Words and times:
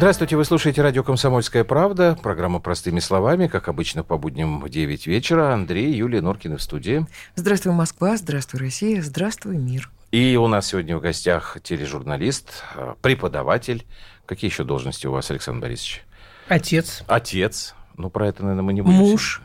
Здравствуйте, 0.00 0.34
вы 0.34 0.46
слушаете 0.46 0.80
радио 0.80 1.02
«Комсомольская 1.02 1.62
правда», 1.62 2.16
программа 2.22 2.58
«Простыми 2.58 3.00
словами», 3.00 3.48
как 3.48 3.68
обычно, 3.68 4.02
по 4.02 4.16
будням 4.16 4.58
в 4.58 4.70
9 4.70 5.06
вечера. 5.06 5.52
Андрей, 5.52 5.92
Юлия 5.92 6.22
Норкина 6.22 6.56
в 6.56 6.62
студии. 6.62 7.04
Здравствуй, 7.34 7.74
Москва, 7.74 8.16
здравствуй, 8.16 8.60
Россия, 8.60 9.02
здравствуй, 9.02 9.58
мир. 9.58 9.90
И 10.10 10.38
у 10.38 10.46
нас 10.46 10.68
сегодня 10.68 10.96
в 10.96 11.02
гостях 11.02 11.58
тележурналист, 11.62 12.64
э, 12.76 12.94
преподаватель. 13.02 13.84
Какие 14.24 14.50
еще 14.50 14.64
должности 14.64 15.06
у 15.06 15.12
вас, 15.12 15.30
Александр 15.30 15.60
Борисович? 15.60 16.02
Отец. 16.48 17.02
Отец. 17.06 17.74
Ну, 17.98 18.08
про 18.08 18.28
это, 18.28 18.42
наверное, 18.42 18.62
мы 18.62 18.72
не 18.72 18.80
будем. 18.80 18.96
Муж. 18.96 19.42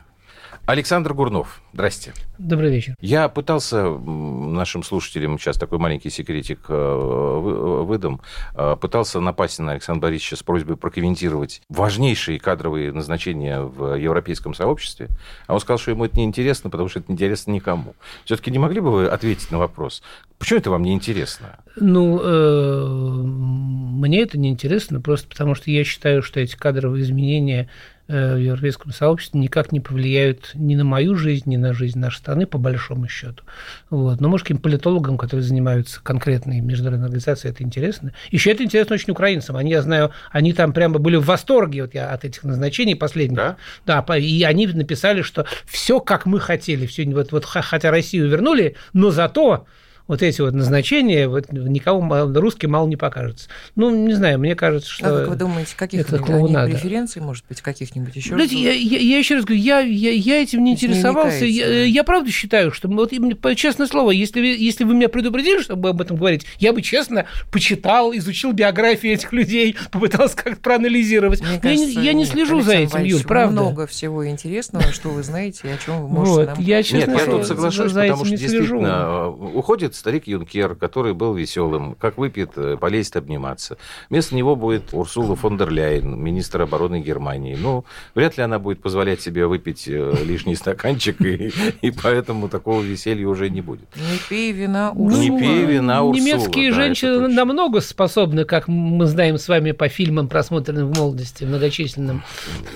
Александр 0.67 1.13
Гурнов, 1.13 1.61
здрасте. 1.73 2.13
Добрый 2.39 2.71
вечер. 2.71 2.95
Я 2.99 3.29
пытался 3.29 3.87
нашим 3.87 4.81
слушателям, 4.81 5.37
сейчас 5.37 5.57
такой 5.57 5.77
маленький 5.77 6.09
секретик 6.09 6.61
э, 6.69 7.83
выдам, 7.85 8.19
э, 8.55 8.75
пытался 8.81 9.19
напасть 9.19 9.59
на 9.59 9.73
Александра 9.73 10.07
Борисовича 10.07 10.37
с 10.37 10.43
просьбой 10.43 10.75
прокомментировать 10.75 11.61
важнейшие 11.69 12.39
кадровые 12.39 12.91
назначения 12.91 13.61
в 13.61 13.93
европейском 13.95 14.55
сообществе, 14.55 15.09
а 15.45 15.53
он 15.53 15.59
сказал, 15.59 15.77
что 15.77 15.91
ему 15.91 16.05
это 16.05 16.17
неинтересно, 16.17 16.71
потому 16.71 16.89
что 16.89 16.97
это 16.97 17.11
неинтересно 17.11 17.51
никому. 17.51 17.93
Все-таки 18.23 18.49
не 18.49 18.57
могли 18.57 18.79
бы 18.79 18.91
вы 18.91 19.07
ответить 19.07 19.51
на 19.51 19.59
вопрос, 19.59 20.01
почему 20.39 20.59
это 20.59 20.71
вам 20.71 20.81
не 20.81 20.93
интересно? 20.93 21.59
Ну, 21.75 22.19
э, 22.23 22.85
мне 22.87 24.21
это 24.21 24.39
не 24.39 24.49
интересно, 24.49 24.99
просто 24.99 25.27
потому 25.27 25.53
что 25.53 25.69
я 25.69 25.83
считаю, 25.83 26.23
что 26.23 26.39
эти 26.39 26.55
кадровые 26.55 27.03
изменения 27.03 27.69
Э, 27.69 27.94
в 28.07 28.37
европейском 28.37 28.91
сообществе 28.91 29.39
никак 29.39 29.71
не 29.71 29.79
повлияют 29.79 30.51
ни 30.53 30.75
на 30.75 30.83
мою 30.83 31.15
жизнь, 31.15 31.49
ни 31.49 31.57
на 31.57 31.73
жизнь 31.73 31.97
нашей 31.97 32.17
страны, 32.17 32.45
по 32.45 32.57
большому 32.57 33.07
счету. 33.07 33.43
Вот. 33.89 34.21
Но, 34.21 34.29
может, 34.29 34.45
каким 34.45 34.59
политологам, 34.59 35.17
которые 35.17 35.43
занимаются 35.43 36.01
конкретной 36.01 36.61
международной 36.61 37.05
организацией, 37.05 37.51
это 37.51 37.63
интересно. 37.63 38.13
Еще 38.29 38.51
это 38.51 38.63
интересно 38.63 38.93
очень 38.93 39.11
украинцам. 39.11 39.55
Они, 39.57 39.71
я 39.71 39.81
знаю, 39.81 40.11
они 40.31 40.53
там 40.53 40.71
прямо 40.71 40.99
были 40.99 41.15
в 41.15 41.25
восторге 41.25 41.83
вот 41.83 41.95
я, 41.95 42.11
от 42.11 42.25
этих 42.25 42.43
назначений 42.43 42.95
последних. 42.95 43.37
Да? 43.37 43.57
Да, 43.85 44.17
и 44.17 44.43
они 44.43 44.67
написали, 44.67 45.21
что 45.21 45.45
все 45.65 45.99
как 45.99 46.25
мы 46.25 46.39
хотели. 46.39 46.85
Все, 46.85 47.05
вот, 47.05 47.31
вот, 47.31 47.45
хотя 47.45 47.89
Россию 47.89 48.29
вернули, 48.29 48.75
но 48.93 49.09
зато 49.09 49.65
вот 50.07 50.21
эти 50.21 50.41
вот 50.41 50.53
назначения 50.53 51.27
вот 51.27 51.51
никому 51.51 52.39
русским 52.39 52.71
мало 52.71 52.87
не 52.87 52.95
покажется. 52.95 53.49
Ну, 53.75 53.89
не 53.89 54.13
знаю, 54.13 54.39
мне 54.39 54.55
кажется, 54.55 54.89
что... 54.89 55.05
А 55.07 55.19
как 55.21 55.29
вы 55.29 55.35
думаете, 55.35 55.75
каких 55.75 56.01
это 56.01 56.19
клоунада. 56.19 56.71
преференций, 56.71 57.21
может 57.21 57.45
быть, 57.47 57.61
каких-нибудь 57.61 58.15
еще? 58.15 58.35
Знаете, 58.35 58.57
я, 58.57 58.71
я, 58.71 58.99
я 58.99 59.17
еще 59.17 59.35
раз 59.35 59.45
говорю, 59.45 59.61
я, 59.61 59.79
я, 59.79 60.11
я 60.11 60.41
этим 60.41 60.63
не 60.63 60.73
интересовался. 60.73 61.45
Не 61.45 61.51
я, 61.51 61.83
я 61.83 62.03
правда 62.03 62.31
считаю, 62.31 62.71
что, 62.71 62.87
вот, 62.87 63.11
честное 63.55 63.87
слово, 63.87 64.11
если, 64.11 64.39
если 64.45 64.83
вы 64.83 64.93
меня 64.93 65.09
предупредили, 65.09 65.61
чтобы 65.61 65.89
об 65.89 66.01
этом 66.01 66.17
говорить, 66.17 66.45
я 66.59 66.73
бы 66.73 66.81
честно 66.81 67.25
почитал, 67.51 68.15
изучил 68.15 68.51
биографии 68.51 69.11
этих 69.11 69.33
людей, 69.33 69.75
попытался 69.91 70.35
как-то 70.35 70.61
проанализировать. 70.61 71.41
Мне 71.41 71.59
кажется, 71.59 71.89
я, 71.89 72.01
я 72.01 72.13
не 72.13 72.25
слежу 72.25 72.57
нет, 72.57 72.65
за 72.65 72.73
этим, 72.73 73.03
Юль, 73.03 73.23
правда. 73.23 73.51
много 73.51 73.87
всего 73.87 74.27
интересного, 74.27 74.91
что 74.91 75.09
вы 75.09 75.23
знаете, 75.23 75.73
о 75.73 75.77
чем 75.83 76.01
вы 76.03 76.07
можете 76.07 76.35
вот, 76.37 76.47
нам... 76.47 76.61
Я, 76.61 76.83
честно, 76.83 77.11
нет, 77.11 77.19
я 77.19 77.25
тут 77.25 77.45
соглашусь, 77.45 77.93
потому 77.93 78.25
что 78.25 78.37
действительно 78.37 79.29
уходит 79.29 79.94
старик 79.95 80.27
Юнкер, 80.27 80.75
который 80.75 81.13
был 81.13 81.33
веселым, 81.33 81.95
как 81.95 82.17
выпьет, 82.17 82.51
э, 82.57 82.77
полезет 82.79 83.17
обниматься. 83.17 83.77
Вместо 84.09 84.35
него 84.35 84.55
будет 84.55 84.93
Урсула 84.93 85.35
фон 85.35 85.57
дер 85.57 85.69
Ляйен, 85.69 86.19
министр 86.19 86.63
обороны 86.63 87.01
Германии. 87.01 87.57
Ну, 87.59 87.85
вряд 88.13 88.37
ли 88.37 88.43
она 88.43 88.59
будет 88.59 88.81
позволять 88.81 89.21
себе 89.21 89.47
выпить 89.47 89.87
э, 89.87 90.13
лишний 90.23 90.55
стаканчик, 90.55 91.19
и, 91.21 91.51
и 91.81 91.91
поэтому 91.91 92.49
такого 92.49 92.81
веселья 92.81 93.27
уже 93.27 93.49
не 93.49 93.61
будет. 93.61 93.87
Не 93.95 94.19
пей 94.29 94.51
вина 94.51 94.91
Урсула. 94.91 95.21
Не 95.21 95.39
пей 95.39 95.65
вина 95.65 96.03
Урсула. 96.03 96.25
Немецкие 96.25 96.69
да, 96.71 96.75
женщины 96.75 97.27
намного 97.27 97.81
способны, 97.81 98.45
как 98.45 98.67
мы 98.67 99.05
знаем 99.05 99.37
с 99.37 99.47
вами 99.47 99.71
по 99.71 99.87
фильмам, 99.87 100.27
просмотренным 100.27 100.91
в 100.91 100.97
молодости, 100.97 101.43
многочисленным. 101.43 102.23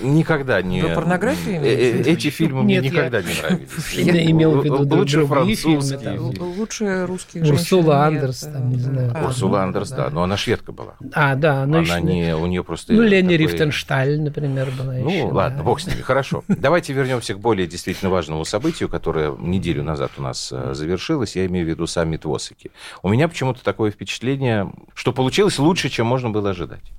Никогда 0.02 0.62
не... 0.62 0.82
Вы 0.82 0.94
порнографии 0.94 1.54
э, 1.54 2.02
Эти 2.02 2.30
фильмы 2.30 2.62
мне 2.62 2.78
никогда 2.78 3.22
не 3.22 3.32
нравились. 3.40 3.92
Я 3.94 4.30
имел 4.30 4.60
в 4.60 4.64
виду 4.64 4.96
Лучше 4.96 5.26
французские. 5.26 6.18
Лучше 6.18 7.06
русские 7.10 7.44
Урсула 7.44 8.04
Андерс, 8.06 8.40
там, 8.40 8.70
не 8.70 8.78
знаю. 8.78 9.12
А, 9.14 9.26
Урсула 9.26 9.58
ну, 9.58 9.64
Андерс, 9.64 9.90
да, 9.90 10.10
но 10.10 10.22
она 10.22 10.36
шведка 10.36 10.72
была. 10.72 10.94
А, 11.12 11.34
да. 11.34 11.66
Но 11.66 11.78
она 11.78 12.00
не, 12.00 12.34
у 12.34 12.46
нее 12.46 12.64
просто... 12.64 12.92
Ну, 12.92 13.02
Лени 13.02 13.36
такой... 13.36 13.38
Рифтеншталь, 13.38 14.20
например, 14.20 14.70
была 14.78 14.94
Ну, 14.94 15.10
еще, 15.10 15.24
ладно, 15.24 15.58
да. 15.58 15.64
бог 15.64 15.80
с 15.80 15.86
ними, 15.86 16.00
хорошо. 16.00 16.44
Давайте 16.48 16.92
вернемся 16.92 17.34
к 17.34 17.40
более 17.40 17.66
действительно 17.66 18.10
важному 18.10 18.44
событию, 18.44 18.88
которое 18.88 19.34
неделю 19.36 19.82
назад 19.82 20.12
у 20.18 20.22
нас 20.22 20.50
э, 20.52 20.74
завершилось, 20.74 21.36
я 21.36 21.46
имею 21.46 21.66
в 21.66 21.68
виду 21.68 21.86
саммит 21.86 22.24
в 22.24 22.34
Осаке. 22.34 22.70
У 23.02 23.08
меня 23.08 23.28
почему-то 23.28 23.62
такое 23.62 23.90
впечатление, 23.90 24.72
что 24.94 25.12
получилось 25.12 25.58
лучше, 25.58 25.88
чем 25.88 26.06
можно 26.06 26.30
было 26.30 26.50
ожидать. 26.50 26.92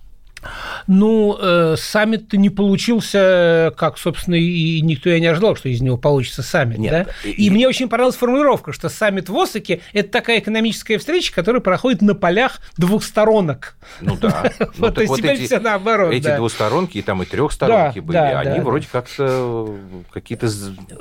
Ну, 0.87 1.37
э, 1.39 1.75
саммит 1.77 2.33
не 2.33 2.49
получился, 2.49 3.73
как, 3.77 3.97
собственно, 3.97 4.35
и 4.35 4.81
никто 4.81 5.09
и 5.09 5.19
не 5.19 5.27
ожидал, 5.27 5.55
что 5.55 5.69
из 5.69 5.81
него 5.81 5.97
получится 5.97 6.43
саммит. 6.43 6.79
Нет, 6.79 6.91
да? 6.91 7.29
и... 7.29 7.31
и 7.31 7.49
мне 7.49 7.67
очень 7.67 7.87
понравилась 7.87 8.15
формулировка, 8.15 8.73
что 8.73 8.89
саммит 8.89 9.29
в 9.29 9.37
Осаке– 9.37 9.81
это 9.93 10.09
такая 10.09 10.39
экономическая 10.39 10.97
встреча, 10.97 11.33
которая 11.33 11.61
проходит 11.61 12.01
на 12.01 12.15
полях 12.15 12.59
двухсторонок. 12.77 13.75
Ну 13.99 14.17
да. 14.17 14.51
Ну, 14.77 14.87
вот, 14.87 14.95
то 14.95 15.01
есть 15.01 15.15
теперь 15.15 15.43
все 15.43 15.59
наоборот. 15.59 16.13
Эти 16.13 16.35
двусторонки, 16.35 16.97
и 16.97 17.01
там 17.01 17.21
и 17.23 17.25
трехсторонки 17.25 17.99
были, 17.99 18.17
они 18.17 18.59
вроде 18.59 18.87
как-то 18.91 19.75
какие-то 20.11 20.47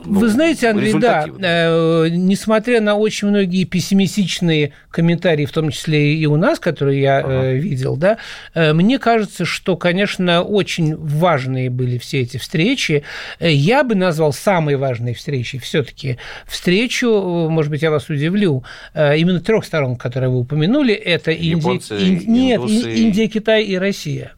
Вы 0.05 0.29
знаете, 0.29 0.69
Андрей, 0.69 0.95
да, 0.95 1.27
э, 1.27 2.09
несмотря 2.11 2.81
на 2.81 2.97
очень 2.97 3.29
многие 3.29 3.65
пессимистичные 3.65 4.73
комментарии, 4.91 5.45
в 5.45 5.53
том 5.53 5.71
числе 5.71 6.15
и 6.15 6.27
у 6.27 6.37
нас, 6.37 6.59
которые 6.59 7.01
я 7.01 7.23
э, 7.25 7.55
видел, 7.57 7.97
да, 7.97 8.19
мне 8.55 8.99
кажется, 8.99 9.30
что 9.45 9.71
что, 9.71 9.77
конечно, 9.77 10.43
очень 10.43 10.97
важные 10.97 11.71
были 11.71 11.97
все 11.99 12.23
эти 12.23 12.39
встречи. 12.39 13.05
Я 13.39 13.85
бы 13.85 13.95
назвал 13.95 14.33
самой 14.33 14.75
важной 14.75 15.15
встречей 15.15 15.61
все-таки 15.61 16.19
встречу, 16.49 17.09
может 17.49 17.71
быть, 17.71 17.83
я 17.83 17.93
вас 17.93 18.09
удивлю, 18.09 18.65
э, 18.95 19.17
именно 19.19 19.39
трех 19.39 19.65
сторон, 19.65 19.95
которые 19.95 20.29
вы 20.29 20.41
упомянули, 20.41 20.93
это 20.93 21.31
Японцы, 21.31 21.97
Индия, 21.99 22.27
нет, 22.27 22.61
Индия, 22.63 23.29
Китай 23.29 23.63
и 23.63 23.77
Россия. 23.77 24.33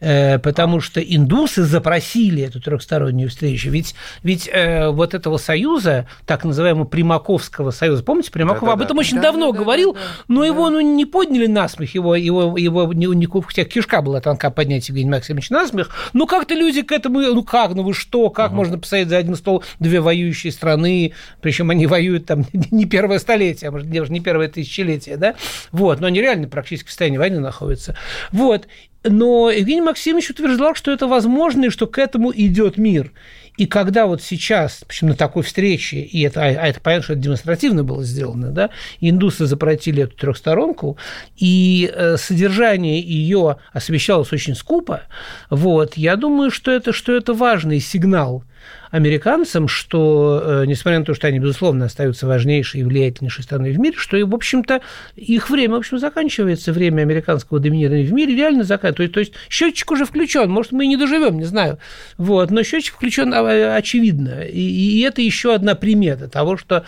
Э, 0.00 0.38
потому 0.38 0.80
что 0.80 1.00
индусы 1.00 1.64
запросили 1.64 2.42
эту 2.42 2.60
трехстороннюю 2.60 3.28
встречу. 3.30 3.70
Ведь, 3.70 3.96
ведь 4.22 4.48
э, 4.52 4.90
вот 4.90 5.12
этого 5.12 5.38
союза, 5.38 6.06
так 6.24 6.44
называемого 6.44 6.84
Примаковского 6.84 7.72
союза, 7.72 8.04
помните, 8.04 8.30
Примаков 8.30 8.68
да, 8.68 8.72
об 8.74 8.80
этом 8.80 8.96
да, 8.96 9.00
очень 9.00 9.16
да, 9.16 9.22
давно 9.22 9.50
да, 9.50 9.58
говорил, 9.58 9.94
да, 9.94 10.00
да, 10.00 10.06
но 10.28 10.40
да. 10.42 10.46
его 10.46 10.70
ну, 10.70 10.80
не 10.80 11.04
подняли 11.04 11.46
на 11.46 11.68
смех, 11.68 11.94
его, 11.94 12.14
его, 12.14 12.56
его 12.56 12.92
не, 12.92 13.06
не, 13.06 13.26
хотя 13.26 13.64
кишка 13.64 14.00
была 14.00 14.20
тонка 14.20 14.50
поднять 14.50 14.88
Евгений 14.88 15.10
Максимович 15.10 15.50
на 15.50 15.66
смех, 15.66 15.90
но 16.12 16.26
как-то 16.26 16.54
люди 16.54 16.82
к 16.82 16.92
этому, 16.92 17.20
ну 17.20 17.42
как, 17.42 17.74
ну 17.74 17.82
вы 17.82 17.92
что, 17.92 18.30
как 18.30 18.50
угу. 18.50 18.56
можно 18.56 18.78
посадить 18.78 19.08
за 19.08 19.16
один 19.16 19.34
стол 19.34 19.64
две 19.80 20.00
воюющие 20.00 20.52
страны, 20.52 21.12
причем 21.40 21.70
они 21.70 21.88
воюют 21.88 22.26
там 22.26 22.46
не 22.52 22.84
первое 22.84 23.18
столетие, 23.18 23.68
а 23.68 23.72
может, 23.72 23.90
даже 23.90 24.12
не 24.12 24.20
первое 24.20 24.46
тысячелетие, 24.46 25.16
да, 25.16 25.34
вот, 25.72 25.98
но 26.00 26.06
они 26.06 26.20
реально 26.20 26.46
практически 26.46 26.86
в 26.86 26.90
состоянии 26.90 27.18
войны 27.18 27.40
находятся. 27.40 27.96
Вот, 28.30 28.68
но 29.04 29.50
Евгений 29.50 29.82
Максимович 29.82 30.30
утверждал, 30.30 30.74
что 30.74 30.90
это 30.90 31.06
возможно 31.06 31.66
и 31.66 31.70
что 31.70 31.86
к 31.86 31.98
этому 31.98 32.32
идет 32.34 32.78
мир. 32.78 33.12
И 33.56 33.66
когда 33.66 34.06
вот 34.06 34.22
сейчас, 34.22 34.84
причем 34.86 35.08
на 35.08 35.14
такой 35.14 35.42
встрече, 35.42 35.98
и 35.98 36.22
это, 36.22 36.42
а 36.42 36.46
это 36.46 36.80
понятно, 36.80 37.02
что 37.04 37.12
это 37.14 37.22
демонстративно 37.22 37.82
было 37.82 38.04
сделано, 38.04 38.50
да, 38.50 38.70
индусы 39.00 39.46
запротили 39.46 40.04
эту 40.04 40.16
трехсторонку, 40.16 40.96
и 41.36 41.90
э, 41.92 42.16
содержание 42.18 43.00
ее 43.00 43.56
освещалось 43.72 44.32
очень 44.32 44.54
скупо, 44.54 45.02
вот, 45.50 45.96
я 45.96 46.14
думаю, 46.14 46.52
что 46.52 46.70
это, 46.70 46.92
что 46.92 47.12
это 47.12 47.34
важный 47.34 47.80
сигнал 47.80 48.44
американцам, 48.90 49.68
что, 49.68 50.42
э, 50.44 50.64
несмотря 50.66 51.00
на 51.00 51.04
то, 51.04 51.14
что 51.14 51.26
они, 51.26 51.38
безусловно, 51.38 51.86
остаются 51.86 52.26
важнейшей 52.26 52.80
и 52.80 52.84
влиятельнейшей 52.84 53.44
страной 53.44 53.72
в 53.72 53.78
мире, 53.78 53.96
что, 53.96 54.16
и, 54.16 54.22
в 54.22 54.34
общем-то, 54.34 54.80
их 55.16 55.50
время, 55.50 55.74
в 55.74 55.78
общем, 55.78 55.98
заканчивается, 55.98 56.72
время 56.72 57.02
американского 57.02 57.60
доминирования 57.60 58.06
в 58.06 58.12
мире 58.12 58.34
реально 58.34 58.64
заканчивается. 58.64 58.88
То 58.96 59.02
есть, 59.02 59.12
то 59.12 59.20
есть 59.20 59.32
счетчик 59.50 59.90
уже 59.90 60.04
включен, 60.04 60.50
может, 60.50 60.72
мы 60.72 60.84
и 60.84 60.88
не 60.88 60.96
доживем, 60.96 61.38
не 61.38 61.44
знаю. 61.44 61.78
Вот, 62.16 62.50
но 62.50 62.62
счетчик 62.62 62.94
включен 62.94 63.34
а, 63.34 63.76
очевидно. 63.76 64.42
И, 64.42 64.60
и 64.60 65.00
это 65.00 65.20
еще 65.20 65.54
одна 65.54 65.74
примета 65.74 66.28
того, 66.28 66.56
что, 66.56 66.84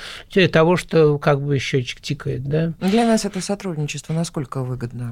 того, 0.53 0.77
что 0.77 1.19
как 1.19 1.41
бы 1.41 1.59
счетчик 1.59 2.01
тикает. 2.01 2.45
Да? 2.45 2.73
Для 2.81 3.05
нас 3.05 3.25
это 3.25 3.41
сотрудничество 3.41 4.13
насколько 4.13 4.63
выгодно? 4.63 5.11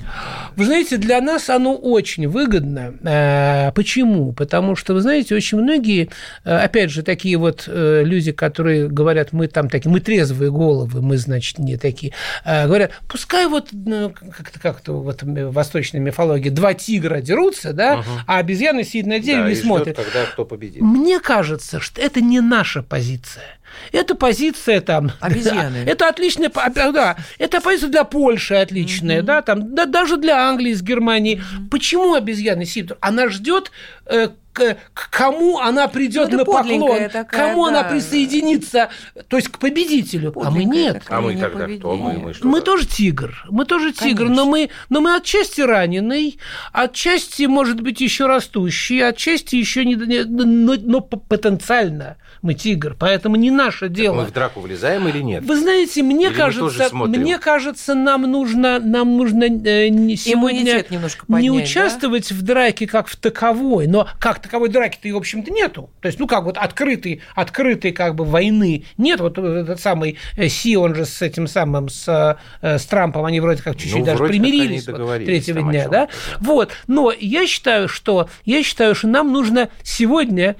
Вы 0.56 0.64
знаете, 0.64 0.96
для 0.96 1.20
нас 1.20 1.50
оно 1.50 1.74
очень 1.74 2.28
выгодно. 2.28 2.94
Э, 3.02 3.72
почему? 3.72 4.32
Потому 4.32 4.76
что, 4.76 4.94
вы 4.94 5.00
знаете, 5.00 5.34
очень 5.34 5.58
многие 5.58 6.10
опять 6.44 6.77
же, 6.86 7.02
такие 7.02 7.36
вот 7.36 7.64
люди, 7.66 8.32
которые 8.32 8.88
говорят, 8.88 9.32
мы 9.32 9.48
там 9.48 9.68
такие, 9.68 9.90
мы 9.90 10.00
трезвые 10.00 10.50
головы, 10.50 11.02
мы, 11.02 11.18
значит, 11.18 11.58
не 11.58 11.76
такие, 11.76 12.12
говорят, 12.44 12.92
пускай 13.08 13.46
вот 13.46 13.68
ну, 13.72 14.10
как-то 14.10 14.60
как-то 14.60 14.92
вот 14.92 15.22
в 15.22 15.50
восточной 15.52 16.00
мифологии 16.00 16.50
два 16.50 16.74
тигра 16.74 17.20
дерутся, 17.20 17.72
да, 17.72 17.98
угу. 17.98 18.10
а 18.26 18.38
обезьяна 18.38 18.84
сидит 18.84 19.06
на 19.06 19.18
дереве 19.18 19.44
да, 19.44 19.50
и, 19.50 19.52
и 19.52 19.56
смотрит. 19.56 19.94
Ждет, 19.94 20.06
когда 20.06 20.26
кто 20.26 20.44
победит. 20.44 20.82
Мне 20.82 21.20
кажется, 21.20 21.80
что 21.80 22.00
это 22.00 22.20
не 22.20 22.40
наша 22.40 22.82
позиция. 22.82 23.58
Это 23.92 24.14
позиция 24.14 24.80
там... 24.80 25.12
Обезьяны. 25.20 25.84
Это 25.86 26.08
отличная... 26.08 26.50
Да, 26.74 27.16
это 27.38 27.60
позиция 27.60 27.90
для 27.90 28.04
Польши 28.04 28.54
отличная, 28.54 29.20
mm-hmm. 29.20 29.24
да, 29.24 29.42
там, 29.42 29.74
да, 29.74 29.86
даже 29.86 30.16
для 30.16 30.48
Англии 30.48 30.72
с 30.72 30.82
Германией. 30.82 31.36
Mm-hmm. 31.36 31.68
Почему 31.70 32.14
обезьяны 32.14 32.64
сидят? 32.64 32.98
Она 33.00 33.28
ждет 33.28 33.70
э, 34.06 34.30
к, 34.58 34.76
к 34.94 35.10
кому 35.10 35.58
она 35.58 35.88
придет 35.88 36.30
ну, 36.30 36.38
на 36.38 36.44
поклон, 36.44 37.08
такая, 37.08 37.24
кому 37.24 37.64
да. 37.64 37.70
она 37.70 37.84
присоединится, 37.84 38.90
то 39.28 39.36
есть 39.36 39.48
к 39.48 39.58
победителю. 39.58 40.32
а 40.42 40.50
мы 40.50 40.64
нет. 40.64 41.02
А 41.08 41.20
мы 41.20 41.36
тогда 41.36 41.66
кто? 41.68 41.96
Мы, 41.96 42.12
мы, 42.14 42.34
что 42.34 42.46
мы 42.46 42.60
тоже 42.60 42.86
тигр. 42.86 43.44
Мы 43.50 43.64
тоже 43.64 43.92
тигр, 43.92 44.28
но 44.28 44.44
мы, 44.44 44.70
но 44.88 45.00
мы 45.00 45.16
отчасти 45.16 45.60
раненый, 45.60 46.38
отчасти, 46.72 47.44
может 47.44 47.80
быть, 47.80 48.00
еще 48.00 48.26
растущий, 48.26 49.06
отчасти 49.06 49.56
еще 49.56 49.84
не, 49.84 49.96
но, 49.96 50.74
но 50.78 51.00
потенциально 51.00 52.16
мы 52.42 52.54
тигр. 52.54 52.96
Поэтому 52.98 53.36
не 53.36 53.50
наше 53.50 53.88
дело. 53.88 54.16
Так 54.16 54.24
мы 54.24 54.30
в 54.30 54.34
драку 54.34 54.60
влезаем 54.60 55.08
или 55.08 55.20
нет? 55.20 55.44
Вы 55.44 55.56
знаете, 55.56 56.02
мне 56.02 56.26
или 56.26 56.34
кажется, 56.34 56.88
мне 56.92 57.38
кажется, 57.38 57.94
нам 57.94 58.22
нужно, 58.22 58.78
нам 58.78 59.16
нужно 59.16 59.44
э, 59.44 59.88
сегодня 60.16 60.84
поднять, 60.84 61.42
не 61.42 61.50
участвовать 61.50 62.28
да? 62.30 62.34
в 62.34 62.42
драке 62.42 62.86
как 62.86 63.08
в 63.08 63.16
таковой, 63.16 63.86
но 63.86 64.08
как 64.18 64.38
таковой 64.48 64.68
драки-то 64.70 65.06
и, 65.08 65.12
в 65.12 65.16
общем-то, 65.16 65.50
нету. 65.50 65.90
То 66.00 66.06
есть, 66.06 66.18
ну 66.18 66.26
как, 66.26 66.44
вот 66.44 66.56
открытой, 66.56 67.20
открытой 67.34 67.92
как 67.92 68.14
бы 68.14 68.24
войны 68.24 68.84
нет. 68.96 69.20
Вот 69.20 69.38
этот 69.38 69.80
самый 69.80 70.16
э, 70.36 70.48
Си, 70.48 70.76
он 70.76 70.94
же 70.94 71.04
с 71.04 71.22
этим 71.22 71.46
самым, 71.46 71.88
с, 71.88 72.38
э, 72.62 72.78
с 72.78 72.86
Трампом, 72.86 73.24
они 73.24 73.40
вроде 73.40 73.62
как 73.62 73.76
чуть-чуть 73.76 74.00
ну, 74.00 74.04
даже 74.04 74.24
примирились 74.24 74.88
вот, 74.88 75.24
третьего 75.24 75.62
дня, 75.62 75.88
да? 75.88 76.08
Вот. 76.40 76.72
Но 76.86 77.12
я 77.12 77.46
считаю, 77.46 77.88
что, 77.88 78.28
я 78.44 78.62
считаю, 78.62 78.94
что 78.94 79.08
нам 79.08 79.32
нужно 79.32 79.68
сегодня 79.82 80.56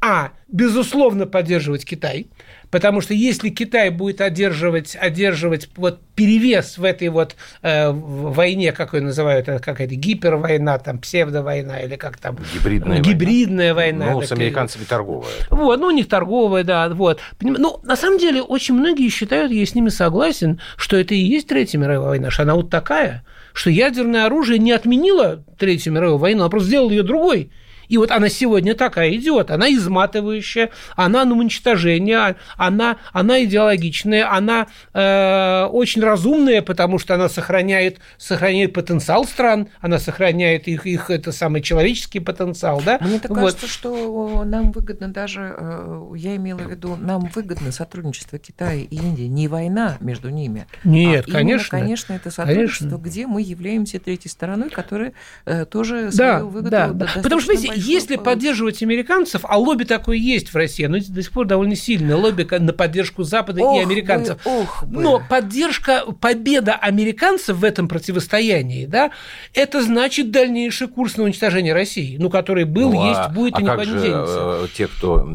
а, 0.00 0.30
безусловно, 0.48 1.26
поддерживать 1.26 1.84
Китай, 1.84 2.28
потому 2.76 3.00
что 3.00 3.14
если 3.14 3.48
Китай 3.48 3.88
будет 3.88 4.20
одерживать, 4.20 4.98
одерживать 5.00 5.70
вот 5.76 5.98
перевес 6.14 6.76
в 6.76 6.84
этой 6.84 7.08
вот 7.08 7.34
э, 7.62 7.90
войне, 7.90 8.70
как 8.72 8.92
ее 8.92 9.00
называют, 9.00 9.48
это 9.48 9.64
какая-то 9.64 9.94
гипервойна, 9.94 10.78
там, 10.78 10.98
псевдовойна 10.98 11.78
или 11.78 11.96
как 11.96 12.18
там... 12.18 12.36
Гибридная, 12.52 13.00
гибридная 13.00 13.72
война. 13.72 14.04
война. 14.04 14.20
Ну, 14.20 14.26
с 14.26 14.30
американцами 14.30 14.84
торговая. 14.84 15.32
Вот, 15.48 15.80
ну, 15.80 15.86
у 15.86 15.90
них 15.90 16.06
торговая, 16.06 16.64
да, 16.64 16.90
вот. 16.90 17.20
Ну, 17.40 17.80
на 17.82 17.96
самом 17.96 18.18
деле, 18.18 18.42
очень 18.42 18.74
многие 18.74 19.08
считают, 19.08 19.52
я 19.52 19.64
с 19.64 19.74
ними 19.74 19.88
согласен, 19.88 20.60
что 20.76 20.98
это 20.98 21.14
и 21.14 21.18
есть 21.18 21.48
Третья 21.48 21.78
мировая 21.78 22.10
война, 22.10 22.30
что 22.30 22.42
она 22.42 22.56
вот 22.56 22.68
такая, 22.68 23.24
что 23.54 23.70
ядерное 23.70 24.26
оружие 24.26 24.58
не 24.58 24.72
отменило 24.72 25.42
Третью 25.58 25.94
мировую 25.94 26.18
войну, 26.18 26.44
а 26.44 26.50
просто 26.50 26.68
сделало 26.68 26.90
ее 26.90 27.04
другой. 27.04 27.50
И 27.88 27.96
вот 27.98 28.10
она 28.10 28.28
сегодня 28.28 28.74
такая 28.74 29.14
идет, 29.14 29.50
она 29.50 29.72
изматывающая, 29.72 30.70
она 30.96 31.24
на 31.24 31.34
уничтожение, 31.34 32.36
она, 32.56 32.96
она 33.12 33.44
идеологичная, 33.44 34.32
она 34.32 34.66
э, 34.92 35.64
очень 35.66 36.02
разумная, 36.02 36.62
потому 36.62 36.98
что 36.98 37.14
она 37.14 37.28
сохраняет, 37.28 37.98
сохраняет 38.18 38.72
потенциал 38.72 39.24
стран, 39.24 39.68
она 39.80 39.98
сохраняет 39.98 40.68
их, 40.68 40.86
их 40.86 41.10
это 41.10 41.32
самый 41.32 41.62
человеческий 41.62 42.20
потенциал. 42.20 42.82
Да? 42.84 42.98
Мне 43.00 43.18
так 43.18 43.30
вот. 43.30 43.40
кажется, 43.40 43.68
что 43.68 44.44
нам 44.44 44.72
выгодно 44.72 45.08
даже, 45.08 45.54
э, 45.56 46.10
я 46.16 46.36
имела 46.36 46.58
в 46.58 46.70
виду, 46.70 46.96
нам 46.96 47.30
выгодно 47.34 47.72
сотрудничество 47.72 48.38
Китая 48.38 48.74
и 48.74 48.94
Индии, 48.94 49.24
не 49.24 49.48
война 49.48 49.96
между 50.00 50.30
ними. 50.30 50.66
Нет, 50.84 51.26
а 51.28 51.32
конечно. 51.32 51.76
Именно, 51.76 51.86
конечно, 51.86 52.12
это 52.14 52.30
сотрудничество, 52.30 52.88
конечно. 52.88 53.04
где 53.04 53.26
мы 53.26 53.42
являемся 53.42 53.98
третьей 53.98 54.30
стороной, 54.30 54.70
которая 54.70 55.12
э, 55.44 55.64
тоже 55.64 56.10
да, 56.12 56.38
свою 56.38 56.48
выгоду 56.48 56.70
да, 56.70 56.88
да. 56.88 57.08
Потому 57.22 57.40
что, 57.40 57.52
видите, 57.52 57.75
если 57.76 58.16
поддерживать 58.16 58.82
американцев, 58.82 59.42
а 59.44 59.58
лобби 59.58 59.84
такое 59.84 60.16
есть 60.16 60.52
в 60.52 60.56
России, 60.56 60.86
но 60.86 60.98
до 60.98 61.22
сих 61.22 61.32
пор 61.32 61.46
довольно 61.46 61.76
сильное 61.76 62.16
лобби 62.16 62.46
на 62.58 62.72
поддержку 62.72 63.22
Запада 63.22 63.62
ох 63.62 63.78
и 63.78 63.82
американцев. 63.82 64.42
Бы, 64.44 64.50
ох 64.50 64.84
бы. 64.84 65.02
Но 65.02 65.22
поддержка, 65.28 66.04
победа 66.20 66.74
американцев 66.74 67.56
в 67.56 67.64
этом 67.64 67.88
противостоянии, 67.88 68.86
да, 68.86 69.10
это 69.54 69.82
значит 69.82 70.30
дальнейший 70.30 70.88
курс 70.88 71.16
на 71.16 71.24
уничтожение 71.24 71.74
России, 71.74 72.16
ну, 72.18 72.30
который 72.30 72.64
был, 72.64 72.92
ну, 72.92 73.08
есть, 73.08 73.20
а, 73.20 73.28
будет 73.28 73.54
а 73.56 73.60
и 73.60 73.64
никуда 73.64 73.84
не 73.84 74.02
денется. 74.02 74.60
Э, 74.64 74.66
те, 74.74 74.86
кто 74.86 75.26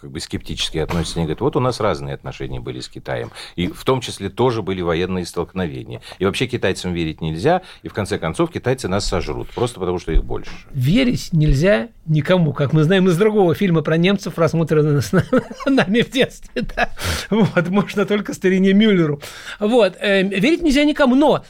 как 0.00 0.10
бы 0.10 0.20
скептически 0.20 0.78
относятся, 0.78 1.18
они 1.18 1.26
говорят, 1.26 1.40
вот 1.40 1.56
у 1.56 1.60
нас 1.60 1.80
разные 1.80 2.14
отношения 2.14 2.60
были 2.60 2.80
с 2.80 2.88
Китаем, 2.88 3.30
и 3.56 3.68
в 3.68 3.84
том 3.84 4.00
числе 4.00 4.28
тоже 4.28 4.62
были 4.62 4.80
военные 4.80 5.26
столкновения. 5.26 6.00
И 6.18 6.24
вообще 6.24 6.46
китайцам 6.46 6.92
верить 6.92 7.20
нельзя, 7.20 7.62
и 7.82 7.88
в 7.88 7.94
конце 7.94 8.18
концов 8.18 8.50
китайцы 8.50 8.88
нас 8.88 9.06
сожрут, 9.06 9.48
просто 9.50 9.80
потому 9.80 9.98
что 9.98 10.12
их 10.12 10.24
больше. 10.24 10.50
Верить 10.72 11.30
нельзя 11.32 11.53
никому, 12.06 12.52
как 12.52 12.72
мы 12.72 12.84
знаем 12.84 13.08
из 13.08 13.16
другого 13.16 13.54
фильма 13.54 13.82
про 13.82 13.96
немцев, 13.96 14.38
рассмотренного 14.38 15.00
с 15.00 15.12
нами 15.66 16.02
в 16.02 16.10
детстве. 16.10 16.62
Да? 16.74 16.90
Вот, 17.30 17.68
можно 17.68 18.06
только 18.06 18.34
старине 18.34 18.72
Мюллеру. 18.72 19.20
Вот, 19.60 19.96
э, 20.00 20.22
верить 20.22 20.62
нельзя 20.62 20.84
никому, 20.84 21.14
но 21.14 21.44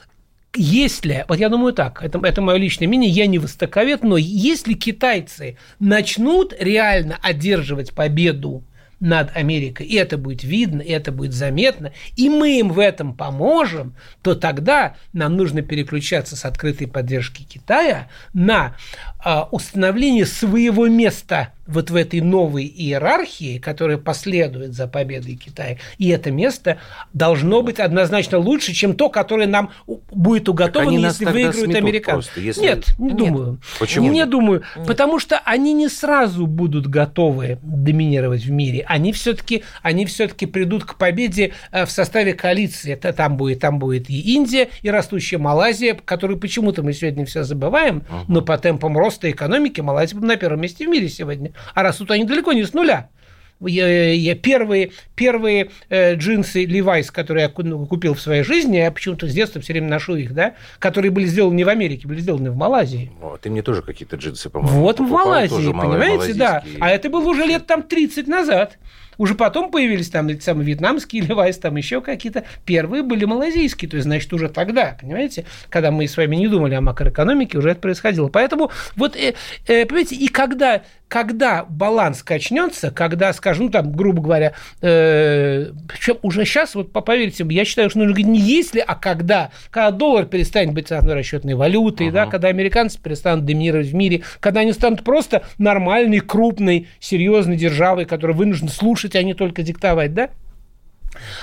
если, 0.56 1.25
вот 1.29 1.39
я 1.39 1.49
думаю 1.49 1.73
так, 1.73 2.03
это, 2.03 2.21
это 2.23 2.41
мое 2.41 2.56
личное 2.56 2.87
мнение, 2.87 3.11
я 3.11 3.27
не 3.27 3.39
востоковед, 3.39 4.03
но 4.03 4.17
если 4.17 4.75
китайцы 4.75 5.59
начнут 5.81 6.55
реально 6.59 7.19
одерживать 7.23 7.93
победу 7.93 8.62
над 9.05 9.37
Америкой, 9.37 9.85
и 9.85 9.97
это 9.97 10.17
будет 10.17 10.45
видно, 10.45 10.81
и 10.81 10.91
это 10.91 11.12
будет 11.12 11.35
заметно, 11.35 11.93
и 12.17 12.31
мы 12.31 12.59
им 12.59 12.71
в 12.71 12.79
этом 12.79 13.15
поможем, 13.15 13.95
то 14.23 14.35
тогда 14.35 14.97
нам 15.12 15.37
нужно 15.37 15.61
переключаться 15.61 16.37
с 16.37 16.47
открытой 16.47 16.89
поддержки 16.89 17.43
Китая 17.43 18.09
на 18.33 18.77
э, 19.23 19.41
установление 19.51 20.25
своего 20.25 20.89
места 20.89 21.53
вот 21.66 21.90
в 21.90 21.96
этой 21.96 22.20
новой 22.20 22.66
иерархии, 22.66 23.58
которая 23.58 23.99
последует 23.99 24.75
за 24.75 24.87
победой 24.87 25.37
Китая. 25.37 25.78
И 25.99 26.08
это 26.08 26.31
место 26.31 26.78
должно 27.12 27.62
быть 27.62 27.81
однозначно 27.81 28.38
лучше, 28.38 28.72
чем 28.72 28.94
то, 28.94 29.08
которое 29.08 29.46
нам 29.46 29.70
будет 29.87 30.49
уготовано, 30.49 30.99
если 30.99 31.25
выиграют 31.25 31.75
американцы. 31.75 32.31
если... 32.37 32.61
Нет, 32.61 32.87
не 32.99 33.08
Нет. 33.08 33.16
думаю. 33.16 33.61
Почему? 33.78 34.11
Не 34.11 34.26
думаю. 34.26 34.62
Нет. 34.76 34.87
Потому 34.87 35.19
что 35.19 35.38
они 35.44 35.72
не 35.72 35.88
сразу 35.88 36.46
будут 36.46 36.87
готовы 36.87 37.58
доминировать 37.62 38.44
в 38.44 38.50
мире. 38.50 38.84
Они 38.88 39.12
все-таки 39.12 39.64
они 39.82 40.06
все-таки 40.06 40.46
придут 40.46 40.84
к 40.84 40.96
победе 40.96 41.52
э, 41.72 41.87
в 41.87 41.90
составе 41.90 42.34
коалиции. 42.34 42.93
Это 42.93 43.12
там 43.12 43.37
будет, 43.37 43.61
там 43.61 43.78
будет 43.78 44.11
и 44.11 44.34
Индия, 44.34 44.69
и 44.82 44.90
растущая 44.90 45.38
Малайзия, 45.38 45.94
которую 45.94 46.38
почему-то 46.38 46.82
мы 46.82 46.93
сегодня 46.93 47.25
все 47.26 47.44
забываем, 47.44 47.99
uh-huh. 47.99 48.25
но 48.28 48.43
по 48.43 48.58
темпам 48.58 48.96
роста 48.96 49.31
экономики 49.31 49.81
Малайзия 49.81 50.19
на 50.19 50.37
первом 50.37 50.61
месте 50.61 50.87
в 50.87 50.88
мире 50.90 51.08
сегодня. 51.08 51.52
А 51.75 51.83
растут 51.83 52.11
они 52.11 52.25
далеко 52.25 52.53
не 52.53 52.65
с 52.65 52.73
нуля. 52.73 53.11
Я, 53.61 54.12
я 54.12 54.35
первые, 54.35 54.90
первые 55.14 55.71
э, 55.88 56.17
джинсы 56.17 56.64
Levi's, 56.64 57.11
которые 57.11 57.45
я 57.45 57.49
купил 57.49 58.14
в 58.14 58.21
своей 58.21 58.43
жизни, 58.43 58.76
я 58.76 58.90
почему-то 58.90 59.28
с 59.28 59.33
детства 59.33 59.61
все 59.61 59.73
время 59.73 59.88
ношу 59.88 60.17
их, 60.17 60.35
да, 60.35 60.55
которые 60.78 61.11
были 61.11 61.26
сделаны 61.26 61.55
не 61.55 61.64
в 61.64 61.69
Америке, 61.69 62.07
были 62.07 62.21
сделаны 62.21 62.50
в 62.50 62.57
Малайзии. 62.57 63.12
Вот, 63.21 63.43
ты 63.43 63.50
мне 63.50 63.62
тоже 63.62 63.83
какие-то 63.83 64.17
джинсы, 64.17 64.50
по-моему, 64.50 64.81
Вот 64.81 65.00
в 65.00 65.05
Малайзии, 65.05 65.73
понимаете, 65.73 66.35
да. 66.35 66.64
А 66.81 66.90
это 66.90 67.09
было 67.09 67.28
уже 67.28 67.45
лет 67.45 67.67
там 67.67 67.83
30 67.83 68.26
назад. 68.26 68.76
Уже 69.17 69.35
потом 69.35 69.71
появились 69.71 70.11
там 70.11 70.28
эти 70.28 70.43
самые 70.43 70.67
вьетнамские 70.67 71.23
Levi's, 71.26 71.61
там 71.61 71.76
еще 71.76 72.00
какие-то. 72.00 72.45
Первые 72.64 73.02
были 73.02 73.25
малазийские, 73.25 73.88
то 73.88 73.97
есть, 73.97 74.05
значит, 74.05 74.33
уже 74.33 74.49
тогда, 74.49 74.97
понимаете, 75.00 75.45
когда 75.71 75.90
мы 75.90 76.09
с 76.09 76.17
вами 76.17 76.37
не 76.37 76.49
думали 76.49 76.75
о 76.75 76.81
макроэкономике, 76.81 77.59
уже 77.59 77.71
это 77.71 77.81
происходило. 77.81 78.28
Поэтому 78.28 78.71
вот, 78.97 79.17
э, 79.17 79.35
э, 79.67 79.87
понимаете, 79.87 80.17
и 80.17 80.28
когда 80.28 80.83
когда 81.14 81.64
баланс 81.64 82.25
качнется, 82.25 82.90
когда, 82.90 83.33
скажем, 83.33 83.66
ну, 83.66 83.71
там, 83.71 83.92
грубо 83.92 84.21
говоря, 84.21 84.54
э, 84.80 85.71
причем 85.87 86.18
уже 86.23 86.44
сейчас, 86.44 86.75
вот 86.75 86.90
поверьте, 86.90 87.47
я 87.50 87.64
считаю, 87.64 87.88
что 87.88 88.00
нужно 88.00 88.14
говорить 88.14 88.26
не 88.26 88.40
если, 88.40 88.80
а 88.80 88.97
когда, 88.97 89.52
когда 89.71 89.92
доллар 89.92 90.26
перестанет 90.26 90.75
быть 90.75 90.90
основной 90.90 91.14
расчетной 91.14 91.54
валютой, 91.54 92.09
uh-huh. 92.09 92.11
да, 92.11 92.26
когда 92.26 92.49
американцы 92.49 93.00
перестанут 93.00 93.44
доминировать 93.44 93.87
в 93.87 93.94
мире, 93.94 94.23
когда 94.40 94.62
они 94.62 94.73
станут 94.73 95.04
просто 95.04 95.44
нормальной, 95.56 96.18
крупной, 96.18 96.88
серьезной 96.99 97.59
державой, 97.59 98.06
которая 98.06 98.37
вынуждена 98.37 98.73
слушать, 98.73 99.14
а 99.14 99.23
не 99.23 99.35
только 99.35 99.62
диктовать, 99.62 100.14
да, 100.14 100.30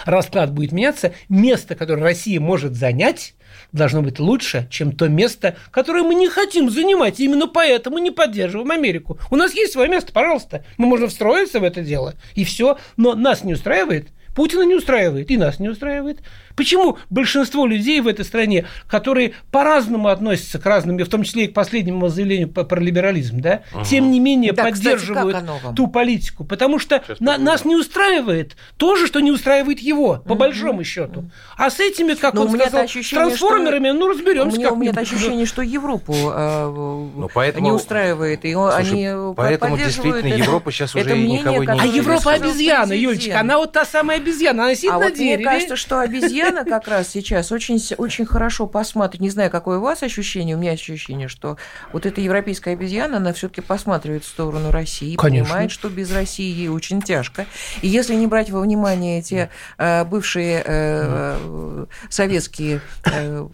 расклад 0.04 0.52
будет 0.52 0.74
меняться, 0.74 1.14
место, 1.30 1.76
которое 1.76 2.04
Россия 2.04 2.42
может 2.42 2.74
занять, 2.76 3.36
должно 3.72 4.02
быть 4.02 4.20
лучше, 4.20 4.68
чем 4.70 4.92
то 4.92 5.08
место, 5.08 5.56
которое 5.72 6.04
мы 6.04 6.16
не 6.16 6.30
хотим 6.30 6.70
занимать. 6.70 7.20
И 7.20 7.26
именно 7.26 7.48
поэтому 7.48 7.98
не 7.98 8.12
поддерживаем 8.12 8.72
Америку. 8.72 9.20
У 9.30 9.36
нас 9.36 9.54
есть 9.54 9.74
свое 9.74 9.90
место, 9.90 10.12
пожалуйста. 10.12 10.66
Мы 10.78 10.88
можем 10.88 11.10
встроиться 11.10 11.60
в 11.60 11.64
это 11.64 11.82
дело, 11.82 12.16
и 12.36 12.44
все. 12.44 12.78
Но 12.98 13.16
нас 13.16 13.44
не 13.44 13.54
устраивает. 13.54 14.10
Путина 14.36 14.64
не 14.64 14.76
устраивает, 14.76 15.30
и 15.30 15.38
нас 15.38 15.60
не 15.60 15.68
устраивает. 15.68 16.20
Почему 16.56 16.98
большинство 17.10 17.66
людей 17.66 18.02
в 18.02 18.08
этой 18.08 18.26
стране, 18.26 18.66
которые 18.88 19.34
по-разному 19.52 20.08
относятся 20.08 20.60
к 20.60 20.66
разным, 20.66 20.98
в 20.98 21.10
том 21.10 21.24
числе 21.24 21.46
и 21.46 21.48
к 21.48 21.54
последнему 21.54 22.08
заявлению 22.10 22.50
про 22.50 22.80
либерализм, 22.80 23.40
да, 23.42 23.64
угу. 23.74 23.84
тем 23.84 24.12
не 24.12 24.20
менее 24.20 24.54
да, 24.54 24.64
поддерживают 24.64 25.38
кстати, 25.38 25.76
ту 25.76 25.88
политику? 25.88 26.44
Потому 26.44 26.80
что 26.80 27.04
на, 27.20 27.38
нас 27.38 27.66
не 27.66 27.76
устраивает 27.76 28.56
то 28.78 28.96
же, 28.96 29.08
что 29.08 29.20
не 29.20 29.32
устраивает 29.32 29.80
его, 29.80 30.18
по 30.26 30.34
угу. 30.34 30.40
большому 30.40 30.84
счету. 30.84 31.30
А 31.58 31.70
с 31.70 31.80
этими, 31.80 32.14
как 32.14 32.34
Но 32.34 32.44
он 32.44 32.50
сказал, 32.50 32.88
с 32.88 33.10
трансформерами, 33.10 33.90
что... 33.90 33.98
ну, 33.98 34.08
разберемся. 34.10 34.58
У 34.58 34.60
меня, 34.60 34.72
у 34.72 34.76
меня 34.76 34.92
ощущение, 34.92 35.46
что 35.46 35.62
Европу 35.62 36.14
э, 36.14 37.12
ну, 37.16 37.30
поэтому... 37.34 37.66
не 37.66 37.72
устраивает. 37.72 38.46
И 38.46 38.54
Слушай, 38.54 39.14
они 39.14 39.34
поэтому 39.36 39.78
действительно 39.78 40.28
это, 40.28 40.28
Европа 40.28 40.72
сейчас 40.72 40.96
уже 40.96 41.18
никого 41.18 41.64
не 41.64 41.80
А 41.80 41.86
Европа 41.86 42.32
обезьяна, 42.34 42.94
Юлечка, 42.94 43.40
она 43.40 43.58
вот 43.58 43.72
та 43.72 43.86
самая 43.86 44.18
обезьяна, 44.18 44.66
она 44.66 44.76
сидит 44.76 44.92
а 44.92 45.00
на 45.00 45.06
вот 45.06 45.14
дереве. 45.14 45.38
Мне 45.38 45.46
кажется, 45.46 45.76
что 45.76 46.00
обезьяна 46.00 46.51
как 46.66 46.88
раз 46.88 47.10
сейчас 47.10 47.52
очень, 47.52 47.80
очень 47.98 48.26
хорошо 48.26 48.68
посматривает. 48.68 49.22
Не 49.22 49.30
знаю, 49.30 49.52
какое 49.52 49.78
у 49.80 49.82
вас 49.82 50.04
ощущение, 50.04 50.56
у 50.56 50.60
меня 50.60 50.72
ощущение, 50.72 51.28
что 51.28 51.58
вот 51.94 52.06
эта 52.06 52.22
европейская 52.22 52.72
обезьяна, 52.72 53.18
она 53.18 53.34
все-таки 53.34 53.62
посматривает 53.62 54.24
в 54.24 54.28
сторону 54.28 54.72
России, 54.72 55.16
Конечно. 55.16 55.46
понимает, 55.46 55.72
что 55.72 55.90
без 55.90 56.12
России 56.12 56.52
ей 56.52 56.70
очень 56.70 57.02
тяжко. 57.02 57.46
И 57.82 57.88
если 57.88 58.16
не 58.16 58.28
брать 58.28 58.50
во 58.50 58.62
внимание 58.62 59.20
эти 59.20 59.50
э, 59.78 60.06
бывшие 60.06 60.64
э, 60.66 61.86
советские 62.10 62.82
э, 63.06 63.48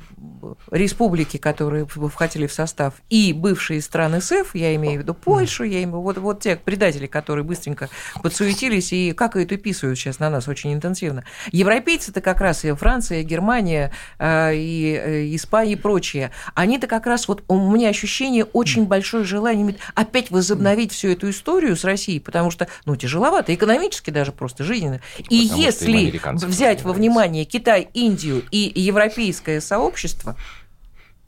республики, 0.72 1.38
которые 1.38 1.86
входили 1.86 2.48
в 2.48 2.54
состав, 2.54 2.96
и 3.10 3.34
бывшие 3.34 3.82
страны 3.82 4.22
СЭФ, 4.22 4.56
я 4.56 4.76
имею 4.76 5.00
в 5.00 5.04
виду 5.04 5.14
Польшу, 5.14 5.64
я 5.64 5.84
имею 5.84 6.02
вот, 6.02 6.18
вот 6.18 6.42
те 6.42 6.56
предатели, 6.56 7.08
которые 7.08 7.44
быстренько 7.44 7.90
подсуетились 8.22 8.94
и 8.94 9.14
как 9.14 9.36
это 9.36 9.58
писают 9.58 9.98
сейчас 9.98 10.20
на 10.20 10.30
нас 10.30 10.48
очень 10.48 10.74
интенсивно. 10.74 11.24
Европейцы-то 11.52 12.22
как 12.22 12.42
раз 12.42 12.66
и 12.66 12.72
Франция, 12.78 13.24
Германия, 13.24 13.92
э, 14.20 14.56
и 14.56 14.94
э, 14.94 15.36
Испания 15.36 15.74
и 15.74 15.76
прочие, 15.76 16.32
они-то 16.56 16.88
как 16.88 17.06
раз 17.06 17.28
вот 17.28 17.44
у 17.48 17.72
меня 17.72 17.90
ощущение 17.90 18.46
очень 18.46 18.86
большое 18.86 19.24
желание 19.24 19.76
опять 19.96 20.32
возобновить 20.32 20.92
всю 20.92 21.10
эту 21.10 21.30
историю 21.30 21.76
с 21.76 21.84
Россией, 21.84 22.20
потому 22.20 22.52
что, 22.52 22.68
ну, 22.86 22.96
тяжеловато, 22.96 23.54
экономически 23.54 24.10
даже 24.10 24.32
просто 24.32 24.64
жизненно. 24.64 25.02
И 25.30 25.48
потому 25.48 25.62
если 25.62 26.22
взять 26.46 26.84
во 26.84 26.94
внимание 26.94 27.46
Китай, 27.46 27.90
Индию 27.94 28.44
и 28.52 28.72
европейское 28.76 29.60
сообщество, 29.60 30.38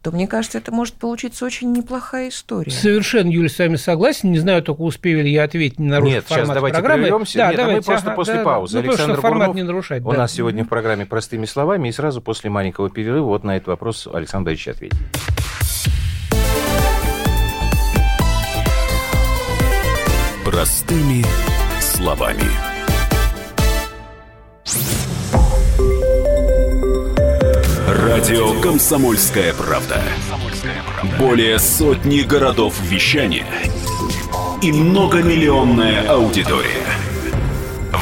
то 0.02 0.12
мне 0.12 0.28
кажется, 0.28 0.58
это 0.58 0.72
может 0.72 0.94
получиться 0.94 1.46
очень 1.46 1.74
неплохая 1.74 2.30
история. 2.30 2.72
Совершенно, 2.72 3.30
Юля, 3.30 3.50
с 3.50 3.60
вами 3.60 3.76
согласен. 3.76 4.32
Не 4.32 4.40
знаю, 4.40 4.64
только 4.64 4.82
успею 4.82 5.24
ли 5.24 5.32
я 5.32 5.44
ответить, 5.44 5.78
не 5.78 5.90
нарушив 5.90 6.14
Нет, 6.14 6.24
формат 6.26 6.46
сейчас 6.46 6.56
давайте 6.56 6.78
программы. 6.78 7.04
прервемся. 7.04 7.38
Да, 7.38 7.48
Нет, 7.48 7.58
давайте, 7.58 7.80
мы 7.80 7.84
просто 7.84 8.08
ага, 8.08 8.16
после 8.16 8.34
да, 8.36 8.44
паузы. 8.44 8.82
Ну, 8.82 8.90
Александр 8.90 9.22
формат 9.22 9.40
Бурнов 9.40 9.56
не 9.56 9.64
нарушать. 9.64 10.06
у 10.06 10.12
да. 10.12 10.18
нас 10.20 10.32
сегодня 10.32 10.64
в 10.64 10.70
программе 10.70 11.06
«Простыми 11.06 11.46
словами». 11.46 11.90
И 11.90 11.92
сразу 11.92 12.22
после 12.22 12.50
маленького 12.50 12.90
перерыва 12.90 13.26
вот 13.26 13.44
на 13.44 13.58
этот 13.58 13.68
вопрос 13.68 14.08
Александр 14.12 14.46
Борисович 14.46 14.70
ответит. 14.70 14.98
Простыми 20.46 21.26
словами. 21.82 22.69
Радио 28.02 28.62
«Комсомольская 28.62 29.54
правда». 29.54 30.02
Более 31.20 31.60
сотни 31.60 32.22
городов 32.22 32.80
вещания 32.82 33.46
и 34.62 34.72
многомиллионная 34.72 36.08
аудитория. 36.08 36.86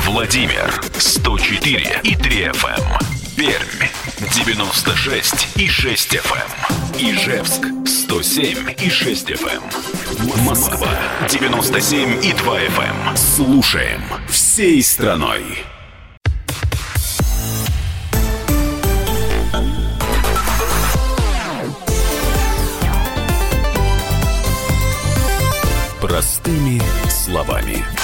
Владимир 0.06 0.72
104 0.98 2.01
и 2.04 2.16
3 2.16 2.44
FM. 2.44 2.77
Эм. 2.77 3.00
Пермь 3.36 3.88
96 4.36 5.48
и 5.56 5.68
6 5.68 6.16
FM. 6.16 7.00
Эм. 7.00 7.16
Ижевск 7.16 7.66
107 7.88 8.75
и 8.80 8.89
6 8.92 9.32
FM. 9.32 9.63
Эм. 9.63 10.44
Москва 10.46 10.89
97 11.27 12.24
и 12.24 12.34
2 12.34 12.60
FM. 12.60 13.18
Слушаем 13.18 14.04
всей 14.30 14.84
страной. 14.84 15.66
Словами. 27.38 27.97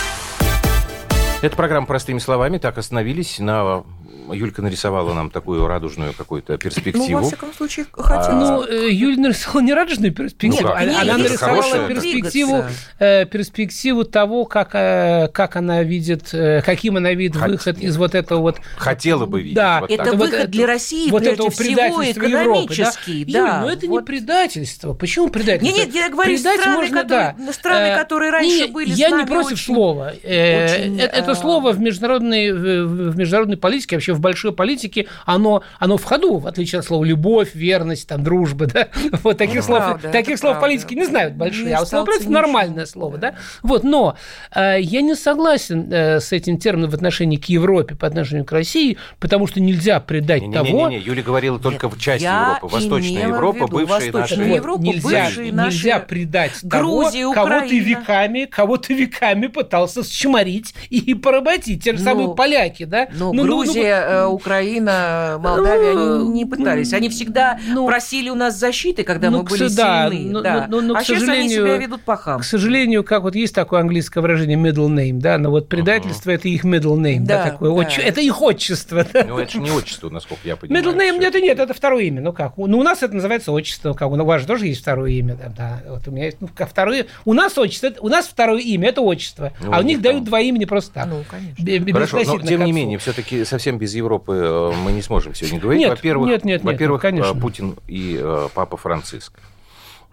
Это 1.44 1.58
программа 1.58 1.86
«Простыми 1.86 2.20
словами». 2.20 2.58
Так 2.58 2.78
остановились 2.78 3.38
на 3.40 3.84
Юлька 4.32 4.62
нарисовала 4.62 5.14
нам 5.14 5.30
такую 5.30 5.68
радужную 5.68 6.14
какую-то 6.14 6.58
перспективу. 6.58 7.08
Ну, 7.10 7.18
во 7.18 7.24
всяком 7.24 7.54
случае, 7.54 7.86
хотелось. 7.92 8.50
А... 8.50 8.56
Ну, 8.56 8.64
э, 8.64 8.90
Юля 8.90 9.18
нарисовала 9.18 9.62
не 9.62 9.74
радужную 9.74 10.14
перспективу, 10.14 10.70
ну, 10.70 10.74
она, 10.74 11.02
она 11.02 11.18
нарисовала 11.18 11.88
перспективу, 11.88 12.64
э, 13.00 13.26
перспективу 13.26 14.06
того, 14.06 14.46
как, 14.46 14.70
э, 14.74 15.28
как 15.34 15.56
она 15.56 15.84
видит, 15.84 16.34
э, 16.34 16.62
каким 16.62 16.98
она 16.98 17.14
видит 17.14 17.36
Хот... 17.36 17.50
выход 17.50 17.80
из 17.80 17.98
вот 17.98 18.16
этого 18.16 18.40
вот... 18.40 18.58
Хотела 18.78 19.26
бы 19.26 19.42
видеть. 19.42 19.56
Да, 19.56 19.82
вот 19.82 19.92
это 19.92 20.04
так. 20.04 20.14
выход 20.16 20.40
вот, 20.40 20.50
для 20.50 20.68
России, 20.68 21.10
вот 21.10 21.24
прежде 21.24 21.50
всего, 21.50 22.12
экономический. 22.12 23.20
Европы, 23.20 23.32
да? 23.34 23.44
Да, 23.44 23.56
Юль, 23.58 23.62
но 23.62 23.72
это 23.72 23.88
вот... 23.88 24.00
не 24.02 24.06
предательство. 24.06 24.94
Почему 24.94 25.30
предательство? 25.30 25.78
Нет, 25.78 25.88
нет, 25.88 25.96
я 25.96 26.10
говорю, 26.10 26.38
страны, 26.38 26.76
можно, 26.76 27.02
которые, 27.02 27.36
да. 27.38 27.54
страны, 27.54 27.88
э, 27.88 27.98
которые 27.98 28.32
раньше 28.32 28.68
не, 28.68 28.68
были 28.68 28.92
Я 28.92 29.10
не 29.10 29.26
против 29.26 29.54
очень, 29.54 29.58
слова. 29.58 30.14
Очень, 30.24 31.00
это, 31.00 31.33
это 31.34 31.42
слово 31.42 31.72
в 31.72 31.80
международной, 31.80 32.52
в 32.52 33.18
международной 33.18 33.58
политике 33.58 33.96
вообще 33.96 34.14
в 34.14 34.20
большой 34.20 34.54
политике, 34.54 35.08
оно, 35.26 35.64
оно 35.80 35.98
в 35.98 36.04
ходу, 36.04 36.38
в 36.38 36.48
отличие 36.48 36.80
от 36.80 36.86
слова 36.86 37.04
любовь, 37.04 37.54
верность, 37.54 38.08
там, 38.08 38.24
дружба, 38.24 38.68
да, 38.68 38.88
вот 39.24 39.38
таких 39.38 39.58
ну, 39.58 39.62
слов, 39.62 39.80
правда, 39.80 40.10
таких 40.10 40.38
слов 40.38 40.54
правда. 40.54 40.68
политики 40.68 40.94
не 40.94 41.06
знают 41.06 41.36
большие, 41.36 41.68
не 41.68 41.74
а 41.74 41.86
слово 41.86 42.08
это 42.20 42.30
нормальное 42.30 42.86
слово, 42.86 43.18
да, 43.18 43.36
вот, 43.62 43.84
но 43.84 44.16
э, 44.56 44.78
я 44.80 45.02
не 45.02 45.16
согласен 45.16 45.92
э, 45.92 46.20
с 46.20 46.32
этим 46.32 46.58
термином 46.58 46.90
в 46.90 46.94
отношении 46.94 47.38
к 47.38 47.46
Европе 47.46 47.96
по 47.96 48.08
отношению 48.08 48.46
к 48.46 48.52
России, 48.52 48.98
потому 49.20 49.48
что 49.48 49.60
нельзя 49.60 50.00
предать 50.00 50.42
не, 50.44 50.54
того... 50.54 50.90
Не, 50.90 50.96
не, 50.96 51.02
не, 51.02 51.06
Юля 51.06 51.24
говорила 51.24 51.60
только 51.60 51.90
в 51.90 52.00
части 52.00 52.26
Европы, 52.26 52.68
Восточная 52.68 53.28
Европа, 53.28 53.68
бывшая 53.68 54.12
наша... 54.12 54.36
Европа, 54.44 54.82
нельзя, 54.82 55.30
нельзя 55.36 56.00
предать 56.00 56.52
Грузия, 56.64 57.24
того, 57.24 57.34
кого 57.34 57.68
ты 57.68 57.80
веками, 57.80 58.46
кого 58.46 58.78
ты 58.78 58.94
веками 58.94 59.48
пытался 59.48 60.04
счморить 60.04 60.74
и 60.90 61.14
поработить, 61.24 61.84
те 61.84 61.94
же 61.94 62.00
ну, 62.00 62.04
самые 62.04 62.36
поляки, 62.36 62.86
да? 62.86 63.08
Ну, 63.14 63.34
ну 63.34 63.44
Грузия, 63.44 64.24
ну, 64.24 64.34
Украина, 64.34 65.40
Молдавия, 65.40 65.92
они 65.92 66.30
не 66.30 66.46
пытались. 66.46 66.94
Они 66.94 67.10
всегда 67.10 67.60
ну, 67.68 67.88
просили 67.88 68.30
у 68.30 68.36
нас 68.36 68.60
защиты, 68.60 69.04
когда 69.04 69.30
ну, 69.30 69.40
мы 69.40 69.44
были 69.44 69.68
да, 69.70 70.10
сильны. 70.10 70.32
Но, 70.32 70.42
да. 70.42 70.68
но, 70.70 70.82
но, 70.82 70.96
а 70.96 71.04
сейчас 71.04 71.28
они 71.28 71.50
себя 71.50 71.78
ведут 71.78 72.02
по 72.02 72.18
К 72.18 72.44
сожалению, 72.44 73.04
как 73.04 73.24
вот 73.24 73.36
есть 73.36 73.56
такое 73.56 73.82
английское 73.82 74.22
выражение 74.22 74.58
middle 74.58 74.90
name, 74.90 75.20
да, 75.20 75.38
но 75.38 75.50
вот 75.50 75.70
предательство 75.70 76.32
uh-huh. 76.32 76.36
это 76.36 76.48
их 76.50 76.66
middle 76.66 76.98
name, 76.98 77.22
да, 77.22 77.44
да 77.44 77.52
такое, 77.52 77.72
да. 77.72 77.82
Отч... 77.82 78.00
это 78.00 78.22
их 78.22 78.42
отчество. 78.42 79.06
Да. 79.14 79.26
Ну, 79.28 79.40
это 79.40 79.52
же 79.52 79.60
не 79.60 79.72
отчество, 79.72 80.10
насколько 80.10 80.48
я 80.48 80.56
понимаю. 80.56 80.84
Middle 80.84 80.96
name, 80.96 81.24
это 81.24 81.40
нет, 81.40 81.60
это 81.60 81.74
второе 81.74 82.04
имя. 82.04 82.22
Ну 82.22 82.34
как? 82.34 82.58
Ну, 82.58 82.78
у 82.78 82.84
нас 82.84 83.02
это 83.04 83.16
называется 83.16 83.52
отчество, 83.52 83.94
как 83.94 84.12
у 84.12 84.16
вас 84.16 84.42
же 84.42 84.48
тоже 84.48 84.68
есть 84.68 84.82
второе 84.82 85.12
имя. 85.12 85.36
Да, 85.36 85.54
да. 85.56 85.82
Вот 85.90 86.08
у 86.08 86.12
меня 86.12 86.26
есть 86.26 86.38
ну, 86.40 86.48
второе. 86.48 87.08
У 87.26 87.34
нас 87.34 87.58
отчество, 87.58 87.92
у 88.02 88.10
нас 88.10 88.28
второе 88.28 88.62
имя 88.62 88.90
это 88.90 89.02
отчество, 89.02 89.54
ну, 89.62 89.74
а 89.74 89.80
у 89.80 89.84
них 89.84 89.98
там... 89.98 90.04
дают 90.04 90.24
два 90.26 90.40
имени 90.42 90.66
просто 90.66 90.94
так. 90.94 91.08
Ну, 91.14 91.24
конечно. 91.30 91.94
Хорошо, 91.94 92.24
но 92.24 92.40
тем 92.40 92.66
не 92.66 92.72
менее, 92.72 92.98
все-таки 92.98 93.46
совсем 93.46 93.78
без 93.78 93.94
Европы 93.94 94.34
э, 94.34 94.74
мы 94.84 94.92
не 94.92 95.02
сможем 95.02 95.36
сегодня 95.36 95.60
говорить. 95.60 95.82
Нет, 95.82 95.90
во-первых, 95.92 96.30
нет, 96.30 96.44
нет, 96.44 96.64
во-первых, 96.64 97.04
нет, 97.04 97.26
э, 97.26 97.34
Путин 97.40 97.76
и 97.88 98.20
э, 98.22 98.48
Папа 98.54 98.78
Франциск. 98.78 99.34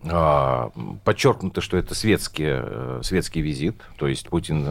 А, 0.02 0.70
подчеркнуто, 1.04 1.60
что 1.60 1.76
это 1.76 1.94
светский, 1.94 3.02
светский 3.02 3.42
визит, 3.42 3.76
то 3.98 4.08
есть 4.08 4.30
Путин 4.30 4.66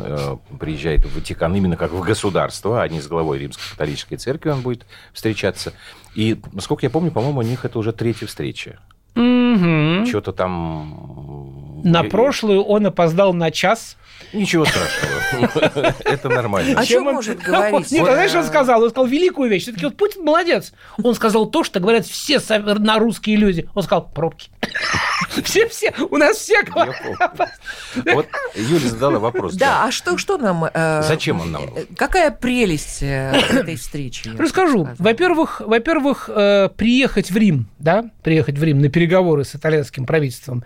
приезжает 0.59 1.05
в 1.05 1.15
Ватикан 1.15 1.55
именно 1.55 1.77
как 1.77 1.91
в 1.91 2.01
государство, 2.01 2.81
а 2.81 2.87
не 2.87 2.99
с 2.99 3.07
главой 3.07 3.37
Римской 3.37 3.63
католической 3.71 4.15
церкви 4.15 4.49
он 4.49 4.61
будет 4.61 4.87
встречаться. 5.13 5.73
И, 6.15 6.39
насколько 6.51 6.85
я 6.85 6.89
помню, 6.89 7.11
по-моему, 7.11 7.41
у 7.41 7.43
них 7.43 7.63
это 7.63 7.77
уже 7.77 7.93
третья 7.93 8.25
встреча. 8.25 8.79
Угу. 9.15 10.05
Что-то 10.07 10.31
там... 10.33 11.58
На 11.83 12.03
прошлую 12.03 12.63
он 12.63 12.85
опоздал 12.85 13.33
на 13.33 13.51
час. 13.51 13.97
Ничего 14.33 14.65
страшного. 14.65 15.95
Это 16.05 16.29
нормально. 16.29 16.79
О 16.79 16.85
чем 16.85 17.07
он 17.07 17.15
может 17.15 17.39
говорить? 17.43 17.91
Нет, 17.91 18.05
знаешь, 18.05 18.33
он 18.35 18.43
сказал? 18.43 18.83
Он 18.83 18.89
сказал 18.89 19.07
великую 19.07 19.49
вещь. 19.49 19.63
Все-таки 19.63 19.85
вот 19.85 19.97
Путин 19.97 20.23
молодец. 20.23 20.73
Он 21.01 21.15
сказал 21.15 21.47
то, 21.47 21.63
что 21.63 21.79
говорят 21.79 22.05
все 22.05 22.39
на 22.59 22.99
русские 22.99 23.37
люди. 23.37 23.67
Он 23.73 23.83
сказал 23.83 24.09
пробки. 24.09 24.49
Все-все, 25.43 25.93
у 26.09 26.17
нас 26.17 26.37
все 26.37 26.63
Вот 28.13 28.27
Юля 28.55 28.89
задала 28.89 29.19
вопрос. 29.19 29.55
Да, 29.55 29.85
а 29.85 29.91
что, 29.91 30.17
что 30.17 30.37
нам... 30.37 30.65
Э, 30.73 31.03
Зачем 31.03 31.41
он 31.41 31.51
нам? 31.51 31.63
Какая 31.95 32.31
прелесть 32.31 33.01
э, 33.01 33.31
этой 33.51 33.75
встречи? 33.75 34.29
Расскажу. 34.37 34.89
Во-первых, 34.97 35.61
во-первых, 35.61 36.29
э, 36.33 36.69
приехать 36.75 37.31
в 37.31 37.37
Рим, 37.37 37.67
да, 37.79 38.09
приехать 38.23 38.57
в 38.57 38.63
Рим 38.63 38.79
на 38.79 38.89
переговоры 38.89 39.43
с 39.43 39.55
итальянским 39.55 40.05
правительством 40.05 40.63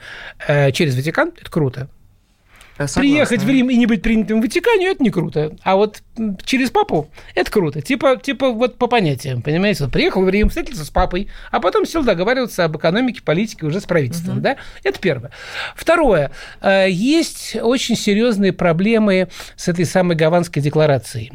через 0.48 0.96
Ватикан, 1.04 1.34
это 1.38 1.52
круто. 1.52 1.90
Согласна. 2.76 3.02
Приехать 3.02 3.44
в 3.44 3.50
Рим 3.50 3.70
и 3.70 3.76
не 3.76 3.86
быть 3.86 4.02
принятым 4.02 4.40
в 4.40 4.44
Ватикане, 4.44 4.88
это 4.88 5.04
не 5.04 5.12
круто. 5.12 5.56
А 5.64 5.76
вот 5.76 6.02
через 6.44 6.72
папу 6.72 7.10
это 7.36 7.52
круто. 7.52 7.82
Типа, 7.82 8.18
типа 8.18 8.50
вот 8.50 8.78
по 8.78 8.88
понятиям, 8.88 9.42
понимаете? 9.42 9.84
Вот 9.84 9.94
приехал 9.94 10.24
в 10.24 10.30
Рим, 10.30 10.50
встретился 10.50 10.84
с 10.86 10.90
папой, 10.90 11.28
а 11.52 11.60
потом 11.60 11.86
сел 11.86 12.04
договариваться 12.04 12.66
об 12.66 12.76
экономике, 12.76 13.22
политике 13.22 13.66
уже 13.66 13.80
с 13.80 13.86
правительством, 13.86 14.36
угу. 14.36 14.42
да? 14.42 14.58
Это 14.84 15.00
первое. 15.00 15.32
Второе. 15.76 16.32
Э, 16.62 16.88
есть 16.90 17.56
очень 17.62 17.96
серьезные 17.96 18.54
проблемы 18.54 19.30
с 19.56 19.68
этой 19.68 19.86
самой 19.86 20.16
Гаванской 20.16 20.62
декларацией. 20.62 21.32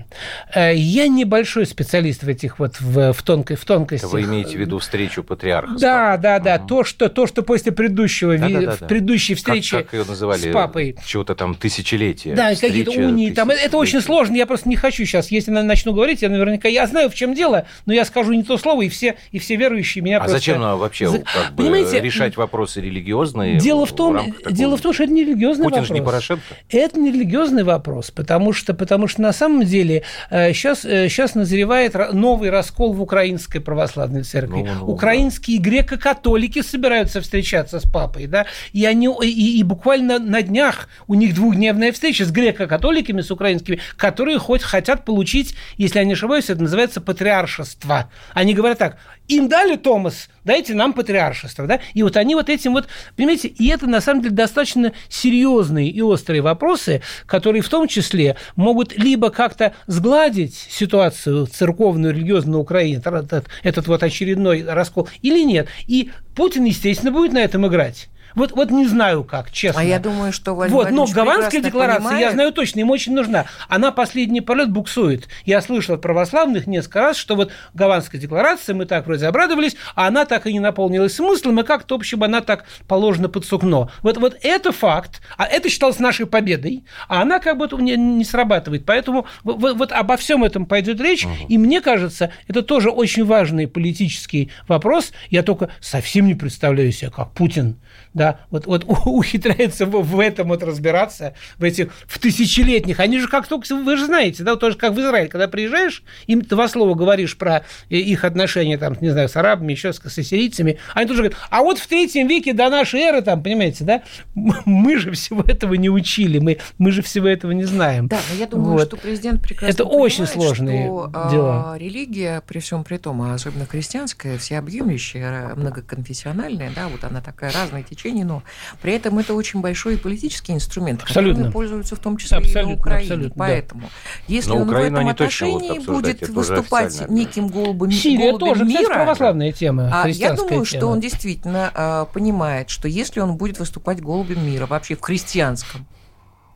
Э, 0.54 0.74
я 0.74 1.06
небольшой 1.06 1.66
специалист 1.66 2.24
в 2.24 2.28
этих 2.28 2.58
вот 2.58 2.80
в, 2.80 3.12
в, 3.12 3.22
тонкой, 3.22 3.56
в 3.56 3.64
тонкости. 3.64 4.06
Вы 4.06 4.22
имеете 4.22 4.56
в 4.56 4.60
виду 4.60 4.78
встречу 4.78 5.22
патриарха? 5.22 5.76
Да, 5.78 6.16
да, 6.16 6.40
да. 6.40 6.56
Угу. 6.56 6.66
То, 6.66 6.84
что, 6.84 7.08
то, 7.08 7.26
что 7.28 7.42
после 7.42 7.70
предыдущего, 7.70 8.36
да, 8.36 8.48
да, 8.48 8.60
да, 8.60 8.76
да. 8.80 8.86
предыдущей 8.86 9.34
встречи 9.34 9.76
как, 9.76 9.86
как 9.86 9.94
ее 9.94 10.04
называли, 10.04 10.50
с 10.50 10.52
папой. 10.52 10.96
Чего-то 11.28 11.38
там 11.38 11.54
тысячелетия. 11.54 12.34
Да, 12.34 12.54
какие-то 12.54 12.92
унии. 12.92 13.30
Там, 13.30 13.50
это 13.50 13.76
очень 13.76 14.00
сложно. 14.00 14.36
Я 14.36 14.46
просто 14.46 14.68
не 14.68 14.76
хочу 14.76 15.04
сейчас. 15.04 15.30
Если 15.30 15.52
я 15.52 15.62
начну 15.62 15.92
говорить, 15.92 16.22
я 16.22 16.28
наверняка... 16.28 16.68
Я 16.68 16.86
знаю, 16.86 17.10
в 17.10 17.14
чем 17.14 17.34
дело, 17.34 17.66
но 17.86 17.92
я 17.92 18.04
скажу 18.04 18.32
не 18.32 18.42
то 18.42 18.56
слово, 18.56 18.82
и 18.82 18.88
все, 18.88 19.16
и 19.32 19.38
все 19.38 19.56
верующие 19.56 20.02
меня 20.02 20.16
а 20.16 20.20
просто... 20.20 20.38
зачем 20.38 20.60
нам 20.60 20.78
вообще 20.78 21.08
За... 21.08 21.18
как 21.18 21.54
бы, 21.54 21.62
Понимаете, 21.62 22.00
решать 22.00 22.36
вопросы 22.36 22.80
религиозные 22.80 23.58
дело 23.58 23.84
в, 23.84 23.92
том, 23.92 24.34
в 24.44 24.52
дело 24.52 24.76
в 24.76 24.80
том, 24.80 24.92
что 24.92 25.04
это 25.04 25.12
не 25.12 25.24
религиозный 25.24 25.64
Путин 25.64 25.82
вопрос. 25.82 25.88
Путин 25.88 25.96
же 25.96 26.00
не 26.00 26.06
Порошенко. 26.06 26.42
Это 26.70 27.00
не 27.00 27.12
религиозный 27.12 27.64
вопрос, 27.64 28.10
потому 28.10 28.52
что, 28.52 28.74
потому 28.74 29.08
что 29.08 29.20
на 29.20 29.32
самом 29.32 29.64
деле 29.64 30.04
сейчас, 30.30 30.84
э, 30.84 31.08
сейчас 31.08 31.36
э, 31.36 31.40
назревает 31.40 31.94
новый 32.12 32.50
раскол 32.50 32.92
в 32.92 33.02
украинской 33.02 33.58
православной 33.58 34.22
церкви. 34.22 34.64
Ну, 34.66 34.74
ну, 34.80 34.86
Украинские 34.86 35.58
да. 35.58 35.64
греко-католики 35.64 36.62
собираются 36.62 37.20
встречаться 37.20 37.80
с 37.80 37.84
папой, 37.84 38.26
да, 38.26 38.46
и 38.72 38.84
они 38.84 39.08
и, 39.22 39.58
и 39.58 39.62
буквально 39.62 40.18
на 40.18 40.42
днях 40.42 40.88
у 41.06 41.14
них 41.18 41.34
двухдневная 41.34 41.92
встреча 41.92 42.24
с 42.24 42.30
греко-католиками, 42.30 43.20
с 43.20 43.30
украинскими, 43.30 43.80
которые 43.96 44.38
хоть 44.38 44.62
хотят 44.62 45.04
получить, 45.04 45.54
если 45.76 45.98
я 45.98 46.04
не 46.04 46.14
ошибаюсь, 46.14 46.50
это 46.50 46.62
называется 46.62 47.00
патриаршество. 47.00 48.10
Они 48.32 48.54
говорят 48.54 48.78
так, 48.78 48.98
им 49.28 49.48
дали 49.48 49.76
Томас, 49.76 50.28
дайте 50.44 50.74
нам 50.74 50.92
патриаршество, 50.92 51.66
да, 51.66 51.80
и 51.94 52.02
вот 52.02 52.16
они 52.16 52.34
вот 52.34 52.48
этим 52.48 52.72
вот, 52.72 52.88
понимаете, 53.16 53.48
и 53.48 53.68
это 53.68 53.86
на 53.86 54.00
самом 54.00 54.22
деле 54.22 54.34
достаточно 54.34 54.92
серьезные 55.08 55.90
и 55.90 56.00
острые 56.00 56.40
вопросы, 56.40 57.02
которые 57.26 57.62
в 57.62 57.68
том 57.68 57.88
числе 57.88 58.36
могут 58.56 58.96
либо 58.96 59.30
как-то 59.30 59.74
сгладить 59.86 60.54
ситуацию 60.54 61.46
церковную, 61.46 62.14
религиозную 62.14 62.58
на 62.58 62.58
Украине, 62.58 63.02
этот, 63.04 63.46
этот 63.62 63.86
вот 63.86 64.02
очередной 64.02 64.64
раскол, 64.64 65.08
или 65.22 65.44
нет. 65.44 65.68
И 65.86 66.10
Путин, 66.34 66.64
естественно, 66.64 67.12
будет 67.12 67.32
на 67.32 67.38
этом 67.38 67.66
играть. 67.66 68.08
Вот, 68.34 68.52
вот 68.52 68.70
не 68.70 68.86
знаю 68.86 69.24
как, 69.24 69.50
честно. 69.50 69.80
А 69.80 69.84
я 69.84 69.98
думаю, 69.98 70.32
что 70.32 70.54
Владимир 70.54 70.84
Вот, 70.84 70.90
но 70.90 71.06
Гаванская 71.06 71.60
декларация, 71.60 72.02
понимает... 72.02 72.20
я 72.20 72.32
знаю 72.32 72.52
точно, 72.52 72.80
им 72.80 72.90
очень 72.90 73.14
нужна. 73.14 73.46
Она 73.68 73.92
последний 73.92 74.40
полет 74.40 74.70
буксует. 74.70 75.28
Я 75.44 75.60
слышал 75.60 75.94
от 75.94 76.02
православных 76.02 76.66
несколько 76.66 77.00
раз, 77.00 77.16
что 77.16 77.36
вот 77.36 77.52
Гаванская 77.74 78.20
декларация, 78.20 78.74
мы 78.74 78.86
так 78.86 79.06
вроде 79.06 79.26
обрадовались, 79.26 79.76
а 79.94 80.06
она 80.06 80.24
так 80.24 80.46
и 80.46 80.52
не 80.52 80.60
наполнилась 80.60 81.14
смыслом, 81.14 81.60
и 81.60 81.62
как-то, 81.64 81.96
в 81.96 81.98
общем, 81.98 82.22
она 82.22 82.40
так 82.40 82.64
положена 82.86 83.28
под 83.28 83.44
сукно. 83.44 83.90
Вот, 84.02 84.16
вот 84.18 84.36
это 84.42 84.72
факт, 84.72 85.20
а 85.36 85.46
это 85.46 85.68
считалось 85.68 85.98
нашей 85.98 86.26
победой, 86.26 86.84
а 87.08 87.22
она 87.22 87.38
как 87.38 87.56
бы 87.56 87.68
не, 87.82 87.96
не 87.96 88.24
срабатывает. 88.24 88.84
Поэтому 88.84 89.26
вот, 89.44 89.76
вот 89.76 89.92
обо 89.92 90.16
всем 90.16 90.44
этом 90.44 90.66
пойдет 90.66 91.00
речь, 91.00 91.24
угу. 91.24 91.34
и 91.48 91.58
мне 91.58 91.80
кажется, 91.80 92.32
это 92.46 92.62
тоже 92.62 92.90
очень 92.90 93.24
важный 93.24 93.66
политический 93.66 94.50
вопрос. 94.66 95.12
Я 95.30 95.42
только 95.42 95.70
совсем 95.80 96.26
не 96.26 96.34
представляю 96.34 96.92
себе, 96.92 97.10
как 97.10 97.32
Путин 97.32 97.76
да, 98.18 98.40
вот, 98.50 98.66
вот 98.66 98.84
ухитряется 99.06 99.86
в, 99.86 100.20
этом 100.20 100.48
вот 100.48 100.62
разбираться, 100.62 101.34
в 101.56 101.64
этих, 101.64 101.88
в 102.06 102.18
тысячелетних. 102.18 103.00
Они 103.00 103.18
же 103.18 103.28
как 103.28 103.46
только, 103.46 103.74
вы 103.74 103.96
же 103.96 104.06
знаете, 104.06 104.42
да, 104.42 104.56
тоже 104.56 104.76
как 104.76 104.92
в 104.92 105.00
Израиль, 105.00 105.28
когда 105.28 105.48
приезжаешь, 105.48 106.02
им 106.26 106.42
два 106.42 106.68
слова 106.68 106.94
говоришь 106.94 107.36
про 107.36 107.64
э, 107.88 107.96
их 107.96 108.24
отношения, 108.24 108.78
там, 108.78 108.96
не 109.00 109.10
знаю, 109.10 109.28
с 109.28 109.36
арабами, 109.36 109.72
еще 109.72 109.92
с, 109.92 109.98
с 109.98 110.18
ассирийцами, 110.18 110.78
они 110.94 111.06
тоже 111.06 111.22
говорят, 111.22 111.38
а 111.50 111.62
вот 111.62 111.78
в 111.78 111.86
третьем 111.86 112.26
веке 112.26 112.52
до 112.52 112.68
нашей 112.68 113.00
эры, 113.00 113.22
там, 113.22 113.42
понимаете, 113.42 113.84
да, 113.84 114.02
мы 114.34 114.98
же 114.98 115.12
всего 115.12 115.42
этого 115.42 115.74
не 115.74 115.88
учили, 115.88 116.38
мы, 116.38 116.58
мы 116.78 116.90
же 116.90 117.02
всего 117.02 117.28
этого 117.28 117.52
не 117.52 117.64
знаем. 117.64 118.08
Да, 118.08 118.18
но 118.30 118.38
я 118.38 118.46
думаю, 118.46 118.72
вот. 118.72 118.88
что 118.88 118.96
президент 118.96 119.42
прекрасно 119.42 119.72
Это 119.72 119.84
понимает, 119.84 120.04
очень 120.04 120.26
сложные 120.26 120.86
что, 120.86 121.28
дела. 121.30 121.72
А, 121.72 121.78
религия, 121.78 122.42
при 122.46 122.58
всем 122.58 122.84
при 122.84 122.96
том, 122.96 123.22
а 123.22 123.34
особенно 123.34 123.66
христианская, 123.66 124.38
всеобъемлющая, 124.38 125.54
многоконфессиональная, 125.54 126.70
да, 126.74 126.88
вот 126.88 127.04
она 127.04 127.20
такая 127.20 127.52
разная 127.52 127.82
течение, 127.82 128.07
но 128.12 128.42
при 128.82 128.94
этом 128.94 129.18
это 129.18 129.34
очень 129.34 129.60
большой 129.60 129.98
политический 129.98 130.52
инструмент, 130.52 131.02
абсолютно. 131.02 131.34
которым 131.34 131.52
пользуются 131.52 131.96
в 131.96 131.98
том 131.98 132.16
числе 132.16 132.38
абсолютно, 132.38 132.60
и 132.60 132.74
на 132.74 132.80
Украине. 132.80 133.04
Абсолютно, 133.04 133.38
Поэтому, 133.38 133.80
да. 133.82 133.88
если 134.28 134.50
но 134.50 134.56
он 134.56 134.68
Украину 134.68 134.90
в 134.90 134.94
этом 134.94 135.08
отношении 135.08 135.78
будет 135.78 136.28
выступать 136.28 137.08
неким 137.08 137.48
голубым, 137.48 137.90
Сирия 137.90 138.30
голубем 138.30 138.38
тоже, 138.38 138.64
мира, 138.64 138.80
кстати, 138.80 138.94
православная 138.94 139.52
тема, 139.52 139.90
а 139.92 140.08
я 140.08 140.32
думаю, 140.34 140.50
тема. 140.50 140.64
что 140.64 140.86
он 140.86 141.00
действительно 141.00 141.70
а, 141.74 142.04
понимает, 142.06 142.70
что 142.70 142.88
если 142.88 143.20
он 143.20 143.36
будет 143.36 143.58
выступать 143.58 144.00
голубем 144.00 144.44
мира 144.46 144.66
вообще 144.66 144.96
в 144.96 145.00
христианском 145.00 145.86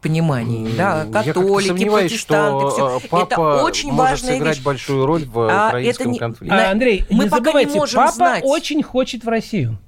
понимании, 0.03 0.69
да, 0.77 1.07
католики, 1.11 1.89
протестанты, 1.89 2.71
что 2.71 2.99
все. 2.99 2.99
Э, 2.99 3.09
папа 3.09 3.33
это 3.33 3.65
очень 3.65 3.93
может 3.93 4.11
важная 4.11 4.35
сыграть 4.35 4.57
вещь. 4.57 4.65
большую 4.65 5.07
роль 5.07 5.25
в 5.25 5.39
а 5.39 5.69
украинском 5.69 6.11
не... 6.11 6.19
конфликте. 6.19 6.57
А, 6.57 6.71
Андрей, 6.73 7.05
мы 7.09 7.25
не 7.25 7.31
забывайте, 7.31 7.79
не 7.79 7.87
папа 7.87 8.13
знать. 8.13 8.45
очень 8.45 8.83
хочет 8.83 9.25
в 9.25 9.29
Россию. 9.29 9.79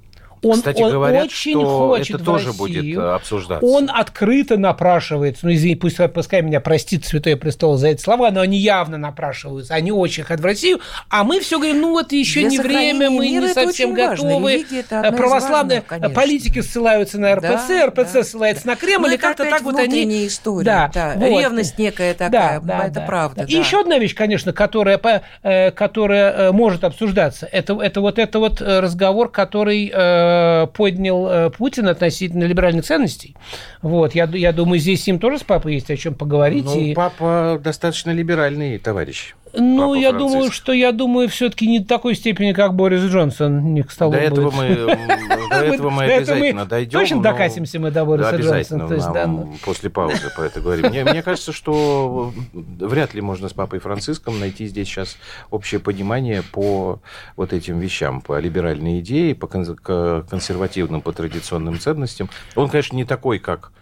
Он, 0.44 0.56
Кстати, 0.56 0.82
он 0.82 0.92
говорят, 0.92 1.24
очень 1.24 1.52
что 1.52 1.88
хочет 1.88 2.16
это 2.16 2.24
тоже 2.24 2.46
Россию. 2.48 2.58
будет 2.58 2.98
э, 2.98 3.14
обсуждаться. 3.14 3.66
Он 3.66 3.90
открыто 3.92 4.56
напрашивается. 4.56 5.46
Ну, 5.46 5.52
извини, 5.52 5.76
пусть, 5.76 5.98
пускай 6.12 6.42
меня 6.42 6.60
простит 6.60 7.04
Святой 7.04 7.36
Престол 7.36 7.76
за 7.76 7.88
эти 7.88 8.00
слова, 8.00 8.30
но 8.30 8.40
они 8.40 8.58
явно 8.58 8.96
напрашиваются. 8.96 9.74
Они 9.74 9.92
очень 9.92 10.22
хотят 10.24 10.40
в 10.40 10.44
Россию. 10.44 10.80
А 11.08 11.24
мы 11.24 11.40
все 11.40 11.58
говорим, 11.58 11.80
ну 11.80 11.90
вот 11.90 12.12
еще 12.12 12.40
Для 12.40 12.48
не 12.50 12.58
время, 12.58 13.10
мы 13.10 13.28
не 13.28 13.48
совсем 13.52 13.94
готовы. 13.94 14.64
Православные 14.88 15.84
важных, 15.88 16.14
политики 16.14 16.60
ссылаются 16.60 17.18
на 17.18 17.34
РПЦ, 17.34 17.68
да, 17.68 17.86
РПЦ 17.86 18.12
да, 18.12 18.22
ссылается 18.24 18.64
да. 18.64 18.70
на 18.72 18.76
Кремль, 18.76 19.08
ну, 19.08 19.14
и 19.14 19.16
как-то 19.16 19.44
так 19.44 19.62
вот 19.62 19.76
они... 19.76 20.26
история, 20.26 20.64
да, 20.64 20.90
да. 20.92 21.14
Вот. 21.16 21.40
ревность 21.40 21.78
некая 21.78 22.14
такая, 22.14 22.60
да, 22.60 22.78
да, 22.78 22.84
это 22.84 22.94
да, 22.94 23.06
правда. 23.06 23.42
Да. 23.42 23.52
И 23.52 23.56
еще 23.56 23.80
одна 23.80 23.98
вещь, 23.98 24.14
конечно, 24.14 24.52
которая, 24.52 25.00
э, 25.42 25.70
которая 25.70 26.32
э, 26.32 26.52
может 26.52 26.84
обсуждаться, 26.84 27.48
это, 27.50 27.80
это 27.80 28.00
вот 28.00 28.18
это 28.18 28.38
вот 28.38 28.60
разговор, 28.60 29.30
который 29.30 29.90
поднял 30.74 31.04
принял 31.04 31.28
э, 31.28 31.50
Путин 31.50 31.88
относительно 31.88 32.44
либеральных 32.44 32.84
ценностей. 32.84 33.36
Вот, 33.82 34.14
я, 34.14 34.24
я 34.24 34.52
думаю, 34.52 34.78
здесь 34.78 35.04
с 35.04 35.06
ним 35.06 35.18
тоже 35.18 35.38
с 35.38 35.42
папой 35.42 35.74
есть 35.74 35.90
о 35.90 35.96
чем 35.96 36.14
поговорить. 36.14 36.64
Ну, 36.64 36.80
и... 36.80 36.94
папа 36.94 37.60
достаточно 37.62 38.10
либеральный 38.10 38.78
товарищ. 38.78 39.34
Ну, 39.56 39.94
я 39.94 40.12
думаю, 40.12 40.50
что 40.50 40.72
я 40.72 40.92
думаю, 40.92 41.28
все-таки 41.28 41.66
не 41.66 41.82
такой 41.82 42.14
степени, 42.14 42.52
как 42.52 42.74
Борис 42.74 43.02
Джонсон 43.02 43.74
не 43.74 43.82
к 43.82 43.90
столу 43.90 44.12
до 44.12 44.18
этого 44.18 44.50
мы 44.50 44.96
До 45.50 45.64
этого 45.64 45.90
мы 45.90 46.04
обязательно 46.04 46.66
дойдем. 46.66 47.00
Точно 47.00 47.22
докатимся 47.22 47.80
мы 47.80 47.90
до 47.90 48.04
Бориса 48.04 48.36
Джонсона. 48.36 48.86
Обязательно, 48.86 49.48
после 49.64 49.90
паузы 49.90 50.30
про 50.34 50.46
это 50.46 50.60
говорим. 50.60 50.90
Мне 50.90 51.22
кажется, 51.22 51.52
что 51.52 52.32
вряд 52.52 53.14
ли 53.14 53.20
можно 53.20 53.48
с 53.48 53.52
Папой 53.52 53.78
Франциском 53.78 54.38
найти 54.40 54.66
здесь 54.66 54.88
сейчас 54.88 55.16
общее 55.50 55.80
понимание 55.80 56.42
по 56.42 57.00
вот 57.36 57.52
этим 57.52 57.78
вещам, 57.78 58.20
по 58.20 58.38
либеральной 58.38 59.00
идее, 59.00 59.34
по 59.34 59.46
консервативным, 59.46 61.00
по 61.00 61.12
традиционным 61.12 61.78
ценностям. 61.78 62.28
Он, 62.56 62.68
конечно, 62.68 62.96
не 62.96 63.04
такой, 63.04 63.38
как 63.38 63.72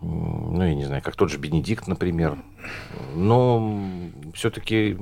ну, 0.00 0.62
я 0.64 0.74
не 0.74 0.84
знаю, 0.84 1.02
как 1.02 1.16
тот 1.16 1.30
же 1.30 1.38
Бенедикт, 1.38 1.88
например. 1.88 2.38
Но 3.14 3.80
все-таки 4.34 4.96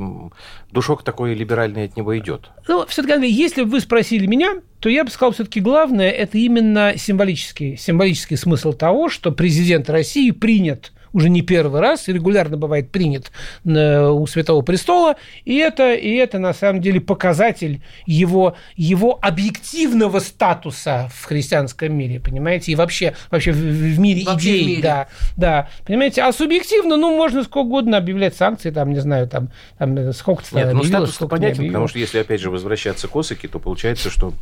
душок 0.71 1.03
такой 1.03 1.35
либеральный 1.35 1.85
от 1.85 1.97
него 1.97 2.17
идет. 2.19 2.51
Ну, 2.67 2.87
все-таки, 2.87 3.31
если 3.31 3.63
бы 3.63 3.71
вы 3.73 3.81
спросили 3.81 4.27
меня, 4.27 4.63
то 4.81 4.89
я 4.89 5.05
бы 5.05 5.11
сказал, 5.11 5.33
все-таки 5.33 5.61
главное 5.61 6.11
это 6.11 6.39
именно 6.39 6.95
символический, 6.97 7.77
символический 7.77 8.37
смысл 8.39 8.73
того, 8.73 9.11
что 9.11 9.33
президент 9.33 9.91
России 9.91 10.31
принят 10.31 10.93
уже 11.17 11.31
не 11.31 11.41
первый 11.41 11.81
раз, 11.81 12.09
регулярно 12.09 12.59
бывает 12.59 12.91
принят 12.91 13.33
у 13.65 14.27
Святого 14.27 14.61
Престола, 14.61 15.17
и 15.47 15.57
это, 15.57 15.95
и 15.95 16.15
это 16.15 16.39
на 16.39 16.53
самом 16.53 16.83
деле 16.83 17.01
показатель 17.01 17.83
его, 18.05 18.55
его 18.77 19.19
объективного 19.23 20.21
статуса 20.21 21.11
в 21.15 21.25
христианском 21.25 21.97
мире, 21.97 22.21
понимаете, 22.21 22.73
и 22.73 22.75
вообще, 22.75 23.15
вообще 23.31 23.53
в, 23.53 23.57
в 23.57 23.99
мире 23.99 24.25
вообще 24.27 24.51
идей, 24.51 24.65
в 24.65 24.67
мире. 24.67 24.83
да, 24.83 25.09
да, 25.37 25.69
понимаете, 25.87 26.23
а 26.23 26.33
субъективно, 26.33 26.99
ну, 26.99 27.17
можно 27.17 27.43
сколько 27.45 27.67
угодно 27.67 27.97
объявлять 27.97 28.37
санкции, 28.37 28.71
там, 28.71 28.93
не 28.93 29.01
знаю, 29.01 29.27
там, 29.27 29.49
там 29.79 30.13
сколько-то 30.13 30.55
Нет, 30.55 30.75
ну, 30.75 30.85
статус 30.85 31.17
понятен, 31.17 31.67
потому 31.67 31.89
что 31.89 31.99
если, 31.99 32.19
опять 32.19 32.43
же, 32.43 32.51
возвращаться 32.51 33.09
к 33.09 33.17
Осаке, 33.17 33.49
то 33.49 33.59
получается, 33.59 34.11
что 34.11 34.35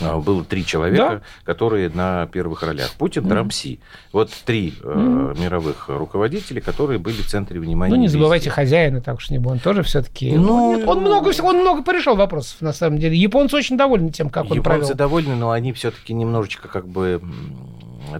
было 0.00 0.44
три 0.44 0.64
человека, 0.64 1.22
да? 1.44 1.52
которые 1.52 1.88
на 1.90 2.26
первых 2.26 2.62
ролях. 2.62 2.90
Путин, 2.92 3.28
Трамп, 3.28 3.52
Си. 3.52 3.80
Вот 4.12 4.30
три 4.44 4.74
э, 4.82 5.34
мировых 5.38 5.88
руководителя, 5.88 6.60
которые 6.60 6.98
были 6.98 7.22
в 7.22 7.26
центре 7.26 7.60
внимания. 7.60 7.94
Ну, 7.94 8.00
не 8.00 8.08
забывайте 8.08 8.46
везде. 8.46 8.54
хозяина, 8.54 9.00
так 9.00 9.16
уж 9.16 9.30
не 9.30 9.38
был. 9.38 9.52
Он 9.52 9.58
тоже 9.58 9.82
все-таки... 9.82 10.32
Ну, 10.32 10.70
он, 10.70 10.88
он, 10.88 11.00
много, 11.00 11.32
он 11.42 11.60
много 11.60 11.82
порешал 11.82 12.16
вопросов, 12.16 12.60
на 12.60 12.72
самом 12.72 12.98
деле. 12.98 13.16
Японцы 13.16 13.56
очень 13.56 13.76
довольны 13.76 14.10
тем, 14.10 14.30
как 14.30 14.44
он 14.44 14.62
провел. 14.62 14.82
Японцы 14.82 14.94
довольны, 14.94 15.36
но 15.36 15.50
они 15.50 15.72
все-таки 15.72 16.14
немножечко 16.14 16.68
как 16.68 16.86
бы 16.88 17.20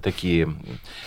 такие 0.03 0.53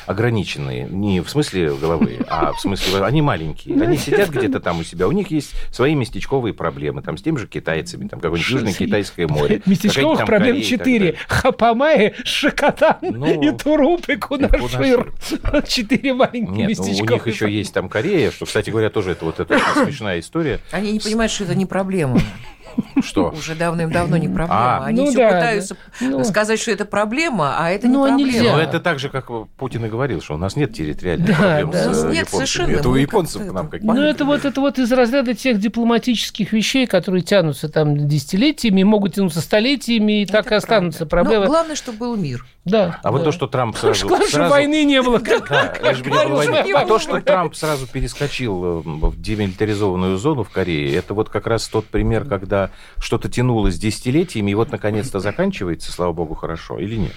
ограниченные. 0.06 0.88
Не 0.90 1.22
в 1.22 1.30
смысле 1.30 1.76
головы, 1.76 2.20
а 2.28 2.54
в 2.54 2.60
смысле... 2.60 3.04
Они 3.04 3.22
маленькие. 3.22 3.82
Они 3.82 3.98
сидят 3.98 4.30
где-то 4.30 4.60
там 4.60 4.80
у 4.80 4.84
себя. 4.84 5.08
У 5.08 5.12
них 5.12 5.32
есть 5.32 5.54
свои 5.72 5.96
местечковые 5.96 6.54
проблемы. 6.54 7.02
Там 7.02 7.18
с 7.18 7.22
теми 7.22 7.38
же 7.38 7.48
китайцами. 7.48 8.08
Там 8.08 8.20
какое-нибудь 8.20 8.50
Южно-Китайское 8.50 9.28
море. 9.28 9.62
Местечковых 9.66 10.26
проблем 10.26 10.62
четыре. 10.62 11.16
Хапамай, 11.28 12.14
Шакатан 12.24 12.98
ну, 13.02 13.42
и 13.42 13.52
Туруп, 13.56 14.10
и 14.10 14.16
Кунашир. 14.16 15.14
Четыре 15.68 16.14
маленькие 16.14 16.68
местечковые. 16.68 17.06
Ну, 17.06 17.06
у 17.06 17.14
них 17.14 17.28
еще 17.28 17.52
есть 17.52 17.74
там 17.74 17.90
Корея, 17.90 18.32
что, 18.32 18.46
кстати 18.46 18.70
говоря, 18.70 18.90
тоже 18.90 19.12
это 19.12 19.26
вот 19.26 19.40
эта 19.40 19.60
смешная 19.74 20.20
история. 20.20 20.60
Они 20.72 20.92
не 20.92 21.00
понимают, 21.00 21.32
что 21.32 21.44
это 21.46 21.56
не 21.56 21.66
проблема. 21.66 22.20
Что? 23.02 23.30
Уже 23.30 23.56
давным-давно 23.56 24.18
не 24.18 24.28
проблема. 24.28 24.78
А, 24.78 24.86
Они 24.86 25.02
ну, 25.02 25.08
все 25.08 25.18
да, 25.18 25.28
пытаются 25.28 25.78
да. 26.00 26.08
Ну. 26.08 26.24
сказать, 26.24 26.60
что 26.60 26.72
это 26.72 26.86
проблема, 26.86 27.56
а 27.58 27.70
это 27.70 27.88
ну, 27.88 28.08
не 28.16 28.26
проблема. 28.26 28.58
Но 28.58 28.62
это 28.62 28.80
так 28.80 29.00
же, 29.00 29.10
как 29.10 29.30
Путин 29.58 29.86
и 29.86 29.90
говорил, 29.90 30.22
что 30.22 30.36
у 30.36 30.38
нас 30.38 30.56
нет 30.56 30.74
территориальных 30.74 31.28
да, 31.28 31.36
проблем 31.36 31.72
да. 31.72 31.94
с 31.94 32.04
нет, 32.06 32.30
совершенно. 32.30 32.72
Это 32.72 32.90
у 32.90 32.96
японцев 32.96 33.48
к 33.48 33.52
нам 33.52 33.68
какие-то. 33.68 33.94
Ну, 33.94 34.02
это 34.02 34.26
вот, 34.26 34.46
это 34.46 34.62
вот 34.62 34.80
из 34.80 34.92
разряда 34.92 35.34
тех 35.34 35.60
дипломатических 35.60 36.54
вещей, 36.54 36.88
которые 36.88 37.22
тянутся 37.22 37.70
там 37.70 38.08
десятилетиями, 38.08 38.84
могут 38.84 39.16
тянуться 39.16 39.42
столетиями, 39.42 40.22
и 40.22 40.26
так 40.26 40.52
и 40.52 40.56
останутся 40.56 41.06
проблемы. 41.06 41.46
Но 41.46 41.52
главное, 41.52 41.76
чтобы 41.76 41.98
был 41.98 42.16
мир. 42.16 42.46
Да. 42.66 43.00
А 43.04 43.12
вот 43.12 43.24
то, 43.24 43.32
что 43.32 43.48
Трамп 43.48 43.78
сразу... 43.78 44.08
сразу... 44.08 44.50
войны 44.50 44.84
не 44.86 45.02
было. 45.02 45.20
А 45.20 46.86
то, 46.86 47.00
что 47.00 47.22
Трамп 47.22 47.56
сразу 47.56 47.88
перескочил 47.88 48.66
э, 48.66 48.82
в 48.84 49.22
демилитаризованную 49.22 50.18
зону 50.18 50.44
в 50.44 50.50
Корее, 50.50 50.96
это 50.96 51.14
вот 51.14 51.30
как 51.30 51.46
раз 51.48 51.68
тот 51.68 51.86
пример, 51.86 52.26
когда 52.26 52.65
что-то 53.00 53.30
тянулось 53.30 53.78
десятилетиями, 53.78 54.52
и 54.52 54.56
вот 54.56 54.72
наконец-то 54.72 55.20
заканчивается, 55.20 55.92
слава 55.92 56.14
богу, 56.14 56.36
хорошо, 56.36 56.80
или 56.80 56.96
нет? 56.96 57.12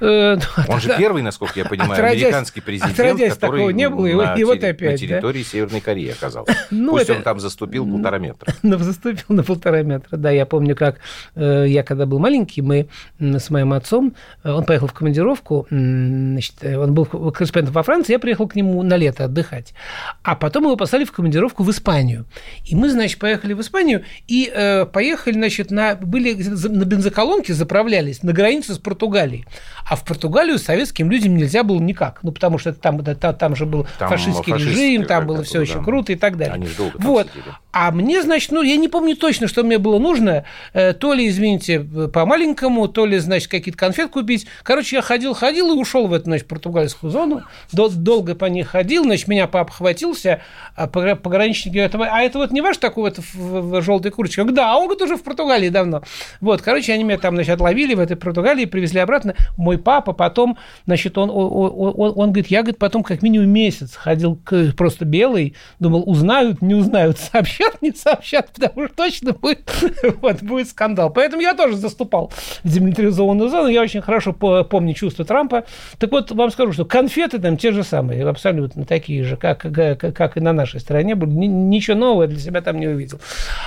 Э, 0.00 0.36
ну, 0.36 0.74
Он 0.74 0.80
же 0.80 0.94
первый, 0.96 1.22
насколько 1.22 1.58
я 1.58 1.64
понимаю, 1.64 2.04
американский 2.04 2.60
президент, 2.60 2.96
который 3.34 3.72
не 3.72 3.88
было, 3.88 4.36
и 4.36 4.44
вот 4.44 4.62
опять, 4.62 4.92
на 4.92 4.98
территории 4.98 5.42
Северной 5.42 5.80
Кореи 5.80 6.10
оказался. 6.10 6.56
Ну, 6.70 6.92
Пусть 6.92 7.10
он 7.10 7.22
там 7.22 7.40
заступил 7.40 7.86
полтора 7.86 8.18
метра. 8.18 8.54
Ну, 8.62 8.78
заступил 8.78 9.24
на 9.28 9.42
полтора 9.42 9.82
метра, 9.82 10.16
да. 10.16 10.30
Я 10.30 10.46
помню, 10.46 10.76
как 10.76 10.98
э, 11.34 11.64
я, 11.66 11.82
когда 11.82 12.06
был 12.06 12.18
маленький, 12.18 12.62
мы 12.62 12.88
с 13.18 13.50
моим 13.50 13.72
отцом, 13.72 14.14
он 14.44 14.64
поехал 14.64 14.86
в 14.86 14.92
командировку, 14.92 15.66
значит, 15.70 16.54
он 16.62 16.94
был 16.94 17.06
корреспондентом 17.06 17.74
во 17.74 17.82
Франции, 17.82 18.12
я 18.12 18.18
приехал 18.18 18.46
к 18.48 18.54
нему 18.54 18.82
на 18.82 18.96
лето 18.96 19.24
отдыхать. 19.24 19.74
А 20.22 20.36
потом 20.36 20.64
его 20.64 20.76
послали 20.76 21.04
в 21.04 21.12
командировку 21.12 21.62
в 21.62 21.70
Испанию. 21.70 22.26
И 22.64 22.74
мы, 22.74 22.90
значит, 22.90 23.18
поехали 23.18 23.52
в 23.52 23.60
Испанию 23.60 24.04
и 24.28 24.50
э, 24.52 24.86
поехали, 24.92 25.34
значит, 25.34 25.70
на, 25.70 25.94
были 25.94 26.34
на 26.34 26.84
бензоколонке, 26.84 27.54
заправлялись 27.54 28.22
на 28.22 28.32
границе 28.32 28.74
с 28.74 28.78
Португалией. 28.78 29.46
А 29.88 29.96
в 29.96 30.04
Португалию 30.04 30.58
советским 30.58 31.10
людям 31.10 31.36
нельзя 31.36 31.62
было 31.62 31.80
никак. 31.80 32.20
Ну, 32.22 32.32
потому 32.32 32.58
что 32.58 32.72
там, 32.72 33.02
там, 33.02 33.34
там 33.34 33.56
же 33.56 33.66
был 33.66 33.86
там 33.98 34.08
фашистский 34.08 34.54
режим, 34.54 35.04
там 35.04 35.26
было 35.26 35.42
все 35.42 35.60
очень 35.60 35.82
круто 35.82 36.12
и 36.12 36.16
так 36.16 36.36
далее. 36.36 36.54
Они 36.54 36.68
долго 36.76 36.96
вот. 36.98 37.28
Сидели. 37.28 37.54
А 37.72 37.92
мне, 37.92 38.22
значит, 38.22 38.50
ну, 38.50 38.62
я 38.62 38.76
не 38.76 38.88
помню 38.88 39.16
точно, 39.16 39.46
что 39.46 39.62
мне 39.62 39.78
было 39.78 39.98
нужно. 39.98 40.44
Э, 40.72 40.92
то 40.92 41.12
ли, 41.12 41.28
извините, 41.28 41.80
по-маленькому, 41.80 42.88
то 42.88 43.06
ли, 43.06 43.18
значит, 43.18 43.48
какие-то 43.48 43.78
конфет 43.78 44.10
купить. 44.10 44.46
Короче, 44.64 44.96
я 44.96 45.02
ходил-ходил 45.02 45.72
и 45.72 45.78
ушел 45.78 46.08
в 46.08 46.12
эту, 46.12 46.24
значит, 46.24 46.48
португальскую 46.48 47.10
зону. 47.10 47.42
Долго 47.72 48.34
по 48.34 48.46
ней 48.46 48.64
ходил, 48.64 49.04
значит, 49.04 49.28
меня 49.28 49.46
папа 49.46 49.72
хватился, 49.72 50.42
а 50.74 50.88
пограничники 50.88 51.74
говорят, 51.74 51.94
а 51.94 52.22
это 52.22 52.38
вот 52.38 52.50
не 52.50 52.60
ваш 52.60 52.76
такой 52.78 53.04
вот 53.04 53.18
в 53.34 53.82
желтой 53.82 54.10
курточке? 54.10 54.42
Да, 54.44 54.72
а 54.72 54.76
он 54.80 54.86
говорит, 54.86 55.02
уже 55.02 55.16
в 55.16 55.22
Португалии 55.22 55.68
давно. 55.68 56.02
Вот, 56.40 56.62
короче, 56.62 56.92
они 56.92 57.04
меня 57.04 57.18
там, 57.18 57.34
значит, 57.34 57.54
отловили 57.54 57.94
в 57.94 58.00
этой 58.00 58.16
Португалии, 58.16 58.64
привезли 58.64 59.00
обратно. 59.00 59.34
Мой 59.56 59.78
папа 59.78 60.12
потом, 60.12 60.58
значит, 60.86 61.16
он, 61.18 61.30
он, 61.30 61.72
он, 61.96 62.12
он 62.16 62.32
говорит, 62.32 62.48
я, 62.48 62.62
говорит, 62.62 62.78
потом 62.78 63.02
как 63.02 63.22
минимум 63.22 63.48
месяц 63.48 63.94
ходил 63.94 64.36
к, 64.36 64.72
просто 64.76 65.04
белый, 65.04 65.54
думал, 65.78 66.02
узнают, 66.06 66.62
не 66.62 66.74
узнают, 66.74 67.18
сообщат, 67.32 67.80
не 67.80 67.92
сообщат, 67.92 68.50
потому 68.52 68.86
что 68.86 68.96
точно 68.96 69.32
будет, 69.32 69.70
вот, 70.20 70.42
будет 70.42 70.68
скандал. 70.68 71.10
Поэтому 71.10 71.42
я 71.42 71.54
тоже 71.54 71.76
заступал 71.76 72.32
в 72.62 72.68
демилитаризованную 72.68 73.48
зону, 73.48 73.68
я 73.68 73.82
очень 73.82 74.02
хорошо 74.02 74.32
помню 74.32 74.94
чувство 74.94 75.24
Трампа. 75.24 75.64
Так 75.98 76.10
вот, 76.12 76.30
вам 76.30 76.50
скажу, 76.50 76.72
что 76.72 76.84
конфеты 76.84 77.38
там 77.38 77.56
те 77.56 77.72
же 77.72 77.84
самые, 77.84 78.26
абсолютно 78.28 78.84
такие 78.84 79.24
же, 79.24 79.36
как, 79.36 79.60
как, 79.60 79.98
как 79.98 80.36
и 80.36 80.40
на 80.40 80.52
нашей 80.52 80.80
были. 81.14 81.46
Ничего 81.46 81.96
нового 81.96 82.26
для 82.26 82.38
себя 82.38 82.60
там 82.60 82.78
не 82.78 82.86
увидел. 82.86 83.20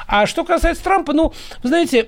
А 0.08 0.26
что 0.26 0.44
касается 0.44 0.84
Трампа, 0.84 1.03
ну, 1.12 1.34
вы 1.62 1.70
знаете, 1.70 2.08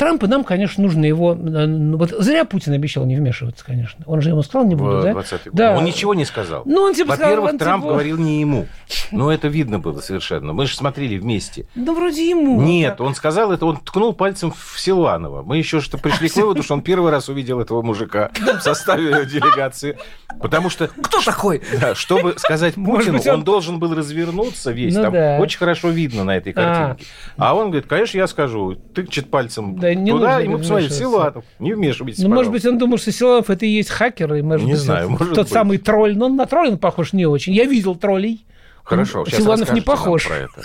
Трампа 0.00 0.28
нам, 0.28 0.44
конечно, 0.44 0.82
нужно 0.82 1.04
его... 1.04 1.32
Э, 1.32 1.66
ну, 1.66 1.98
вот 1.98 2.08
зря 2.20 2.46
Путин 2.46 2.72
обещал 2.72 3.04
не 3.04 3.16
вмешиваться, 3.16 3.62
конечно. 3.62 4.02
Он 4.06 4.22
же 4.22 4.30
ему 4.30 4.42
сказал, 4.42 4.66
не 4.66 4.74
буду, 4.74 5.02
да? 5.02 5.14
да? 5.52 5.76
Он 5.76 5.84
ничего 5.84 6.14
не 6.14 6.24
сказал. 6.24 6.62
Ну, 6.64 6.80
он 6.80 6.94
типа 6.94 7.10
Во-первых, 7.10 7.50
сказал, 7.50 7.58
Трамп 7.58 7.82
типа... 7.82 7.92
говорил 7.92 8.16
не 8.16 8.40
ему. 8.40 8.66
Ну, 9.10 9.28
это 9.28 9.48
видно 9.48 9.78
было 9.78 10.00
совершенно. 10.00 10.54
Мы 10.54 10.66
же 10.66 10.74
смотрели 10.74 11.18
вместе. 11.18 11.66
Да 11.74 11.92
вроде 11.92 12.30
ему. 12.30 12.62
Нет, 12.62 12.98
он 13.02 13.14
сказал 13.14 13.52
это, 13.52 13.66
он 13.66 13.76
ткнул 13.76 14.14
пальцем 14.14 14.52
в 14.52 14.80
Силуанова. 14.80 15.42
Мы 15.42 15.58
еще 15.58 15.82
что 15.82 15.98
пришли 15.98 16.30
к 16.30 16.36
выводу, 16.36 16.62
что 16.62 16.72
он 16.72 16.80
первый 16.80 17.10
раз 17.10 17.28
увидел 17.28 17.60
этого 17.60 17.82
мужика 17.82 18.30
в 18.38 18.60
составе 18.62 19.26
делегации. 19.26 19.98
Потому 20.40 20.70
что... 20.70 20.88
Кто 20.88 21.20
такой? 21.20 21.60
Да, 21.78 21.94
чтобы 21.94 22.38
сказать 22.38 22.74
Путину, 22.76 23.18
быть, 23.18 23.26
он... 23.26 23.34
он 23.34 23.44
должен 23.44 23.78
был 23.78 23.94
развернуться 23.94 24.70
весь. 24.70 24.94
Ну, 24.94 25.02
Там 25.02 25.12
да. 25.12 25.38
очень 25.40 25.58
хорошо 25.58 25.90
видно 25.90 26.24
на 26.24 26.38
этой 26.38 26.54
картинке. 26.54 27.04
А, 27.36 27.50
а 27.50 27.54
он 27.54 27.66
говорит, 27.66 27.86
конечно, 27.86 28.16
я 28.16 28.26
скажу. 28.26 28.76
Тыкчет 28.94 29.30
пальцем 29.30 29.78
да, 29.78 29.89
не 29.94 30.10
туда, 30.10 30.40
и 30.40 30.48
мы 30.48 30.58
посмотрели, 30.58 30.90
Силуанов, 30.90 31.44
не 31.58 31.72
вмешивайтесь, 31.72 32.22
Ну, 32.22 32.28
может 32.30 32.52
быть, 32.52 32.64
он 32.66 32.78
думал, 32.78 32.98
что 32.98 33.12
Силуанов 33.12 33.50
это 33.50 33.66
и 33.66 33.68
есть 33.68 33.90
хакер, 33.90 34.34
и, 34.34 34.42
может 34.42 34.66
не 34.66 34.72
быть, 34.72 34.80
знаю, 34.80 35.10
может 35.10 35.34
тот 35.34 35.44
быть. 35.46 35.52
самый 35.52 35.78
тролль. 35.78 36.16
Но 36.16 36.26
он 36.26 36.36
на 36.36 36.46
тролля 36.46 36.76
похож 36.76 37.12
не 37.12 37.26
очень. 37.26 37.52
Я 37.52 37.64
видел 37.64 37.94
троллей. 37.94 38.44
Хорошо, 38.84 39.24
сейчас 39.24 39.40
Силуанов 39.40 39.72
не 39.72 39.80
похож. 39.80 40.26
Про 40.26 40.36
это. 40.36 40.62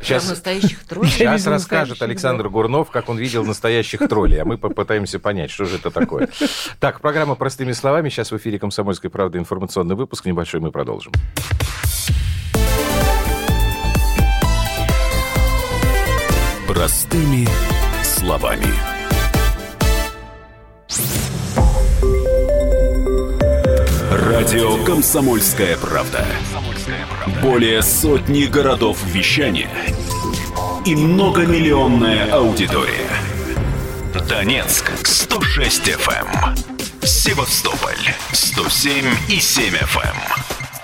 Сейчас, 0.00 0.28
настоящих 0.28 0.84
троллей. 0.88 1.10
Сейчас 1.10 1.46
расскажет 1.46 2.02
Александр 2.02 2.48
Гурнов, 2.48 2.90
как 2.90 3.08
он 3.08 3.16
видел 3.18 3.44
настоящих 3.44 4.00
троллей, 4.08 4.40
а 4.40 4.44
мы 4.44 4.58
попытаемся 4.58 5.18
понять, 5.18 5.50
что 5.50 5.64
же 5.64 5.76
это 5.76 5.90
такое. 5.90 6.28
Так, 6.80 7.00
программа 7.00 7.34
«Простыми 7.34 7.72
словами». 7.72 8.08
Сейчас 8.08 8.30
в 8.30 8.36
эфире 8.36 8.58
«Комсомольской 8.58 9.10
правды» 9.10 9.38
информационный 9.38 9.94
выпуск. 9.94 10.26
Небольшой 10.26 10.60
мы 10.60 10.70
продолжим. 10.70 11.12
Простыми 16.68 17.46
словами. 18.16 18.66
Радио 24.10 24.82
«Комсомольская 24.84 25.76
правда». 25.76 26.24
Более 27.42 27.82
сотни 27.82 28.44
городов 28.44 28.98
вещания 29.04 29.70
и 30.86 30.94
многомиллионная 30.94 32.32
аудитория. 32.32 33.10
Донецк 34.28 34.90
106 35.04 35.88
FM. 35.88 36.26
Эм. 36.32 36.56
Севастополь 37.02 38.14
107 38.32 39.04
и 39.28 39.40
7 39.40 39.74
FM. 39.74 40.16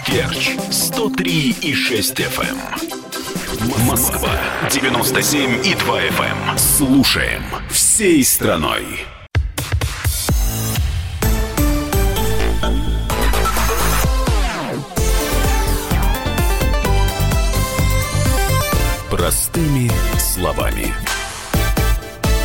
Керчь 0.07 0.51
103 0.71 1.57
и 1.63 1.75
6 1.75 2.21
FM. 2.21 3.12
Эм. 3.35 3.87
Москва 3.87 4.31
97 4.71 5.67
и 5.67 5.75
2 5.75 6.01
FM. 6.01 6.59
Слушаем 6.59 7.43
всей 7.71 8.25
страной. 8.25 8.85
Простыми 19.11 19.91
словами. 20.19 20.93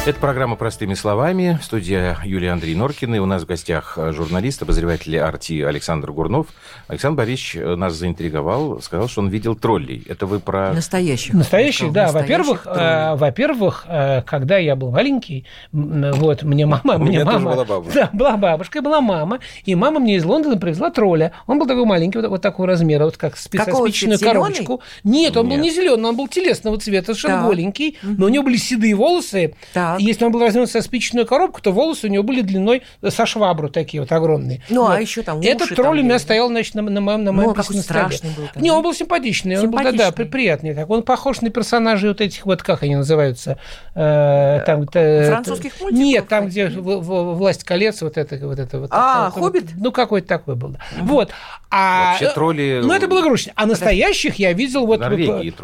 Это 0.08 0.22
программа 0.22 0.56
«Простыми 0.56 0.93
словами». 0.93 1.60
Студия 1.62 2.17
Юлия 2.24 2.52
Андрей 2.54 2.76
Норкина. 2.76 3.15
И 3.15 3.20
у 3.20 3.26
нас 3.26 3.43
в 3.43 3.46
гостях 3.46 3.98
э, 3.98 4.13
журналист, 4.13 4.62
обозреватель 4.62 5.20
«Арти» 5.20 5.62
Александр 5.62 6.13
Гурнов. 6.13 6.48
Александр 6.88 7.17
Борисович 7.17 7.58
э, 7.58 7.76
нас 7.76 7.93
заинтриговал, 7.93 8.82
сказал, 8.82 9.10
что 9.10 9.20
он 9.20 9.28
видел 9.28 9.54
троллей. 9.56 10.06
Это 10.08 10.26
вы 10.26 10.39
про... 10.39 10.72
Настоящих. 10.72 11.34
Настоящих, 11.34 11.91
да. 11.91 12.13
Во-первых, 12.13 12.65
э, 12.65 13.15
во-первых, 13.17 13.84
э, 13.86 14.22
когда 14.22 14.58
я 14.58 14.78
был 14.78 14.91
маленький, 14.91 15.46
вот, 15.74 16.43
мне 16.43 16.65
мама... 16.65 16.96
У 16.96 17.00
мне 17.00 17.26
мама, 17.26 17.52
была 17.52 17.65
бабушка. 17.65 18.00
Да, 18.00 18.10
была 18.13 18.38
бабушка, 18.38 18.82
была 18.82 19.02
мама. 19.02 19.39
И 19.65 19.76
мама 19.76 20.00
мне 20.00 20.15
из 20.15 20.24
Лондона 20.24 20.56
привезла 20.56 20.89
тролля. 20.89 21.34
Он 21.48 21.60
был 21.60 21.67
такой 21.67 21.84
маленький, 21.84 22.20
вот, 22.20 22.30
вот 22.30 22.41
такого 22.41 22.65
размера, 22.65 23.04
вот 23.04 23.17
как 23.17 23.36
специфичную 23.36 24.17
коробочку. 24.17 24.80
Нет, 25.04 25.36
он 25.36 25.48
Нет. 25.48 25.58
был 25.58 25.63
не 25.63 25.70
зеленый, 25.70 26.08
он 26.08 26.15
был 26.15 26.30
телесного 26.30 26.80
цвета, 26.80 27.13
совершенно 27.13 27.46
голенький. 27.46 27.98
Но 28.02 28.28
у 28.28 28.30
него 28.30 28.46
были 28.46 28.56
седые 28.56 28.96
волосы. 28.96 29.54
Так 29.97 30.07
если 30.07 30.25
он 30.25 30.31
был 30.31 30.41
развернут 30.41 30.69
со 30.69 30.81
спичечную 30.81 31.25
коробку, 31.25 31.62
то 31.62 31.71
волосы 31.71 32.07
у 32.07 32.10
него 32.10 32.23
были 32.23 32.41
длиной 32.41 32.83
со 33.07 33.25
швабру 33.25 33.69
такие 33.69 34.01
вот 34.01 34.12
огромные. 34.12 34.62
Ну, 34.69 34.81
вот. 34.81 34.91
а 34.91 35.01
еще 35.01 35.21
там 35.23 35.39
уши 35.39 35.49
Этот 35.49 35.75
тролль 35.75 36.01
у 36.01 36.03
меня 36.03 36.19
стоял, 36.19 36.47
значит, 36.47 36.75
на, 36.75 36.81
на 36.81 37.01
моем, 37.01 37.23
на 37.23 37.31
моем 37.31 37.49
ну, 37.49 37.55
письменном 37.55 37.83
столе. 37.83 38.17
Был, 38.36 38.62
Не, 38.62 38.71
он 38.71 38.83
был 38.83 38.93
симпатичный, 38.93 39.60
он 39.60 39.71
был, 39.71 39.79
да, 39.79 39.91
да, 39.91 40.12
приятный. 40.12 40.73
Так. 40.73 40.89
Он 40.89 41.03
похож 41.03 41.41
на 41.41 41.49
персонажей 41.49 42.10
вот 42.10 42.21
этих 42.21 42.45
вот, 42.45 42.63
как 42.63 42.83
они 42.83 42.95
называются? 42.95 43.57
Э, 43.95 44.62
там, 44.65 44.88
Французских 44.88 45.79
мультиков? 45.79 46.05
Нет, 46.05 46.27
там, 46.27 46.47
где 46.47 46.67
«Власть 46.67 47.63
колец», 47.63 48.01
вот 48.01 48.17
это 48.17 48.38
вот. 48.47 48.60
Это, 48.60 48.79
вот 48.79 48.89
а, 48.91 49.31
«Хоббит»? 49.31 49.65
Ну, 49.77 49.91
какой-то 49.91 50.27
такой 50.27 50.55
был. 50.55 50.75
Вот. 51.01 51.31
А, 51.69 52.12
Вообще 52.12 52.29
тролли... 52.29 52.81
Ну, 52.83 52.93
это 52.93 53.07
было 53.07 53.21
грустно. 53.21 53.51
А 53.55 53.65
настоящих 53.65 54.36
я 54.36 54.53
видел 54.53 54.86
вот 54.86 55.01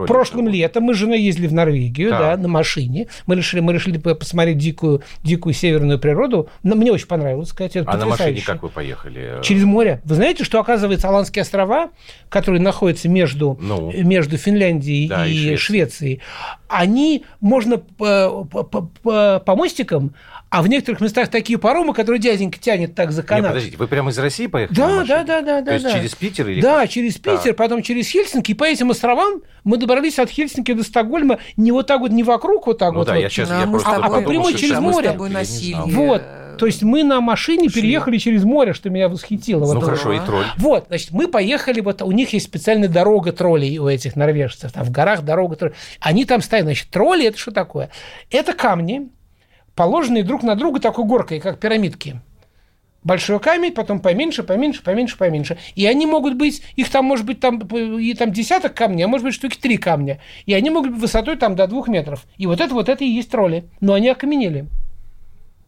прошлым 0.08 0.48
летом. 0.48 0.84
Мы 0.84 0.93
с 0.93 0.98
женой 0.98 1.22
ездили 1.22 1.48
в 1.48 1.54
Норвегию, 1.54 2.10
да, 2.12 2.38
на 2.38 2.48
машине. 2.48 3.08
Мы 3.26 3.36
решили, 3.36 3.62
мы 3.62 3.74
решили 3.74 3.98
посмотреть 4.24 4.58
дикую, 4.58 5.02
дикую 5.24 5.54
северную 5.54 6.00
природу. 6.00 6.50
Мне 6.64 6.92
очень 6.92 7.08
понравилось, 7.08 7.50
сказать. 7.50 7.76
Это 7.76 7.92
а 7.92 7.98
на 7.98 8.06
машине 8.06 8.42
как 8.46 8.64
вы 8.64 8.70
поехали? 8.70 9.40
Через 9.42 9.64
море. 9.64 10.02
Вы 10.04 10.16
знаете, 10.16 10.44
что, 10.44 10.60
оказывается, 10.60 11.08
Аландские 11.08 11.44
острова, 11.44 11.92
которые 12.30 12.62
находятся 12.62 13.10
между, 13.10 13.58
ну, 13.62 13.92
между 13.92 14.38
Финляндией 14.38 15.08
да, 15.08 15.26
и, 15.26 15.54
и 15.54 15.56
Швецией, 15.56 15.84
Швецией, 15.84 16.22
они 16.74 17.26
можно 17.40 17.78
по, 17.78 18.46
по, 18.46 18.64
по, 18.64 19.40
по 19.40 19.56
мостикам 19.56 20.14
а 20.54 20.62
в 20.62 20.68
некоторых 20.68 21.02
местах 21.02 21.30
такие 21.30 21.58
паромы, 21.58 21.96
которые 21.96 22.22
дяденька 22.22 22.60
тянет 22.60 22.94
так 22.94 23.12
за 23.12 23.24
канат. 23.24 23.42
Нет, 23.42 23.52
подождите, 23.54 23.78
вы 23.78 23.88
прямо 23.88 24.12
из 24.12 24.20
России 24.20 24.46
поехали? 24.46 24.78
Да, 24.78 25.04
да, 25.04 25.24
да, 25.24 25.42
да. 25.42 25.60
То 25.62 25.66
да, 25.66 25.74
есть 25.74 25.86
да. 25.86 25.94
через 25.94 26.14
Питер 26.14 26.48
или 26.48 26.62
Да, 26.62 26.82
как? 26.82 26.92
через 26.92 27.16
Питер, 27.16 27.40
да. 27.46 27.54
потом 27.54 27.82
через 27.82 28.08
Хельсинки. 28.10 28.52
И 28.52 28.54
по 28.54 28.64
этим 28.64 28.92
островам 28.92 29.42
мы 29.64 29.78
добрались 29.78 30.20
от 30.20 30.30
Хельсинки 30.30 30.72
до 30.74 30.84
Стокгольма 30.84 31.40
не 31.58 31.72
вот 31.72 31.88
так 31.88 32.02
вот, 32.02 32.12
не 32.12 32.22
вокруг 32.22 32.68
вот 32.68 32.78
так 32.78 32.92
ну, 32.92 33.00
вот. 33.00 33.08
Да, 33.08 33.14
вот, 33.16 33.22
я 33.22 33.30
сейчас, 33.30 33.50
а, 33.50 33.62
я 33.62 33.66
просто 33.66 33.96
а, 33.96 33.96
а 33.96 34.22
прямой 34.22 34.54
через 34.54 34.78
море. 34.78 35.18
Вот. 35.18 36.22
То 36.58 36.66
есть 36.66 36.84
мы 36.84 37.04
на 37.04 37.22
машине 37.22 37.70
Шли. 37.70 37.82
переехали 37.82 38.18
через 38.18 38.44
море, 38.44 38.74
что 38.74 38.89
меня 38.89 39.10
восхитило. 39.10 39.60
Ну 39.62 39.76
вот 39.76 39.84
хорошо, 39.84 40.13
и 40.13 40.20
тролль. 40.20 40.46
Вот, 40.58 40.86
значит, 40.88 41.12
мы 41.12 41.28
поехали, 41.28 41.82
вот 41.82 42.02
у 42.02 42.12
них 42.12 42.34
есть 42.34 42.46
специальная 42.46 42.88
дорога 42.88 43.32
троллей 43.32 43.78
у 43.78 43.88
этих 43.88 44.16
норвежцев, 44.16 44.72
там 44.72 44.84
в 44.84 44.92
горах 44.92 45.24
дорога 45.24 45.56
троллей. 45.56 45.76
Они 46.00 46.26
там 46.26 46.42
стоят, 46.42 46.66
значит, 46.66 46.89
тролли 46.89 47.28
это 47.28 47.38
что 47.38 47.52
такое? 47.52 47.89
Это 48.30 48.54
камни, 48.54 49.10
положенные 49.76 50.24
друг 50.24 50.44
на 50.44 50.56
друга 50.56 50.80
такой 50.80 51.06
горкой, 51.06 51.39
как 51.39 51.60
пирамидки. 51.60 52.22
Большой 53.04 53.39
камень, 53.42 53.74
потом 53.74 54.00
поменьше, 54.00 54.44
поменьше, 54.44 54.82
поменьше, 54.82 55.18
поменьше. 55.18 55.58
И 55.76 55.86
они 55.86 56.06
могут 56.06 56.36
быть, 56.36 56.63
их 56.78 56.89
там 56.89 57.04
может 57.04 57.26
быть 57.26 57.42
там, 57.42 57.60
и 57.60 58.13
там 58.13 58.32
десяток 58.32 58.74
камней, 58.74 59.04
а 59.04 59.08
может 59.10 59.26
быть 59.26 59.34
штуки 59.34 59.58
три 59.60 59.76
камня. 59.76 60.22
И 60.46 60.54
они 60.54 60.70
могут 60.70 60.92
быть 60.92 61.02
высотой 61.02 61.36
там 61.36 61.56
до 61.56 61.68
двух 61.68 61.89
метров. 61.89 62.26
И 62.38 62.48
вот 62.48 62.62
это 62.62 62.74
вот 62.74 62.88
это 62.88 63.04
и 63.04 63.08
есть 63.08 63.30
тролли. 63.30 63.66
Но 63.82 63.94
они 63.94 64.08
окаменели. 64.08 64.68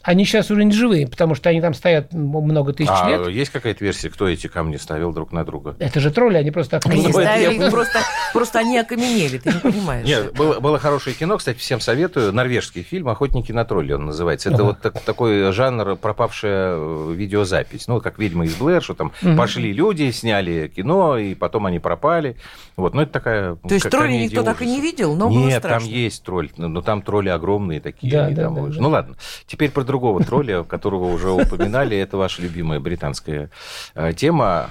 Они 0.05 0.23
сейчас 0.23 0.51
уже 0.51 0.63
не 0.63 0.71
живые, 0.71 1.07
потому 1.07 1.33
что 1.33 1.49
они 1.49 1.61
там 1.61 1.73
стоят 1.73 2.13
много 2.13 2.73
тысяч 2.73 2.91
а 2.91 3.09
лет. 3.09 3.27
есть 3.27 3.51
какая-то 3.51 3.83
версия, 3.83 4.11
кто 4.11 4.27
эти 4.27 4.45
камни 4.45 4.77
ставил 4.77 5.11
друг 5.11 5.31
на 5.31 5.43
друга? 5.43 5.75
Это 5.79 5.99
же 5.99 6.11
тролли, 6.11 6.37
они 6.37 6.51
просто 6.51 6.77
окаменели. 6.77 7.05
Они 7.05 7.13
ставили, 7.13 7.69
просто, 7.71 7.99
просто 8.31 8.59
они 8.59 8.77
окаменели, 8.77 9.39
ты 9.39 9.51
не 9.51 9.59
понимаешь. 9.59 10.05
Нет, 10.05 10.33
было, 10.33 10.59
было 10.59 10.77
хорошее 10.77 11.15
кино, 11.15 11.37
кстати, 11.37 11.57
всем 11.57 11.79
советую. 11.79 12.31
Норвежский 12.31 12.83
фильм 12.83 13.09
«Охотники 13.09 13.51
на 13.51 13.65
тролли» 13.65 13.93
он 13.93 14.05
называется. 14.05 14.49
Это 14.49 14.59
ага. 14.59 14.65
вот 14.65 14.81
так, 14.81 15.01
такой 15.01 15.51
жанр 15.51 15.95
пропавшая 15.95 16.75
э, 16.75 17.13
видеозапись. 17.15 17.87
Ну, 17.87 17.99
как 17.99 18.19
«Ведьма 18.19 18.45
из 18.45 18.55
Блэр», 18.55 18.83
что 18.83 18.93
там 18.93 19.11
угу. 19.23 19.35
пошли 19.35 19.73
люди, 19.73 20.11
сняли 20.11 20.67
кино, 20.67 21.17
и 21.17 21.33
потом 21.33 21.65
они 21.65 21.79
пропали. 21.79 22.35
Вот, 22.75 22.93
ну, 22.93 23.01
это 23.01 23.11
такая 23.11 23.55
То 23.55 23.73
есть 23.73 23.89
тролли 23.89 24.13
никто 24.13 24.41
ужаса. 24.41 24.53
так 24.53 24.61
и 24.61 24.69
не 24.69 24.81
видел, 24.81 25.15
но 25.15 25.29
Нет, 25.29 25.63
там 25.63 25.83
есть 25.83 26.23
тролль, 26.23 26.51
но 26.57 26.81
там 26.83 27.01
тролли 27.01 27.29
огромные 27.29 27.79
такие. 27.79 28.11
Да, 28.11 28.29
да, 28.29 28.49
да, 28.49 28.61
да. 28.67 28.81
Ну, 28.81 28.89
ладно. 28.89 29.15
Теперь 29.47 29.71
про 29.71 29.83
другого 29.95 30.21
тролля, 30.23 30.63
которого 30.63 31.05
уже 31.05 31.31
упоминали, 31.31 31.97
это 31.97 32.17
ваша 32.17 32.41
любимая 32.41 32.81
британская 32.81 33.49
э, 33.93 34.11
тема. 34.13 34.69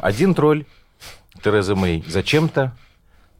Один 0.00 0.32
тролль, 0.32 0.64
Тереза 1.42 1.74
Мэй, 1.74 2.04
зачем-то 2.06 2.70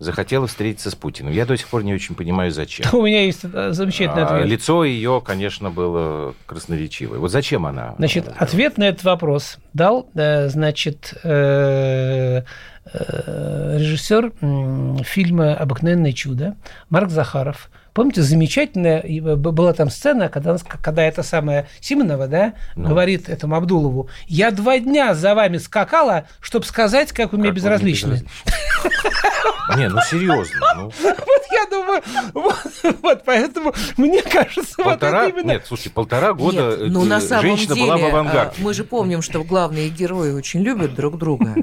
захотела 0.01 0.49
встретиться 0.49 0.91
с 0.91 0.97
Путиным. 0.97 1.33
Я 1.33 1.47
до 1.47 1.57
сих 1.57 1.69
пор 1.69 1.85
не 1.85 1.95
очень 1.95 2.17
понимаю, 2.17 2.51
зачем. 2.51 2.87
У 2.93 3.03
меня 3.03 3.23
есть 3.25 3.45
э, 3.45 3.71
замечательный 3.71 4.25
а, 4.25 4.27
ответ. 4.27 4.49
Лицо 4.49 4.83
ее, 4.83 5.23
конечно, 5.25 5.71
было 5.71 6.35
красноречивое. 6.47 7.21
Вот 7.21 7.31
зачем 7.31 7.65
она? 7.65 7.95
Значит, 7.99 8.29
ответ 8.37 8.77
на 8.77 8.89
этот 8.89 9.05
вопрос 9.05 9.59
дал, 9.73 10.11
э, 10.17 10.49
значит, 10.49 11.15
режиссер 13.73 14.33
фильма 15.05 15.55
«Обыкновенное 15.55 16.13
чудо» 16.13 16.57
Марк 16.91 17.11
Захаров– 17.11 17.71
Помните, 17.95 18.23
замечательная 18.23 19.03
была 19.23 19.73
там 19.73 19.89
сцена, 19.89 20.29
когда, 20.29 20.57
когда 20.83 21.03
эта 21.05 21.23
самая 21.23 21.69
Симонова, 21.81 22.27
да, 22.27 22.55
ну. 22.75 22.89
говорит 22.89 23.29
этому 23.29 23.55
Абдулову, 23.55 24.09
я 24.27 24.51
два 24.51 24.81
дня 24.81 25.15
за 25.15 25.35
вами 25.37 25.59
скакала, 25.59 26.27
чтобы 26.41 26.67
сказать, 26.67 27.13
как 27.13 27.33
вы 27.33 27.39
мне 27.39 27.53
безразличны. 27.53 28.25
Не, 29.77 29.89
ну 29.89 30.01
серьезно. 30.09 30.61
Ну. 30.77 30.93
Вот 31.35 31.43
я 31.51 31.67
думаю, 31.71 32.03
вот, 32.33 32.57
вот 33.03 33.23
поэтому 33.25 33.75
мне 33.97 34.23
кажется, 34.23 34.83
полтора, 34.83 35.25
вот 35.25 35.29
это 35.29 35.39
именно... 35.39 35.53
Нет, 35.53 35.65
слушайте, 35.67 35.91
полтора 35.91 36.33
года 36.33 36.77
Нет, 36.79 36.93
ну, 36.93 37.05
на 37.05 37.21
самом 37.21 37.43
женщина 37.43 37.75
деле, 37.75 37.87
была 37.87 37.97
в 37.97 38.05
авангарде. 38.05 38.63
Мы 38.63 38.75
же 38.75 38.85
помним, 38.85 39.23
что 39.23 39.43
главные 39.45 39.89
герои 39.89 40.33
очень 40.33 40.63
любят 40.63 40.95
друг 40.95 41.19
друга. 41.19 41.55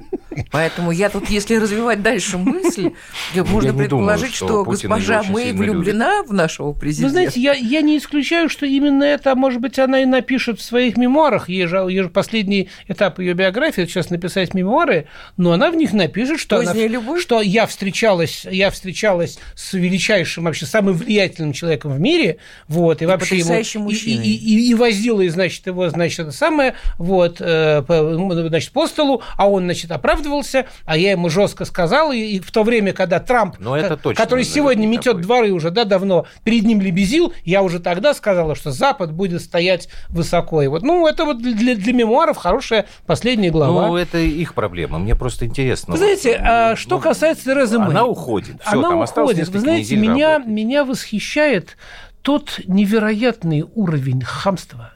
Поэтому 0.52 0.92
я 0.92 1.10
тут, 1.10 1.30
если 1.30 1.56
развивать 1.56 2.02
дальше 2.02 2.38
мысль, 2.38 2.92
можно 3.36 3.74
предположить, 3.74 4.34
что 4.36 4.64
госпожа 4.64 5.24
Мэй 5.24 5.54
влюблена 5.54 6.24
в 6.24 6.34
нашего 6.34 6.74
президента. 6.74 7.08
Вы 7.08 7.12
знаете, 7.12 7.40
я, 7.42 7.54
я 7.54 7.82
не 7.82 7.98
исключаю, 7.98 8.50
что 8.50 8.66
именно 8.66 9.04
это, 9.04 9.36
может 9.36 9.62
быть, 9.62 9.78
она 9.80 10.02
и 10.02 10.06
напишет 10.06 10.60
в 10.60 10.64
своих 10.64 10.98
мемуарах. 10.98 11.50
Ей 11.50 11.68
же, 11.68 11.78
ей 11.90 12.04
же 12.04 12.10
последний 12.10 12.70
этап 12.88 13.20
ее 13.20 13.34
биографии, 13.34 13.82
сейчас 13.82 14.10
написать 14.10 14.54
мемуары, 14.54 15.08
но 15.38 15.52
она 15.52 15.70
в 15.72 15.76
них 15.76 15.94
напишет, 15.94 16.40
что, 16.40 16.60
она, 16.60 16.74
что 17.20 17.42
я 17.42 17.68
встречалась, 17.72 18.46
я 18.50 18.70
встречалась 18.70 19.40
с 19.56 19.74
величайшим, 19.74 20.44
вообще 20.44 20.66
самым 20.66 20.94
влиятельным 20.94 21.54
человеком 21.54 21.94
в 21.94 22.00
мире, 22.00 22.38
вот, 22.68 23.02
и, 23.02 23.06
и 23.06 23.08
вообще 23.08 23.40
ему, 23.40 23.90
и, 23.90 23.96
и, 23.96 24.16
и, 24.16 24.70
и 24.70 24.74
возила, 24.76 25.22
и, 25.22 25.30
значит, 25.30 25.66
его, 25.66 25.90
значит, 25.90 26.20
это 26.20 26.32
самое, 26.32 26.76
вот, 26.98 27.38
э, 27.40 27.84
ну, 27.88 28.32
значит, 28.48 28.72
по 28.72 28.88
столу, 28.88 29.22
а 29.38 29.50
он, 29.50 29.64
значит, 29.64 29.92
оправдывался, 29.92 30.68
а 30.86 30.98
я 30.98 31.12
ему 31.12 31.30
жестко 31.30 31.66
сказал, 31.66 32.12
и, 32.12 32.20
и 32.20 32.40
в 32.40 32.52
то 32.52 32.64
время, 32.64 32.94
когда 32.94 33.20
Трамп, 33.20 33.56
но 33.60 33.76
это 33.76 33.98
точно, 33.98 34.24
который 34.24 34.44
сегодня 34.44 34.86
метет 34.86 35.06
такой. 35.06 35.24
дворы 35.24 35.52
уже, 35.52 35.72
да, 35.72 35.86
давно, 35.86 36.26
перед 36.44 36.64
ним 36.64 36.82
лебезил, 36.82 37.34
я 37.44 37.64
уже 37.64 37.80
тогда 37.80 38.14
сказала, 38.14 38.56
что 38.56 38.72
Запад 38.72 39.12
будет 39.12 39.42
стоять 39.42 39.90
высоко. 40.10 40.62
И 40.62 40.68
вот, 40.68 40.84
ну, 40.84 41.08
это 41.08 41.26
вот 41.26 41.42
для, 41.42 41.76
для 41.76 41.94
мемуаров 41.94 42.38
хорошая 42.38 42.86
последняя 43.06 43.50
глава. 43.50 43.88
Ну, 43.88 43.96
это 43.96 44.18
их 44.18 44.54
проблема. 44.54 45.00
Мне 45.00 45.16
просто 45.16 45.46
интересно. 45.46 45.94
Вы 45.94 45.98
знаете, 45.98 46.36
а, 46.36 46.76
что 46.76 46.96
ну, 46.96 47.02
касается 47.02 47.54
Терезы 47.62 47.80
Мэй. 47.80 47.90
Она 47.90 48.06
уходит. 48.06 48.62
Все, 48.62 48.80
она 48.80 48.90
там 48.90 49.00
уходит. 49.02 49.48
Вы 49.50 49.60
знаете, 49.60 49.96
меня, 49.96 50.40
меня 50.40 50.86
восхищает 50.86 51.78
тот 52.22 52.60
невероятный 52.66 53.66
уровень 53.76 54.22
хамства, 54.22 54.94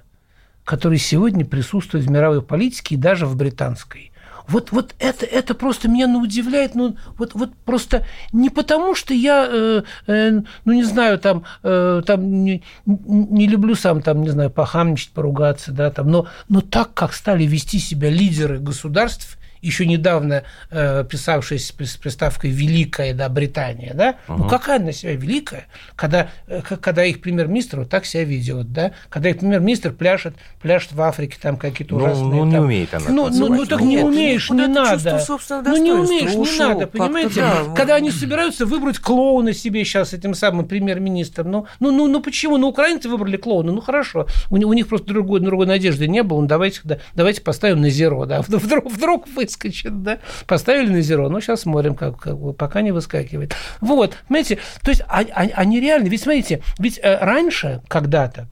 который 0.63 0.97
сегодня 0.97 1.45
присутствует 1.45 2.05
в 2.05 2.09
мировой 2.09 2.41
политике 2.41 2.95
и 2.95 2.97
даже 2.97 3.25
в 3.25 3.35
британской. 3.35 4.11
Вот, 4.47 4.71
вот 4.71 4.93
это, 4.99 5.25
это 5.25 5.55
просто 5.55 5.87
меня 5.87 6.07
ну, 6.07 6.19
удивляет, 6.19 6.75
ну, 6.75 6.97
вот, 7.17 7.33
вот 7.33 7.55
просто 7.65 8.05
не 8.31 8.51
потому, 8.51 8.93
что 8.93 9.11
я, 9.11 9.47
э, 9.49 9.81
э, 10.05 10.41
ну, 10.65 10.71
не 10.71 10.83
знаю, 10.83 11.17
там, 11.17 11.45
э, 11.63 12.03
там 12.05 12.43
не, 12.43 12.63
не 12.85 13.47
люблю 13.47 13.73
сам, 13.73 14.03
там, 14.03 14.21
не 14.21 14.29
знаю, 14.29 14.51
похамничать, 14.51 15.09
поругаться, 15.09 15.71
да, 15.71 15.89
там, 15.89 16.11
но, 16.11 16.27
но 16.47 16.61
так, 16.61 16.93
как 16.93 17.13
стали 17.13 17.45
вести 17.45 17.79
себя 17.79 18.11
лидеры 18.11 18.59
государств, 18.59 19.39
еще 19.65 19.85
недавно 19.85 20.43
э, 20.69 21.03
писавшись 21.09 21.67
с 21.67 21.97
приставкой 21.97 22.51
«Великая 22.51 23.13
да, 23.13 23.29
Британия», 23.29 23.93
да? 23.93 24.15
Угу. 24.27 24.43
Ну, 24.43 24.49
какая 24.49 24.79
она 24.79 24.91
себя 24.91 25.15
великая, 25.15 25.67
когда, 25.95 26.29
э, 26.47 26.61
когда 26.61 27.03
их 27.05 27.21
премьер-министр 27.21 27.79
вот 27.79 27.89
так 27.89 28.05
себя 28.05 28.23
ведет, 28.23 28.71
да? 28.71 28.91
Когда 29.09 29.29
их 29.29 29.39
премьер-министр 29.39 29.91
пляшет, 29.91 30.35
пляшет 30.61 30.93
в 30.93 31.01
Африке 31.01 31.37
там 31.41 31.57
какие-то 31.57 31.95
ну, 31.95 32.03
ужасные... 32.03 32.29
Ну, 32.29 32.45
не 32.45 32.51
там... 32.51 32.63
умеет 32.65 32.93
она 32.93 33.05
Ну, 33.09 33.29
ну, 33.29 33.47
ну, 33.47 33.65
так 33.65 33.81
не 33.81 33.97
умеешь, 33.97 34.49
не 34.49 34.67
надо. 34.67 35.21
Ну, 35.49 35.77
не 35.77 35.91
умеешь, 35.91 36.33
не 36.33 36.59
надо, 36.59 36.87
понимаете? 36.87 37.41
Да, 37.41 37.73
когда 37.75 37.95
они 37.95 38.11
собираются 38.11 38.65
выбрать 38.65 38.99
клоуна 38.99 39.53
себе 39.53 39.83
сейчас 39.83 40.13
этим 40.13 40.33
самым 40.35 40.67
премьер-министром, 40.67 41.51
ну, 41.51 41.65
ну, 41.79 41.91
ну, 41.91 42.07
ну 42.07 42.21
почему? 42.21 42.57
Ну, 42.57 42.67
украинцы 42.67 43.09
выбрали 43.09 43.37
клоуна, 43.37 43.71
ну, 43.71 43.81
хорошо. 43.81 44.27
У, 44.49 44.55
у 44.55 44.73
них 44.73 44.87
просто 44.87 45.07
другой, 45.07 45.39
другой 45.39 45.65
надежды 45.65 46.07
не 46.07 46.23
было, 46.23 46.41
ну, 46.41 46.47
давайте, 46.47 46.81
да, 46.83 46.99
давайте 47.15 47.41
поставим 47.41 47.81
на 47.81 47.89
зеро, 47.89 48.25
да? 48.25 48.41
Вдруг, 48.47 48.91
вдруг 48.91 49.27
вы 49.27 49.45
выскочит, 49.55 50.03
да, 50.03 50.19
поставили 50.47 50.89
на 50.89 51.01
зеро, 51.01 51.29
ну, 51.29 51.39
сейчас 51.39 51.61
смотрим, 51.61 51.95
как, 51.95 52.17
как 52.17 52.55
пока 52.57 52.81
не 52.81 52.91
выскакивает. 52.91 53.55
Вот, 53.81 54.17
понимаете, 54.27 54.59
то 54.83 54.91
есть 54.91 55.03
они, 55.07 55.31
а, 55.31 55.41
они 55.55 55.79
реально, 55.79 56.07
ведь 56.07 56.21
смотрите, 56.21 56.61
ведь 56.77 56.99
э, 57.01 57.17
раньше, 57.19 57.81
когда-то, 57.87 58.47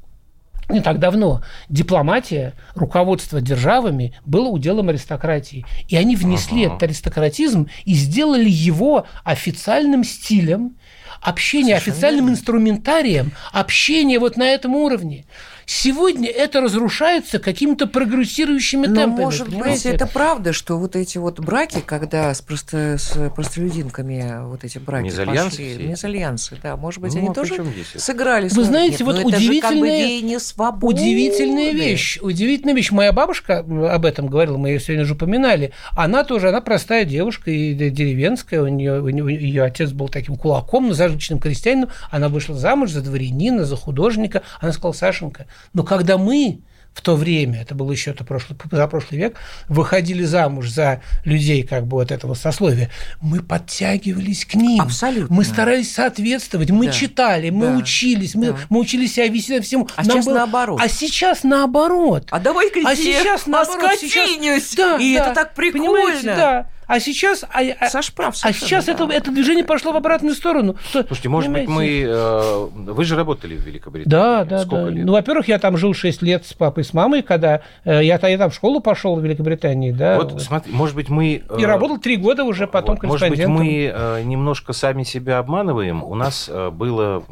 не 0.69 0.79
так 0.79 0.99
давно 0.99 1.43
дипломатия, 1.67 2.53
руководство 2.73 3.41
державами 3.41 4.17
было 4.25 4.47
уделом 4.47 4.87
аристократии. 4.87 5.65
И 5.89 5.97
они 5.97 6.15
внесли 6.15 6.63
ага. 6.63 6.75
этот 6.75 6.83
аристократизм 6.83 7.67
и 7.83 7.93
сделали 7.93 8.49
его 8.49 9.05
официальным 9.25 10.05
стилем 10.05 10.77
общение 11.21 11.75
Совершенно 11.75 11.93
официальным 11.93 12.25
верно. 12.25 12.35
инструментарием, 12.35 13.31
общение 13.51 14.19
вот 14.19 14.37
на 14.37 14.47
этом 14.47 14.73
уровне. 14.75 15.25
Сегодня 15.65 16.29
это 16.29 16.61
разрушается 16.61 17.39
какими-то 17.39 17.87
прогрессирующими 17.87 18.87
Но, 18.87 18.95
темпами. 18.95 19.23
может 19.23 19.47
понимаете? 19.47 19.91
быть, 19.91 20.01
это 20.01 20.07
правда, 20.07 20.53
что 20.53 20.77
вот 20.77 20.95
эти 20.95 21.17
вот 21.17 21.39
браки, 21.39 21.81
когда 21.85 22.33
с, 22.33 22.41
просто, 22.41 22.97
с 22.97 23.29
простолюдинками 23.29 24.45
вот 24.47 24.63
эти 24.63 24.77
браки 24.77 25.05
мезальянсы 25.05 25.57
пошли, 25.57 25.87
мезальянсы, 25.87 26.57
да, 26.61 26.75
может 26.75 27.01
быть, 27.01 27.13
ну, 27.13 27.19
они 27.19 27.29
а 27.29 27.33
тоже 27.33 27.63
сыграли. 27.95 28.49
Вы 28.49 28.63
знаете, 28.63 29.03
Нет, 29.03 29.15
вот 29.15 29.25
удивительная, 29.25 30.59
как 30.59 30.77
бы 30.79 30.87
удивительная 30.87 31.71
вещь, 31.71 32.19
удивительная 32.21 32.73
вещь. 32.73 32.91
Моя 32.91 33.11
бабушка 33.11 33.59
об 33.59 34.05
этом 34.05 34.27
говорила, 34.27 34.57
мы 34.57 34.69
ее 34.69 34.79
сегодня 34.79 35.03
уже 35.03 35.13
упоминали. 35.13 35.71
Она 35.91 36.23
тоже, 36.23 36.49
она 36.49 36.61
простая 36.61 37.05
девушка 37.05 37.51
и 37.51 37.73
деревенская, 37.73 38.61
у 38.61 38.67
нее, 38.67 39.01
у 39.01 39.09
нее 39.09 39.35
ее 39.35 39.63
отец 39.63 39.91
был 39.91 40.09
таким 40.09 40.35
кулаком, 40.35 40.87
но 40.87 40.93
зажиточным 40.93 41.39
крестьянином. 41.39 41.89
Она 42.11 42.29
вышла 42.29 42.55
замуж 42.55 42.91
за 42.91 43.01
дворянина, 43.01 43.65
за 43.65 43.75
художника. 43.75 44.43
Она 44.59 44.71
сказала, 44.71 44.93
Сашенька, 44.93 45.45
но 45.73 45.83
когда 45.83 46.17
мы 46.17 46.61
в 46.93 47.01
то 47.01 47.15
время, 47.15 47.61
это 47.61 47.73
был 47.73 47.91
еще 47.91 48.11
это 48.11 48.23
прошлый, 48.23 48.57
за 48.71 48.87
прошлый 48.87 49.19
век, 49.19 49.37
выходили 49.67 50.23
замуж 50.23 50.69
за 50.69 51.01
людей 51.25 51.63
как 51.63 51.87
бы 51.87 51.97
вот 51.97 52.11
этого 52.11 52.35
сословия, 52.35 52.89
мы 53.19 53.41
подтягивались 53.41 54.45
к 54.45 54.53
ним. 54.53 54.81
Абсолютно. 54.81 55.35
Мы 55.35 55.43
старались 55.43 55.91
соответствовать, 55.91 56.69
мы 56.69 56.87
да. 56.87 56.91
читали, 56.91 57.49
мы 57.49 57.67
да. 57.67 57.77
учились, 57.77 58.35
мы, 58.35 58.51
да. 58.51 58.57
мы 58.69 58.79
учились 58.79 59.13
себя 59.13 59.27
вести 59.27 59.59
всему. 59.61 59.87
А 59.95 60.03
Нам 60.03 60.17
сейчас 60.17 60.25
было... 60.25 60.33
наоборот. 60.35 60.79
А 60.81 60.87
сейчас 60.87 61.43
наоборот. 61.43 62.27
А 62.29 62.39
давай-ка 62.39 62.81
а 62.85 62.95
сейчас 62.95 63.47
наоборот. 63.47 63.99
Сейчас... 63.99 64.75
Да, 64.75 64.97
и 64.97 65.17
да. 65.17 65.25
это 65.25 65.35
так 65.35 65.55
прикольно. 65.55 65.87
Понимаете, 65.87 66.25
да. 66.27 66.69
А 66.87 66.99
сейчас, 66.99 67.43
а, 67.43 67.61
а 67.79 67.89
Саш 67.89 68.13
прав, 68.13 68.35
а 68.41 68.53
сейчас 68.53 68.85
да. 68.85 68.93
это, 68.93 69.05
это 69.05 69.31
движение 69.31 69.63
пошло 69.63 69.91
в 69.93 69.95
обратную 69.95 70.35
сторону. 70.35 70.75
Слушайте, 70.91 71.29
может 71.29 71.53
понимаете? 71.53 71.67
быть, 71.67 71.75
мы... 71.75 72.03
Э, 72.07 72.91
вы 72.91 73.03
же 73.05 73.15
работали 73.15 73.55
в 73.55 73.61
Великобритании. 73.61 74.09
Да, 74.09 74.45
да, 74.45 74.59
Сколько 74.59 74.85
да. 74.85 74.89
Лет? 74.89 75.05
Ну, 75.05 75.13
во-первых, 75.13 75.47
я 75.47 75.59
там 75.59 75.77
жил 75.77 75.93
6 75.93 76.21
лет 76.21 76.45
с 76.45 76.53
папой, 76.53 76.83
с 76.83 76.93
мамой, 76.93 77.21
когда 77.21 77.61
э, 77.85 78.03
я, 78.03 78.19
я 78.27 78.37
там 78.37 78.49
в 78.49 78.53
школу 78.53 78.79
пошел 78.79 79.15
в 79.15 79.23
Великобритании, 79.23 79.91
да. 79.91 80.17
Вот, 80.17 80.41
смотри, 80.41 80.73
может 80.73 80.95
быть, 80.95 81.09
мы... 81.09 81.43
Э, 81.49 81.59
И 81.59 81.65
работал 81.65 81.97
3 81.97 82.17
года 82.17 82.43
уже 82.43 82.67
потом 82.67 82.95
вот, 82.95 83.03
Может 83.03 83.29
быть, 83.29 83.45
мы 83.45 83.91
э, 83.93 84.21
немножко 84.23 84.73
сами 84.73 85.03
себя 85.03 85.39
обманываем. 85.39 86.03
У 86.03 86.15
нас 86.15 86.49
э, 86.51 86.69
было 86.69 87.23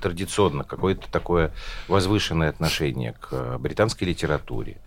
традиционно 0.00 0.64
какое-то 0.64 1.10
такое 1.10 1.52
возвышенное 1.88 2.50
отношение 2.50 3.14
к 3.20 3.58
британской 3.58 4.08
литературе, 4.08 4.78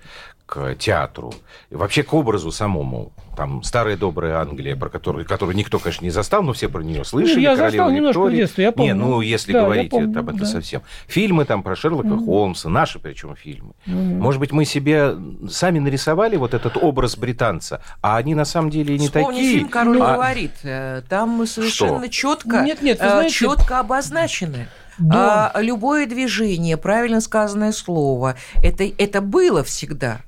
к 0.50 0.74
театру, 0.76 1.32
и 1.70 1.76
вообще 1.76 2.02
к 2.02 2.12
образу 2.14 2.52
самому. 2.52 3.12
Там 3.38 3.62
старая 3.62 3.96
добрая 3.96 4.40
Англия, 4.42 4.76
про 4.76 4.90
которую, 4.90 5.26
которую 5.26 5.56
никто, 5.56 5.78
конечно, 5.78 6.04
не 6.04 6.10
застал, 6.10 6.42
но 6.42 6.54
все 6.54 6.68
про 6.68 6.82
нее 6.82 7.06
слышали. 7.06 7.36
Ну, 7.36 7.42
я 7.42 7.56
застал 7.56 7.92
немножко 7.92 8.20
в 8.20 8.32
детстве, 8.32 8.64
я 8.66 8.72
помню. 8.72 8.96
Не, 8.96 9.00
ну, 9.00 9.22
если 9.22 9.54
да, 9.54 9.62
говорить 9.62 9.92
помню, 9.92 10.12
там, 10.12 10.28
это 10.28 10.40
да. 10.40 10.46
совсем. 10.46 10.82
Фильмы 11.08 11.46
там 11.46 11.62
про 11.62 11.76
Шерлока 11.76 12.08
mm-hmm. 12.08 12.26
Холмса, 12.26 12.68
наши 12.68 13.00
причем 13.00 13.36
фильмы. 13.36 13.74
Mm-hmm. 13.86 14.18
Может 14.18 14.40
быть, 14.40 14.52
мы 14.52 14.66
себе 14.66 15.16
сами 15.50 15.78
нарисовали 15.78 16.36
вот 16.36 16.56
этот 16.56 16.76
образ 16.78 17.16
британца, 17.16 17.82
а 18.02 18.18
они 18.18 18.34
на 18.34 18.46
самом 18.46 18.72
деле 18.72 18.98
не 18.98 19.06
Вспомни 19.06 19.38
такие. 19.38 19.54
фильм 19.54 19.70
«Король 19.70 20.02
а... 20.02 20.16
говорит». 20.16 20.54
Э, 20.64 21.04
там 21.08 21.30
мы 21.30 21.46
совершенно 21.46 22.06
Что? 22.06 22.10
четко, 22.10 22.62
нет, 22.64 22.82
нет, 22.82 22.98
э, 23.00 23.08
знаете... 23.08 23.36
четко 23.36 23.80
обозначены. 23.80 24.68
Да. 24.98 25.52
А, 25.54 25.62
любое 25.62 26.08
движение, 26.08 26.76
правильно 26.76 27.22
сказанное 27.22 27.72
слово, 27.72 28.36
это, 28.62 28.84
это 28.98 29.22
было 29.22 29.64
всегда. 29.64 30.22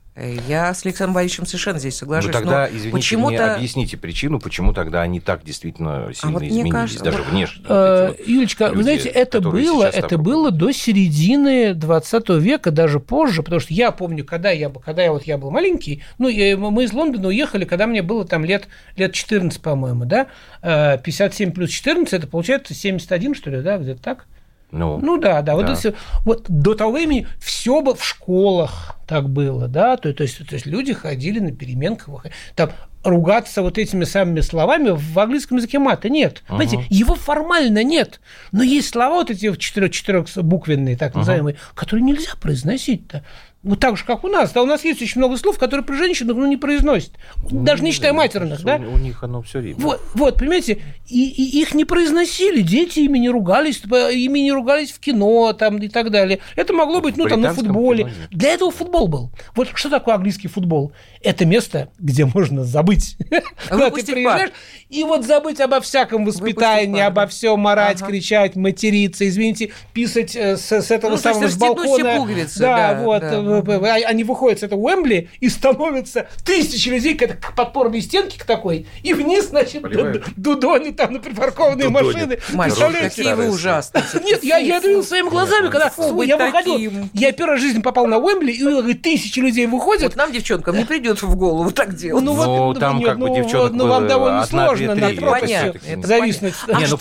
Я 0.48 0.74
с 0.74 0.86
Александром 0.86 1.16
Борисовичем 1.16 1.46
совершенно 1.46 1.80
здесь 1.80 1.98
соглашусь. 1.98 2.28
Ну 2.28 2.34
тогда, 2.34 2.68
извините, 2.68 2.92
почему 2.92 3.28
мне 3.30 3.40
объясните 3.40 3.98
причину, 3.98 4.40
почему 4.40 4.74
тогда 4.74 5.02
они 5.02 5.20
так 5.20 5.44
действительно 5.44 6.08
а 6.08 6.14
сильно 6.14 6.38
а 6.38 6.40
вот 6.40 6.44
изменились, 6.44 6.72
кажется, 6.72 7.04
даже 7.04 7.18
вот, 7.20 7.28
внешне. 7.28 7.66
Э, 7.68 8.08
вот 8.10 8.28
Юлечка, 8.28 8.66
люди, 8.68 8.76
вы 8.78 8.84
знаете, 8.84 9.10
это 9.10 9.42
было, 9.42 9.84
это 9.86 10.18
было 10.18 10.52
до 10.52 10.72
середины 10.72 11.74
20 11.74 12.30
века, 12.30 12.72
даже 12.72 13.00
позже, 13.00 13.44
потому 13.44 13.60
что 13.60 13.74
я 13.74 13.92
помню, 13.92 14.26
когда 14.26 14.52
я, 14.52 14.70
когда 14.70 15.04
я, 15.04 15.12
вот, 15.12 15.24
я 15.24 15.38
был 15.38 15.52
маленький, 15.52 16.04
ну, 16.18 16.28
я, 16.28 16.58
мы 16.58 16.84
из 16.84 16.94
Лондона 16.94 17.28
уехали, 17.30 17.66
когда 17.66 17.88
мне 17.88 18.02
было 18.02 18.26
там 18.26 18.46
лет, 18.46 18.68
лет 18.96 19.14
14, 19.14 19.62
по-моему, 19.62 20.06
да, 20.06 20.28
57 20.62 21.50
э, 21.50 21.52
плюс 21.52 21.70
14, 21.70 22.14
это 22.14 22.28
получается 22.28 22.74
71, 22.74 23.36
что 23.36 23.50
ли, 23.50 23.62
да, 23.62 23.78
где-то 23.78 24.02
так? 24.02 24.26
Ну, 24.72 25.00
ну 25.00 25.18
да, 25.18 25.42
да. 25.42 25.56
Вот, 25.56 25.66
да. 25.66 25.74
Это, 25.74 25.94
вот 26.26 26.46
до 26.48 26.76
того 26.76 26.94
времени 26.94 27.28
все 27.40 27.82
бы 27.82 27.94
в 27.96 28.04
школах 28.04 28.98
так 29.08 29.30
было, 29.30 29.68
да, 29.68 29.98
то, 29.98 30.14
то, 30.14 30.24
есть, 30.24 30.48
то 30.48 30.56
есть 30.56 30.66
люди 30.66 30.94
ходили 30.94 31.40
на 31.40 31.52
переменках, 31.52 32.26
там 32.56 32.72
ругаться 33.04 33.62
вот 33.62 33.78
этими 33.78 34.04
самыми 34.04 34.42
словами 34.42 34.92
в 34.92 35.20
английском 35.20 35.58
языке 35.58 35.80
мата 35.80 36.10
нет. 36.10 36.44
Uh-huh. 36.48 36.58
Понимаете, 36.58 36.86
его 36.90 37.16
формально 37.16 37.84
нет. 37.84 38.22
Но 38.52 38.64
есть 38.64 38.90
слова 38.90 39.16
вот 39.16 39.32
эти 39.32 39.54
четырех, 39.56 39.92
четырехбуквенные, 39.92 40.96
так 40.96 41.16
называемые, 41.16 41.56
uh-huh. 41.56 41.76
которые 41.76 42.04
нельзя 42.04 42.32
произносить-то. 42.40 43.24
Ну, 43.64 43.76
так 43.76 43.96
же, 43.96 44.06
как 44.06 44.24
у 44.24 44.28
нас. 44.28 44.52
Да, 44.54 44.64
у 44.64 44.66
нас 44.66 44.84
есть 44.84 45.04
очень 45.04 45.20
много 45.20 45.38
слов, 45.38 45.60
которые 45.60 45.86
при 45.86 45.96
женщинах 45.96 46.36
ну, 46.36 46.48
не 46.48 46.58
произносят. 46.58 47.12
Ну, 47.52 47.64
Даже 47.64 47.84
не 47.84 47.92
считая 47.92 48.12
матерных, 48.12 48.64
да? 48.64 48.78
У, 48.78 48.96
у 48.96 48.98
них 48.98 49.24
оно 49.24 49.44
все 49.44 49.60
время. 49.60 49.76
Вот, 49.78 50.02
вот 50.16 50.40
понимаете, 50.40 50.82
и, 51.08 51.30
и 51.30 51.62
их 51.62 51.76
не 51.76 51.86
произносили. 51.86 52.62
Дети 52.62 53.02
ими 53.02 53.20
не 53.20 53.30
ругались, 53.30 53.84
ими 53.84 54.40
не 54.40 54.52
ругались 54.52 54.92
в 54.92 55.00
кино 55.00 55.54
там, 55.54 55.78
и 55.78 55.90
так 55.90 56.10
далее. 56.10 56.40
Это 56.56 56.74
могло 56.74 57.02
быть, 57.02 57.18
ну, 57.18 57.28
там, 57.28 57.42
на 57.42 57.54
футболе. 57.54 58.12
Для 58.32 58.50
этого 58.50 58.72
футбол 58.72 59.08
был. 59.08 59.32
Вот 59.56 59.70
что 59.76 59.90
такое 59.92 60.16
английский 60.16 60.48
футбол? 60.48 60.92
Это 61.22 61.46
место, 61.46 61.90
где 62.00 62.26
можно 62.26 62.64
забыть. 62.64 63.16
Когда 63.70 63.92
ты 63.92 64.04
приезжаешь, 64.04 64.52
и 64.90 65.04
вот 65.04 65.24
забыть 65.24 65.60
обо 65.60 65.82
всяком 65.82 66.26
воспитании, 66.26 67.02
обо 67.02 67.28
всем 67.28 67.60
марать, 67.60 68.04
кричать, 68.04 68.56
материться, 68.56 69.28
извините, 69.28 69.72
писать 69.94 70.36
э, 70.36 70.58
с 70.58 70.72
этого 70.90 71.12
ну, 71.12 71.18
самого 71.18 71.48
балкона. 71.58 72.28
Да, 72.58 73.00
вот 73.04 73.22
они 73.60 74.24
выходят 74.24 74.60
с 74.60 74.64
этого 74.64 74.80
Уэмбли 74.80 75.30
и 75.40 75.50
становятся 75.50 76.28
тысячи 76.46 76.90
людей 76.90 77.16
к 77.16 77.56
подпорной 77.56 78.02
стенке 78.02 78.40
к 78.40 78.46
такой, 78.46 78.88
и 79.04 79.14
вниз, 79.14 79.50
значит, 79.50 79.84
дудони 80.36 80.92
там 80.92 81.14
на 81.14 81.20
припаркованные 81.20 81.90
машины. 81.90 82.40
какие 83.10 83.34
вы 83.34 83.50
ужасные. 83.50 84.04
Нет, 84.24 84.44
я, 84.44 84.58
я 84.58 84.80
видел 84.80 85.04
своими 85.04 85.30
глазами, 85.30 85.70
когда 85.70 85.92
я 86.24 86.38
выходил. 86.38 86.92
Я 87.14 87.32
первый 87.32 87.58
жизни 87.58 87.82
попал 87.82 88.08
на 88.08 88.18
Уэмбли, 88.18 88.52
и 88.52 88.94
тысячи 88.94 89.40
людей 89.40 89.66
выходят. 89.68 90.04
Вот 90.04 90.16
нам, 90.16 90.32
девчонкам, 90.32 90.78
не 90.78 90.86
придет 90.86 91.22
в 91.22 91.36
голову 91.36 91.72
так 91.72 91.96
делать. 91.96 92.24
Ну, 92.24 92.34
вот, 92.34 92.80
там 92.80 93.02
как 93.02 93.20
бы 93.20 93.30
девчонок 93.30 93.74
Ну, 93.74 93.88
вам 93.88 94.08
довольно 94.08 94.46
сложно 94.46 94.96
на 94.96 95.10
понятно. 95.10 95.80
Зависнуть. 96.04 96.54
А 96.68 96.80
ну 96.80 96.86
что, 96.86 96.98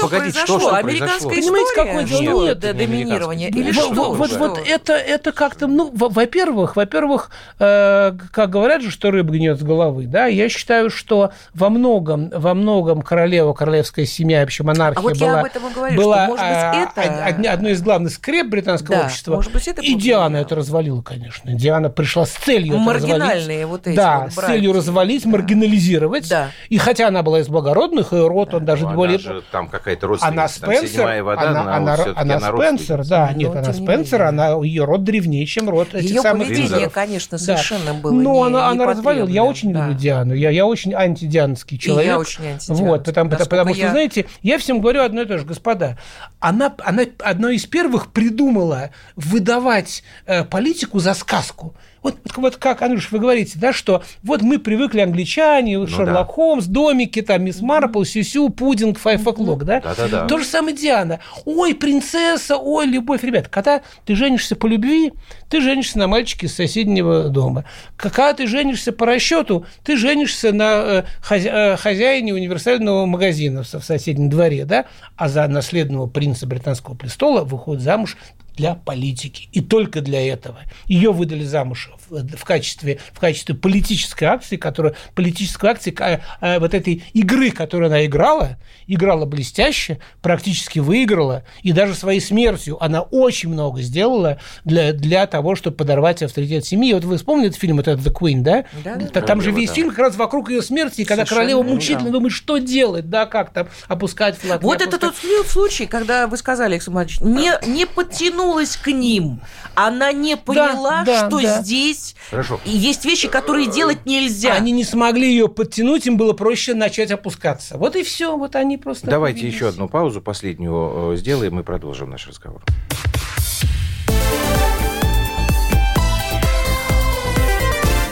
что 0.46 0.74
Американская 0.74 1.40
Понимаете, 1.40 1.72
какое 1.74 2.04
дело? 2.04 2.46
Нет, 2.46 2.58
доминирование. 2.60 3.50
Или 3.50 3.72
что? 3.72 4.14
Вот 4.14 4.60
это 4.66 4.92
это 4.94 5.32
как-то, 5.32 5.66
ну, 5.66 5.90
во-первых, 5.92 6.39
во-первых, 6.76 7.30
э, 7.58 8.12
как 8.32 8.50
говорят 8.50 8.82
же, 8.82 8.90
что 8.90 9.10
рыба 9.10 9.32
гнет 9.32 9.58
с 9.58 9.62
головы, 9.62 10.06
да, 10.06 10.26
я 10.26 10.48
считаю, 10.48 10.90
что 10.90 11.32
во 11.54 11.68
многом, 11.70 12.30
во 12.30 12.54
многом 12.54 13.02
королева, 13.02 13.52
королевская 13.52 14.06
семья, 14.06 14.40
вообще 14.40 14.62
монархия 14.64 15.00
а 15.00 15.02
вот 15.02 15.18
была, 15.18 15.42
говорю, 15.74 15.96
была 15.96 16.24
что, 16.24 16.32
быть, 16.32 16.96
это... 16.96 17.52
одной 17.52 17.72
из 17.72 17.82
главных 17.82 18.12
скреп 18.12 18.48
британского 18.48 18.96
да, 18.96 19.04
общества. 19.04 19.34
Может 19.36 19.52
быть, 19.52 19.68
это 19.68 19.82
и 19.82 19.94
Диана 19.94 20.38
это 20.38 20.54
развалила, 20.54 21.02
конечно. 21.02 21.52
Диана 21.52 21.90
пришла 21.90 22.26
с 22.26 22.32
целью 22.32 22.78
Маргинальные 22.78 23.66
вот 23.66 23.86
эти 23.86 23.96
Да, 23.96 24.20
вот 24.20 24.32
с 24.32 24.36
целью 24.36 24.72
развалить, 24.72 25.24
да. 25.24 25.30
маргинализировать. 25.30 26.28
Да. 26.28 26.50
И 26.68 26.78
хотя 26.78 27.08
она 27.08 27.22
была 27.22 27.40
из 27.40 27.48
благородных, 27.48 28.12
и 28.12 28.16
род 28.16 28.54
он 28.54 28.64
даже 28.64 28.86
ну, 28.86 28.94
более... 28.94 29.18
Же, 29.18 29.42
там 29.50 29.68
какая-то 29.68 30.06
родственница, 30.06 30.40
она 30.40 30.48
Спенсер, 30.48 31.22
вода, 31.22 31.42
она, 31.42 31.76
она, 31.76 31.94
она, 32.16 32.36
она 32.36 32.40
Спенсер, 32.40 33.04
да, 33.06 33.32
нет, 33.34 33.54
она 33.54 33.72
Спенсер, 33.72 34.22
она, 34.22 34.50
ее 34.62 34.84
род 34.84 35.04
древнее, 35.04 35.46
чем 35.46 35.68
род 35.68 35.94
этих 35.94 36.22
самых 36.30 36.48
поведение, 36.48 36.88
конечно, 36.90 37.38
совершенно 37.38 37.86
да. 37.86 37.94
было 37.94 38.12
Но 38.12 38.34
не, 38.34 38.46
она, 38.46 38.68
она 38.68 38.86
развалила. 38.86 39.28
Я 39.28 39.44
очень 39.44 39.72
да. 39.72 39.80
люблю 39.80 39.98
Диану. 39.98 40.34
Я, 40.34 40.50
я 40.50 40.66
очень 40.66 40.94
антидианский 40.94 41.78
человек. 41.78 42.04
И 42.04 42.08
я 42.08 42.18
очень 42.18 42.46
антидианский. 42.46 42.86
Вот, 42.86 43.04
потому, 43.04 43.30
потому 43.30 43.74
что, 43.74 43.82
я... 43.82 43.90
знаете, 43.90 44.26
я 44.42 44.58
всем 44.58 44.80
говорю 44.80 45.02
одно 45.02 45.22
и 45.22 45.26
то 45.26 45.38
же, 45.38 45.44
господа. 45.44 45.98
Она, 46.38 46.74
она 46.84 47.04
одной 47.18 47.56
из 47.56 47.66
первых 47.66 48.12
придумала 48.12 48.90
выдавать 49.16 50.02
э, 50.26 50.44
политику 50.44 50.98
за 50.98 51.14
сказку. 51.14 51.74
Вот, 52.02 52.16
вот 52.36 52.56
как, 52.56 52.82
Андрюш, 52.82 53.10
вы 53.10 53.18
говорите, 53.18 53.58
да, 53.58 53.72
что 53.72 54.02
вот 54.22 54.42
мы 54.42 54.58
привыкли 54.58 55.00
англичане, 55.00 55.78
ну, 55.78 55.86
Шерлок 55.86 56.14
да. 56.14 56.24
Холмс, 56.24 56.64
домики, 56.66 57.20
там, 57.20 57.44
Мисс 57.44 57.60
Марпл, 57.60 58.04
Сюсю, 58.04 58.48
Пудинг, 58.48 58.98
Файв 58.98 59.26
О'Клок, 59.26 59.64
да? 59.64 59.80
Да, 59.80 59.94
да, 59.94 60.08
да. 60.08 60.26
То 60.26 60.38
же 60.38 60.44
самое 60.44 60.74
Диана. 60.74 61.20
Ой, 61.44 61.74
принцесса, 61.74 62.56
ой, 62.56 62.86
любовь. 62.86 63.22
Ребят, 63.22 63.48
когда 63.48 63.82
ты 64.06 64.14
женишься 64.14 64.56
по 64.56 64.66
любви, 64.66 65.12
ты 65.48 65.60
женишься 65.60 65.98
на 65.98 66.06
мальчике 66.06 66.46
из 66.46 66.54
соседнего 66.54 67.28
дома. 67.28 67.64
Когда 67.96 68.32
ты 68.32 68.46
женишься 68.46 68.92
по 68.92 69.04
расчету, 69.04 69.66
ты 69.84 69.96
женишься 69.96 70.52
на 70.52 71.04
э, 71.30 71.36
э, 71.36 71.76
хозяине 71.76 72.32
универсального 72.34 73.04
магазина 73.04 73.62
в 73.62 73.66
соседнем 73.66 74.30
дворе, 74.30 74.64
да? 74.64 74.86
А 75.16 75.28
за 75.28 75.46
наследного 75.48 76.06
принца 76.06 76.46
британского 76.46 76.94
престола 76.94 77.44
выходит 77.44 77.82
замуж 77.82 78.16
для 78.56 78.74
политики. 78.74 79.48
И 79.52 79.60
только 79.60 80.00
для 80.00 80.20
этого. 80.26 80.60
Ее 80.86 81.12
выдали 81.12 81.44
замуж 81.44 81.90
в 82.10 82.44
качестве, 82.44 82.98
в 83.12 83.20
качестве 83.20 83.54
политической 83.54 84.24
акции, 84.24 84.56
которая, 84.56 84.94
политической 85.14 85.70
акции 85.70 85.96
э, 86.40 86.58
вот 86.58 86.74
этой 86.74 87.04
игры, 87.12 87.50
которую 87.50 87.86
она 87.88 88.04
играла, 88.04 88.58
играла 88.86 89.24
блестяще, 89.24 89.98
практически 90.20 90.78
выиграла, 90.78 91.44
и 91.62 91.72
даже 91.72 91.94
своей 91.94 92.20
смертью 92.20 92.82
она 92.82 93.02
очень 93.02 93.48
много 93.48 93.80
сделала 93.82 94.38
для, 94.64 94.92
для 94.92 95.26
того, 95.26 95.54
чтобы 95.54 95.76
подорвать 95.76 96.22
авторитет 96.22 96.64
семьи. 96.64 96.92
Вот 96.92 97.04
вы 97.04 97.16
вспомните 97.16 97.58
фильм 97.58 97.80
этот 97.80 98.00
«The 98.00 98.12
Queen», 98.12 98.40
да? 98.42 98.64
да, 98.84 98.96
да 98.96 99.20
там 99.20 99.40
же 99.40 99.50
весь 99.52 99.68
да. 99.68 99.74
фильм 99.74 99.90
как 99.90 99.98
раз 99.98 100.16
вокруг 100.16 100.50
ее 100.50 100.62
смерти, 100.62 101.04
когда 101.04 101.24
Совершенно 101.24 101.50
королева 101.52 101.62
мучительно 101.62 102.06
да. 102.06 102.12
думает, 102.12 102.32
что 102.32 102.58
делать, 102.58 103.08
да, 103.08 103.26
как 103.26 103.52
там 103.52 103.68
опускать 103.86 104.36
флаг. 104.36 104.62
Вот 104.62 104.80
это 104.82 104.98
тот 104.98 105.14
случай, 105.46 105.86
когда 105.86 106.26
вы 106.26 106.36
сказали, 106.36 106.74
Александр 106.74 106.96
Иванович, 106.96 107.20
не, 107.20 107.52
не 107.68 107.86
подтянулась 107.86 108.76
к 108.76 108.88
ним, 108.88 109.40
она 109.74 110.12
не 110.12 110.36
поняла, 110.36 111.04
да, 111.04 111.22
да, 111.22 111.28
что 111.28 111.40
да. 111.40 111.62
здесь 111.62 111.99
Хорошо. 112.30 112.60
есть 112.64 113.04
вещи, 113.04 113.28
которые 113.28 113.66
делать 113.66 114.06
нельзя. 114.06 114.54
Они 114.54 114.72
не 114.72 114.84
смогли 114.84 115.28
ее 115.28 115.48
подтянуть, 115.48 116.06
им 116.06 116.16
было 116.16 116.32
проще 116.32 116.74
начать 116.74 117.10
опускаться. 117.10 117.76
Вот 117.76 117.96
и 117.96 118.02
все, 118.02 118.36
вот 118.36 118.56
они 118.56 118.76
просто... 118.76 119.06
Давайте 119.06 119.46
еще 119.46 119.68
одну 119.68 119.88
паузу 119.88 120.20
последнюю 120.20 121.12
э, 121.12 121.16
сделаем 121.16 121.58
и 121.60 121.62
продолжим 121.62 122.10
наш 122.10 122.26
разговор. 122.26 122.62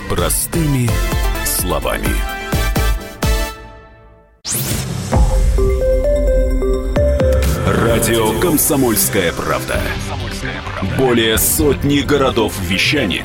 Простыми 0.08 0.88
словами. 1.44 2.08
Радио 7.66 8.40
«Комсомольская 8.40 9.32
правда». 9.32 9.80
Более 10.96 11.36
сотни 11.36 12.00
городов 12.00 12.58
вещания 12.60 13.24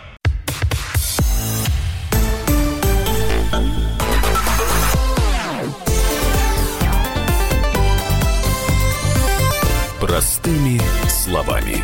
Простыми 10.21 10.79
словами 11.09 11.83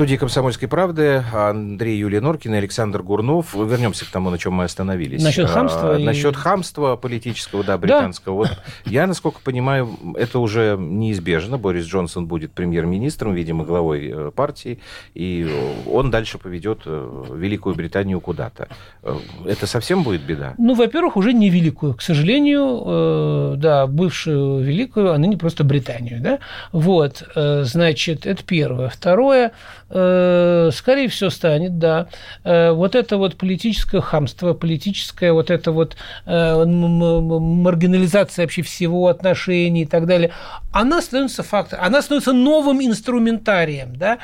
студии 0.00 0.16
«Комсомольской 0.16 0.66
правды» 0.66 1.22
Андрей 1.30 1.98
Юлия 1.98 2.22
Норкин 2.22 2.54
и 2.54 2.56
Александр 2.56 3.02
Гурнов. 3.02 3.54
Вернемся 3.54 4.06
к 4.06 4.08
тому, 4.08 4.30
на 4.30 4.38
чем 4.38 4.54
мы 4.54 4.64
остановились. 4.64 5.22
Насчет 5.22 5.44
а, 5.44 5.48
хамства? 5.48 5.94
А, 5.94 5.98
и... 5.98 6.04
Насчет 6.04 6.36
хамства 6.36 6.96
политического, 6.96 7.64
да, 7.64 7.76
британского. 7.76 8.46
Да. 8.46 8.50
Вот 8.50 8.58
я, 8.86 9.06
насколько 9.06 9.40
понимаю, 9.44 9.90
это 10.16 10.38
уже 10.38 10.78
неизбежно. 10.78 11.58
Борис 11.58 11.84
Джонсон 11.84 12.24
будет 12.24 12.52
премьер-министром, 12.52 13.34
видимо, 13.34 13.66
главой 13.66 14.10
э, 14.10 14.30
партии, 14.34 14.78
и 15.12 15.46
он 15.86 16.10
дальше 16.10 16.38
поведет 16.38 16.80
э, 16.86 17.24
Великую 17.34 17.74
Британию 17.74 18.22
куда-то. 18.22 18.68
Э, 19.02 19.16
это 19.44 19.66
совсем 19.66 20.02
будет 20.02 20.22
беда? 20.22 20.54
Ну, 20.56 20.72
во-первых, 20.72 21.18
уже 21.18 21.34
не 21.34 21.50
Великую. 21.50 21.92
К 21.92 22.00
сожалению, 22.00 23.54
да, 23.58 23.86
бывшую 23.86 24.64
Великую, 24.64 25.12
а 25.12 25.18
ныне 25.18 25.36
просто 25.36 25.62
Британию, 25.62 26.22
да. 26.22 26.38
Вот, 26.72 27.22
значит, 27.34 28.24
это 28.24 28.42
первое. 28.42 28.88
Второе, 28.88 29.52
скорее 29.90 31.08
всего, 31.08 31.30
станет, 31.30 31.78
да. 31.78 32.08
Э, 32.44 32.70
вот 32.70 32.94
это 32.94 33.16
вот 33.16 33.36
политическое 33.36 34.00
хамство, 34.00 34.54
политическая 34.54 35.32
вот 35.32 35.50
это 35.50 35.72
вот 35.72 35.96
э, 36.26 36.64
маргинализация 36.64 38.44
вообще 38.44 38.62
всего 38.62 39.08
отношений 39.08 39.82
и 39.82 39.86
так 39.86 40.06
далее, 40.06 40.32
она 40.72 41.02
становится 41.02 41.42
фактом, 41.42 41.80
она 41.82 42.02
становится 42.02 42.32
новым 42.32 42.80
инструментарием, 42.80 43.96
да. 43.96 44.18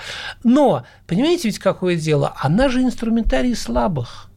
Но, 0.44 0.84
понимаете 1.06 1.48
ведь 1.48 1.58
какое 1.58 1.96
дело? 1.96 2.34
Она 2.40 2.68
же 2.68 2.82
инструментарий 2.82 3.56
слабых. 3.56 4.30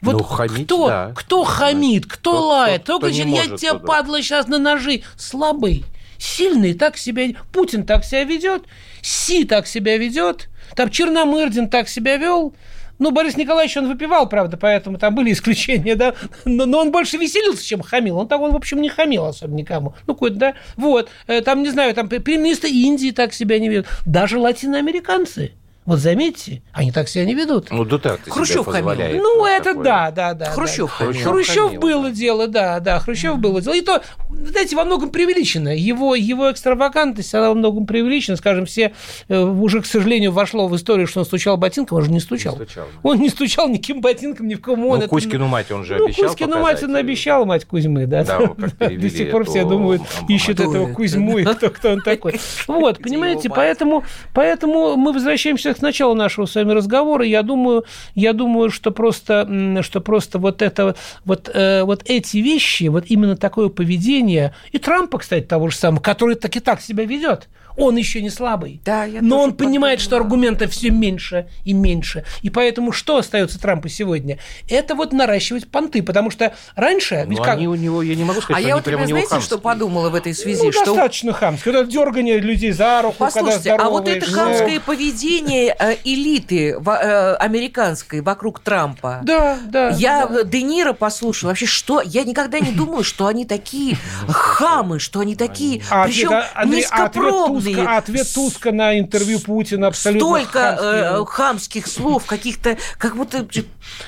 Вот 0.00 0.12
ну, 0.12 0.22
хамить, 0.22 0.66
кто, 0.66 0.88
да. 0.88 1.12
кто 1.14 1.44
хамит, 1.44 2.06
кто, 2.06 2.30
кто 2.30 2.48
лает, 2.48 2.82
кто, 2.84 2.98
кто, 2.98 3.08
кто 3.08 3.16
я 3.16 3.56
тебя, 3.56 3.74
падла, 3.74 4.22
сейчас 4.22 4.46
на 4.46 4.58
ножи. 4.58 5.02
Слабый. 5.16 5.84
Сильный 6.18 6.74
так 6.74 6.96
себя... 6.96 7.28
Путин 7.52 7.84
так 7.86 8.04
себя 8.04 8.24
ведет, 8.24 8.64
Си 9.02 9.44
так 9.44 9.66
себя 9.66 9.96
ведет, 9.96 10.48
там 10.74 10.90
Черномырдин 10.90 11.68
так 11.68 11.88
себя 11.88 12.16
вел, 12.16 12.54
ну, 12.98 13.12
Борис 13.12 13.36
Николаевич, 13.36 13.76
он 13.76 13.88
выпивал, 13.88 14.28
правда, 14.28 14.56
поэтому 14.56 14.98
там 14.98 15.14
были 15.14 15.32
исключения, 15.32 15.94
да, 15.94 16.14
но, 16.44 16.66
но 16.66 16.80
он 16.80 16.90
больше 16.90 17.16
веселился, 17.16 17.64
чем 17.64 17.80
хамил. 17.80 18.18
Он 18.18 18.26
так, 18.26 18.40
он, 18.40 18.52
в 18.52 18.56
общем, 18.56 18.82
не 18.82 18.88
хамил 18.88 19.26
особо 19.26 19.54
никому. 19.54 19.94
Ну, 20.06 20.14
какой-то, 20.14 20.36
да, 20.36 20.54
вот, 20.76 21.08
э, 21.28 21.40
там, 21.42 21.62
не 21.62 21.70
знаю, 21.70 21.94
там 21.94 22.08
премьер-министр 22.08 22.66
Индии 22.66 23.12
так 23.12 23.32
себя 23.32 23.58
не 23.60 23.68
ведут. 23.68 23.86
Даже 24.04 24.38
латиноамериканцы– 24.38 25.52
вот 25.88 26.00
заметьте, 26.00 26.60
они 26.74 26.92
так 26.92 27.08
себя 27.08 27.24
не 27.24 27.34
ведут. 27.34 27.70
Ну, 27.70 27.82
да 27.86 27.96
так 27.96 28.20
Хрущев 28.28 28.66
позволяет. 28.66 29.22
Ну, 29.22 29.46
это 29.46 29.70
такое. 29.70 29.84
да, 29.84 30.10
да, 30.10 30.34
да. 30.34 30.50
Хрущев 30.50 30.94
да. 30.98 31.06
Хрущев, 31.06 31.24
Хрущев 31.24 31.64
хамил, 31.64 31.80
было 31.80 32.02
да. 32.02 32.10
дело, 32.10 32.46
да, 32.46 32.80
да, 32.80 33.00
Хрущев 33.00 33.36
mm. 33.36 33.38
было 33.38 33.62
дело. 33.62 33.72
И 33.72 33.80
то, 33.80 34.02
знаете, 34.28 34.76
во 34.76 34.84
многом 34.84 35.08
преувеличено. 35.08 35.74
Его, 35.74 36.14
его 36.14 36.52
экстравагантность, 36.52 37.34
она 37.34 37.48
во 37.48 37.54
многом 37.54 37.86
преувеличена. 37.86 38.36
Скажем, 38.36 38.66
все 38.66 38.92
э, 39.28 39.40
уже, 39.42 39.80
к 39.80 39.86
сожалению, 39.86 40.30
вошло 40.30 40.68
в 40.68 40.76
историю, 40.76 41.06
что 41.06 41.20
он 41.20 41.24
стучал 41.24 41.56
ботинком, 41.56 41.96
он 41.96 42.04
же 42.04 42.10
не 42.10 42.20
стучал. 42.20 42.58
Не 42.58 42.66
стучал 42.66 42.84
да. 42.84 43.08
Он 43.08 43.18
не 43.18 43.30
стучал 43.30 43.68
никаким 43.70 44.02
ботинком, 44.02 44.46
ни 44.46 44.56
в 44.56 44.60
кому. 44.60 44.94
Ну, 44.94 45.08
Кузькину 45.08 45.46
мать 45.46 45.70
он 45.70 45.86
же 45.86 45.96
ну, 45.96 46.04
обещал 46.04 46.26
Кузькину 46.26 46.50
показать. 46.50 46.82
мать 46.82 46.82
он 46.82 46.96
обещал, 46.96 47.46
мать 47.46 47.64
Кузьмы, 47.64 48.04
да. 48.04 48.24
да 48.24 48.38
До 48.78 49.08
сих 49.08 49.30
пор 49.30 49.46
все 49.46 49.64
думают, 49.64 50.02
ищут 50.28 50.60
этого 50.60 50.92
Кузьму, 50.92 51.38
и 51.38 51.44
кто, 51.44 51.70
кто 51.70 51.92
он 51.92 52.02
такой. 52.02 52.38
Вот, 52.66 53.02
понимаете, 53.02 53.48
поэтому, 53.48 54.04
поэтому 54.34 54.96
мы 54.96 55.12
возвращаемся 55.12 55.77
к 55.78 55.82
началу 55.82 56.14
нашего 56.14 56.46
вами 56.52 56.72
разговоры, 56.72 57.26
я 57.26 57.42
думаю, 57.42 57.84
я 58.14 58.32
думаю, 58.32 58.70
что 58.70 58.90
просто, 58.90 59.82
что 59.82 60.00
просто 60.00 60.38
вот 60.38 60.62
это, 60.62 60.94
вот, 61.24 61.50
э, 61.52 61.82
вот 61.84 62.02
эти 62.04 62.38
вещи, 62.38 62.84
вот 62.84 63.04
именно 63.06 63.36
такое 63.36 63.68
поведение, 63.68 64.54
и 64.72 64.78
Трампа, 64.78 65.18
кстати, 65.18 65.44
того 65.44 65.68
же 65.68 65.76
самого, 65.76 66.00
который 66.00 66.34
так 66.34 66.54
и 66.56 66.60
так 66.60 66.80
себя 66.80 67.04
ведет, 67.04 67.48
он 67.78 67.96
еще 67.96 68.20
не 68.20 68.30
слабый. 68.30 68.80
Да, 68.84 69.04
я 69.04 69.22
но 69.22 69.40
он 69.42 69.54
понимает, 69.54 70.00
что 70.00 70.16
аргументов 70.16 70.72
все 70.72 70.90
меньше 70.90 71.48
и 71.64 71.72
меньше. 71.72 72.24
И 72.42 72.50
поэтому 72.50 72.92
что 72.92 73.16
остается 73.18 73.60
Трампу 73.60 73.88
сегодня? 73.88 74.38
Это 74.68 74.94
вот 74.94 75.12
наращивать 75.12 75.68
понты, 75.68 76.02
потому 76.02 76.30
что 76.30 76.54
раньше... 76.74 77.24
Ну, 77.28 77.36
как... 77.36 77.56
они 77.56 77.68
у 77.68 77.74
него, 77.74 78.02
я 78.02 78.14
не 78.14 78.24
могу 78.24 78.40
сказать, 78.40 78.64
а 78.64 78.66
я 78.66 78.76
вот 78.76 78.84
прямо 78.84 79.06
знаете, 79.06 79.28
хамские. 79.28 79.46
что 79.46 79.58
подумала 79.58 80.10
в 80.10 80.14
этой 80.14 80.34
связи? 80.34 80.64
Ну, 80.64 80.72
что... 80.72 80.84
достаточно 80.86 81.32
хамский. 81.32 81.70
Это 81.70 81.84
дергание 81.84 82.38
людей 82.38 82.72
за 82.72 83.02
руку, 83.02 83.16
Послушайте, 83.18 83.72
а 83.72 83.88
вот 83.88 84.08
это 84.08 84.26
хамское 84.26 84.80
поведение 84.80 85.74
э, 85.78 85.96
элиты 86.04 86.70
э, 86.72 87.34
американской 87.34 88.20
вокруг 88.20 88.60
Трампа. 88.60 89.20
Да, 89.22 89.58
да. 89.66 89.90
Я 89.90 90.26
да. 90.26 90.42
Де 90.42 90.62
Ниро 90.62 90.92
послушала. 90.92 91.50
Вообще, 91.50 91.66
что? 91.66 92.00
Я 92.00 92.24
никогда 92.24 92.58
не 92.58 92.72
думала, 92.72 93.04
что 93.04 93.26
они 93.26 93.44
такие 93.44 93.96
хамы, 94.28 94.98
что 94.98 95.20
они 95.20 95.36
такие, 95.36 95.82
а 95.90 96.06
причем 96.06 96.30
низкопробные 96.66 97.67
Туска, 97.76 97.96
ответ 97.96 98.26
Туска 98.34 98.72
на 98.72 98.98
интервью 98.98 99.40
Путина 99.40 99.88
абсолютно 99.88 100.26
Столько 100.26 100.76
хамских, 100.76 100.82
э, 100.82 101.24
хамских 101.26 101.86
слов, 101.86 102.26
каких-то, 102.26 102.76
как 102.98 103.16
будто 103.16 103.46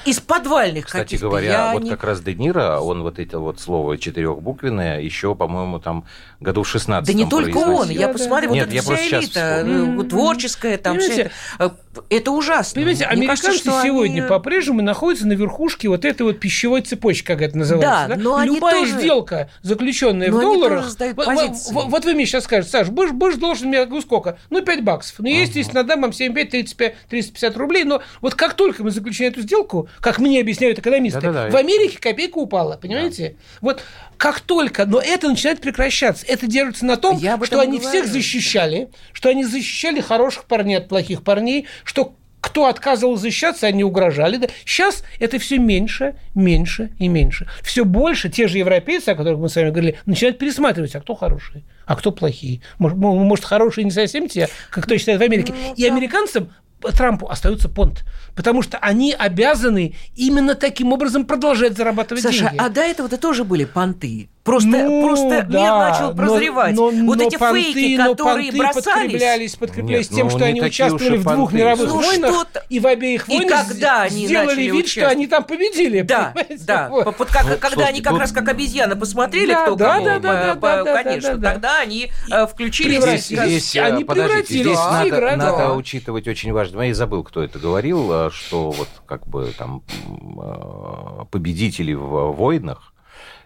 из 0.05 0.21
подвальных 0.21 0.87
Кстати 0.87 1.17
говоря, 1.17 1.51
Я 1.51 1.73
вот 1.73 1.83
не... 1.83 1.91
как 1.91 2.05
раз 2.05 2.21
Де 2.21 2.35
Ниро, 2.35 2.81
он 2.81 3.03
вот 3.03 3.19
это 3.19 3.39
вот 3.39 3.61
слово 3.61 3.99
четырехбуквенное 3.99 5.01
еще, 5.01 5.35
по-моему, 5.35 5.79
там 5.79 6.05
году 6.41 6.63
в 6.63 6.69
16 6.69 7.07
Да 7.07 7.13
не 7.13 7.29
только 7.29 7.59
он, 7.59 7.91
я 7.91 8.09
да, 8.09 8.13
посмотрю, 8.13 8.49
да. 8.49 8.49
вот 8.49 8.55
Нет, 8.55 8.73
эта 8.73 8.83
вся 8.83 9.19
элита, 9.19 9.63
ну, 9.65 10.03
творческая, 10.05 10.79
там 10.79 10.99
все 10.99 11.31
это, 11.59 11.75
это 12.09 12.31
ужасно. 12.31 12.75
Понимаете, 12.77 13.07
Мне 13.07 13.13
американцы 13.13 13.43
кажется, 13.47 13.81
сегодня 13.83 14.21
они... 14.21 14.29
по-прежнему 14.29 14.81
находятся 14.81 15.27
на 15.27 15.33
верхушке 15.33 15.89
вот 15.89 16.05
этой 16.05 16.23
вот 16.23 16.39
пищевой 16.39 16.83
цепочки, 16.83 17.25
как 17.25 17.43
это 17.43 17.59
называется. 17.59 18.07
Да, 18.09 18.15
да? 18.15 18.23
но 18.23 18.43
Любая 18.45 18.81
тоже... 18.81 18.93
сделка, 18.93 19.51
заключенная 19.63 20.31
но 20.31 20.39
в 20.39 20.41
долларах... 20.41 20.97
Вот, 21.17 21.27
вот, 21.27 21.91
вот 21.91 22.05
вы 22.05 22.15
мне 22.15 22.27
сейчас 22.27 22.45
скажете, 22.45 22.71
Саш, 22.71 22.89
Буш, 22.89 23.11
Буш 23.11 23.37
должен 23.37 23.69
мне 23.69 23.87
сколько? 24.01 24.39
Ну, 24.51 24.63
5 24.63 24.85
баксов. 24.85 25.17
Ну, 25.19 25.29
есть, 25.29 25.57
если 25.57 25.73
надам 25.73 26.03
вам 26.03 26.13
75, 26.13 26.51
35, 26.51 26.95
350 27.09 27.57
рублей. 27.57 27.85
Но 27.85 28.03
вот 28.21 28.35
как 28.35 28.55
только 28.55 28.85
мы 28.85 28.93
заключаем 28.93 29.33
эту 29.33 29.43
сделку, 29.43 29.89
как 30.01 30.19
мне 30.19 30.41
объясняют 30.41 30.79
экономисты, 30.79 31.21
Да-да-да. 31.21 31.51
в 31.51 31.57
Америке 31.57 31.99
копейка 32.01 32.39
упала, 32.39 32.77
понимаете? 32.77 33.31
Да. 33.31 33.59
Вот 33.63 33.83
как 34.17 34.41
только, 34.41 34.85
но 34.85 35.01
это 35.01 35.29
начинает 35.29 35.61
прекращаться. 35.63 36.27
Это 36.27 36.47
держится 36.47 36.85
на 36.85 36.97
том, 36.97 37.19
что 37.19 37.61
они 37.61 37.79
говорю. 37.79 37.89
всех 37.89 38.07
защищали, 38.07 38.91
что 39.13 39.31
они 39.31 39.45
защищали 39.45 40.01
хороших 40.01 40.45
парней 40.45 40.77
от 40.77 40.89
плохих 40.89 41.23
парней, 41.25 41.67
что 41.85 42.15
кто 42.41 42.67
отказывал 42.67 43.17
защищаться, 43.17 43.67
они 43.67 43.85
угрожали. 43.85 44.39
Да. 44.39 44.49
Сейчас 44.65 45.05
это 45.19 45.39
все 45.39 45.59
меньше, 45.59 46.17
меньше 46.35 46.91
и 46.99 47.09
меньше. 47.09 47.47
Все 47.63 47.85
больше 47.85 48.29
те 48.31 48.49
же 48.49 48.59
европейцы, 48.59 49.11
о 49.11 49.15
которых 49.15 49.39
мы 49.39 49.49
с 49.49 49.57
вами 49.57 49.71
говорили, 49.71 49.99
начинают 50.07 50.39
пересматривать, 50.39 50.95
а 50.95 51.01
кто 51.01 51.15
хороший, 51.15 51.65
а 51.87 51.97
кто 51.97 52.13
плохие. 52.13 52.63
Может, 52.79 52.97
может 52.97 53.45
хорошие 53.45 53.85
не 53.85 53.91
совсем 53.91 54.29
те, 54.29 54.49
как 54.71 54.85
кто 54.85 54.97
считает 54.97 55.21
в 55.21 55.23
Америке. 55.23 55.53
Ну, 55.53 55.75
и 55.75 55.87
американцам 55.87 56.51
Трампу 56.81 57.29
остается 57.29 57.69
понт, 57.69 58.05
потому 58.35 58.63
что 58.63 58.79
они 58.79 59.13
обязаны 59.13 59.95
именно 60.17 60.55
таким 60.55 60.93
образом 60.93 61.27
продолжать 61.27 61.77
зарабатывать 61.77 62.23
Саша, 62.23 62.39
деньги. 62.39 62.57
Саша, 62.57 62.67
а 62.67 62.69
до 62.71 62.81
этого-то 62.81 63.19
тоже 63.19 63.45
были 63.45 63.65
понты. 63.65 64.31
Просто, 64.43 64.69
ну, 64.69 65.07
просто 65.07 65.47
да, 65.49 65.59
мир 65.59 65.71
начал 65.71 66.15
прозревать. 66.15 66.75
Но, 66.75 66.91
но, 66.91 67.05
вот 67.05 67.19
но 67.19 67.25
эти 67.25 67.37
понты, 67.37 67.63
фейки, 67.73 67.97
которые 67.97 68.53
бросались... 68.53 68.85
подкреплялись, 68.85 69.57
подкреплялись 69.57 70.11
Нет, 70.11 70.17
тем, 70.17 70.27
ну, 70.29 70.31
что 70.31 70.45
они 70.47 70.63
участвовали 70.63 71.17
в 71.19 71.25
двух 71.25 71.53
мировых 71.53 71.89
ну, 71.89 72.01
войнах, 72.01 72.47
и 72.71 72.81
в 72.81 72.87
обеих 72.87 73.29
войнах 73.29 73.67
и 73.67 73.69
когда 73.69 74.03
они 74.03 74.27
сделали 74.27 74.63
вид, 74.63 74.89
что 74.89 75.09
они 75.09 75.27
там 75.27 75.45
победили. 75.45 76.01
Да, 76.01 76.35
да. 76.67 76.89
Вот. 76.89 77.19
Вот, 77.19 77.29
как, 77.29 77.45
вот, 77.45 77.59
когда 77.59 77.87
они 77.87 78.01
как 78.01 78.19
раз 78.19 78.33
как 78.33 78.49
обезьяны 78.49 78.97
посмотрели, 78.97 79.53
да, 79.53 79.63
кто 79.63 79.75
да, 79.75 79.95
кого, 79.95 80.05
да, 80.07 80.19
да, 80.19 80.55
да, 80.55 80.85
да, 80.85 81.03
конечно, 81.03 81.37
да, 81.37 81.37
да, 81.37 81.53
тогда 81.53 81.81
они 81.81 82.11
э, 82.31 82.47
включились. 82.47 83.27
Здесь, 83.27 83.27
здесь, 83.27 83.77
они 83.77 84.05
подождите, 84.05 84.63
здесь 84.63 84.79
надо, 84.79 85.37
надо 85.37 85.73
учитывать 85.75 86.27
очень 86.27 86.53
важно. 86.53 86.81
Я 86.81 86.95
забыл, 86.95 87.25
кто 87.25 87.43
это 87.43 87.59
говорил, 87.59 88.11
э, 88.11 88.31
что 88.33 88.71
вот 88.71 88.89
как 89.07 89.27
бы 89.27 89.53
там 89.57 89.83
э, 90.09 91.25
победители 91.31 91.93
в 91.93 92.33
войнах 92.33 92.90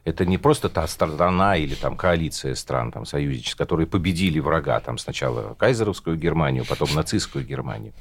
это 0.04 0.26
не 0.26 0.38
просто 0.38 0.68
та 0.68 0.86
страна 0.86 1.56
или 1.56 1.74
там 1.74 1.96
коалиция 1.96 2.54
стран, 2.54 2.92
там, 2.92 3.06
союзничеств, 3.06 3.56
которые 3.56 3.86
победили 3.86 4.38
врага, 4.38 4.80
там, 4.80 4.98
сначала 4.98 5.54
кайзеровскую 5.54 6.16
Германию, 6.16 6.64
потом 6.68 6.88
нацистскую 6.94 7.44
Германию. 7.44 7.92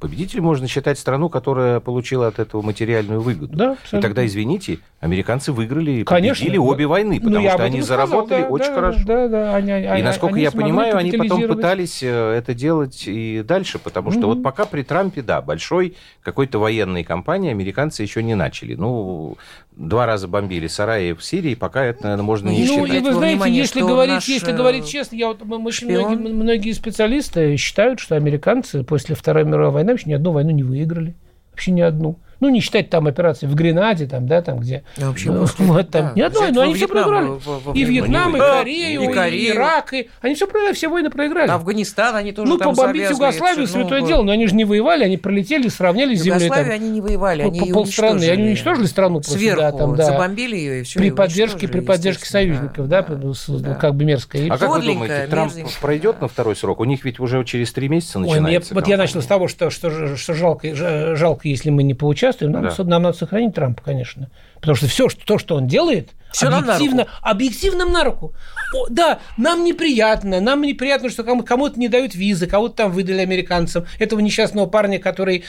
Победитель 0.00 0.40
можно 0.40 0.66
считать 0.66 0.98
страну, 0.98 1.28
которая 1.28 1.78
получила 1.78 2.26
от 2.26 2.38
этого 2.40 2.62
материальную 2.62 3.20
выгоду. 3.20 3.56
Да, 3.56 3.76
и 3.92 4.00
тогда, 4.00 4.26
извините, 4.26 4.80
американцы 5.00 5.52
выиграли 5.52 5.92
и 5.92 6.04
Конечно. 6.04 6.42
победили 6.42 6.58
обе 6.58 6.86
войны, 6.86 7.20
ну, 7.22 7.28
потому 7.28 7.44
ну, 7.44 7.50
что 7.50 7.62
они 7.62 7.80
сказал, 7.80 8.06
заработали 8.06 8.42
да, 8.42 8.48
очень 8.48 8.66
да, 8.66 8.74
хорошо. 8.74 9.00
Да, 9.06 9.28
да, 9.28 9.54
они, 9.54 9.70
и 9.70 10.02
насколько 10.02 10.34
они 10.34 10.42
я 10.42 10.50
понимаю, 10.50 10.96
они 10.96 11.12
потом 11.12 11.46
пытались 11.46 12.02
э, 12.02 12.08
это 12.08 12.54
делать 12.54 13.04
и 13.06 13.42
дальше, 13.46 13.78
потому 13.78 14.10
что 14.10 14.20
mm-hmm. 14.20 14.26
вот 14.26 14.42
пока 14.42 14.64
при 14.64 14.82
Трампе, 14.82 15.22
да, 15.22 15.40
большой 15.40 15.96
какой-то 16.22 16.58
военной 16.58 17.04
кампании 17.04 17.50
американцы 17.50 18.02
еще 18.02 18.22
не 18.22 18.34
начали. 18.34 18.74
Ну, 18.74 19.38
два 19.76 20.06
раза 20.06 20.28
бомбили 20.28 20.66
сараи 20.66 21.12
в 21.12 21.24
Сирии, 21.24 21.54
пока 21.54 21.84
это, 21.84 22.04
наверное, 22.04 22.24
можно 22.24 22.48
не 22.48 22.60
ну, 22.60 22.66
считать. 22.66 22.88
Ну, 22.88 22.94
и 22.94 23.00
вы 23.00 23.12
знаете, 23.12 23.34
внимание, 23.34 23.58
если, 23.58 23.80
говорить, 23.80 24.14
наш... 24.14 24.28
если 24.28 24.52
говорить 24.52 24.86
честно, 24.86 25.16
я 25.16 25.28
вот, 25.28 25.42
очень 25.42 25.90
многие, 25.90 26.16
многие 26.16 26.72
специалисты 26.72 27.56
считают, 27.56 28.00
что 28.00 28.16
американцы 28.16 28.84
после 28.84 29.14
Второй 29.14 29.44
мировой 29.44 29.72
войны 29.72 29.92
вообще 29.92 30.10
ни 30.10 30.14
одну 30.14 30.32
войну 30.32 30.50
не 30.50 30.62
выиграли. 30.62 31.14
Вообще 31.50 31.72
ни 31.72 31.80
одну. 31.80 32.18
Ну, 32.40 32.48
не 32.48 32.60
считать 32.60 32.90
там 32.90 33.06
операции 33.06 33.46
в 33.46 33.54
Гренаде, 33.54 34.06
там, 34.06 34.26
да, 34.26 34.42
там, 34.42 34.58
где... 34.58 34.84
Да, 34.96 35.08
вообще, 35.08 35.30
ну, 35.30 35.46
вот, 35.58 35.90
там, 35.90 36.06
да, 36.06 36.12
ни 36.14 36.20
одной, 36.22 36.50
но 36.52 36.62
они 36.62 36.74
все 36.74 36.88
проиграли. 36.88 37.26
Во, 37.26 37.58
во, 37.58 37.72
и 37.72 37.84
Вьетнам, 37.84 38.36
и 38.36 38.38
Корею, 38.38 39.02
и, 39.02 39.12
Корею. 39.12 39.42
и 39.42 39.50
Ирак, 39.50 39.92
и... 39.94 40.08
Они 40.20 40.34
все 40.34 40.46
проиграли, 40.46 40.74
все 40.74 40.88
войны 40.88 41.10
проиграли. 41.10 41.50
Афганистан 41.50 42.16
они 42.16 42.32
тоже 42.32 42.50
Ну, 42.50 42.58
побомбить 42.58 43.10
Югославию, 43.10 43.66
святое 43.66 44.00
ну, 44.00 44.06
дело, 44.06 44.22
но 44.22 44.32
они 44.32 44.46
же 44.46 44.54
не 44.54 44.64
воевали, 44.64 45.04
они 45.04 45.16
пролетели, 45.16 45.68
сравнялись 45.68 46.20
с 46.20 46.22
землей. 46.22 46.44
Югославию 46.44 46.74
они 46.74 46.90
не 46.90 47.00
воевали, 47.00 47.42
они 47.42 47.60
по, 47.60 47.66
полстраны, 47.66 48.24
они 48.24 48.44
уничтожили 48.44 48.86
страну 48.86 49.20
просто, 49.20 49.38
Сверху, 49.38 49.60
да, 49.60 49.72
там, 49.72 49.96
да. 49.96 50.04
забомбили 50.04 50.56
ее 50.56 50.80
и 50.80 50.82
все. 50.82 50.98
При 50.98 51.10
поддержке, 51.10 51.68
при 51.68 51.80
поддержке 51.80 52.26
союзников, 52.26 52.88
да, 52.88 53.02
да, 53.02 53.32
да. 53.48 53.74
как 53.74 53.94
бы 53.94 54.04
мерзко. 54.04 54.38
А 54.50 54.58
как 54.58 54.70
вы 54.70 54.82
думаете, 54.82 55.26
Трамп 55.28 55.52
пройдет 55.80 56.20
на 56.20 56.28
второй 56.28 56.56
срок? 56.56 56.80
У 56.80 56.84
них 56.84 57.04
ведь 57.04 57.20
уже 57.20 57.44
через 57.44 57.72
три 57.72 57.88
месяца 57.88 58.18
начинается. 58.18 58.74
Вот 58.74 58.86
я 58.86 58.96
начал 58.96 59.22
с 59.22 59.26
того, 59.26 59.48
что 59.48 59.70
жалко, 59.70 60.74
жалко, 60.74 61.48
если 61.48 61.70
мы 61.70 61.82
не 61.82 61.94
поучаствуем, 62.24 62.88
нам 62.88 63.02
надо 63.02 63.16
сохранить 63.16 63.54
Трампа, 63.54 63.82
конечно. 63.82 64.30
Потому 64.56 64.76
что 64.76 64.86
все, 64.86 65.08
что, 65.08 65.24
то, 65.26 65.38
что 65.38 65.56
он 65.56 65.66
делает, 65.66 66.10
все 66.32 66.48
объективно, 66.48 66.96
нам 66.96 66.96
на 66.96 67.04
руку. 67.04 67.18
объективно 67.22 67.84
на 67.84 68.04
руку. 68.04 68.34
О, 68.74 68.86
да, 68.88 69.18
нам 69.36 69.62
неприятно, 69.62 70.40
нам 70.40 70.62
неприятно, 70.62 71.10
что 71.10 71.22
кому-то 71.22 71.78
не 71.78 71.88
дают 71.88 72.14
визы, 72.14 72.46
кого-то 72.46 72.74
там 72.74 72.92
выдали 72.92 73.20
американцам. 73.20 73.86
Этого 73.98 74.20
несчастного 74.20 74.66
парня, 74.66 74.98
который, 74.98 75.44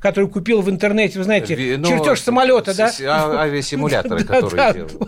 который 0.00 0.28
купил 0.30 0.62
в 0.62 0.70
интернете, 0.70 1.18
вы 1.18 1.24
знаете, 1.24 1.76
ну, 1.78 1.88
чертеж 1.88 2.20
самолета, 2.20 2.74
да? 2.74 2.90
А, 3.06 3.42
авиасимуляторы, 3.42 4.24
которые 4.24 4.72
делают. 4.72 5.00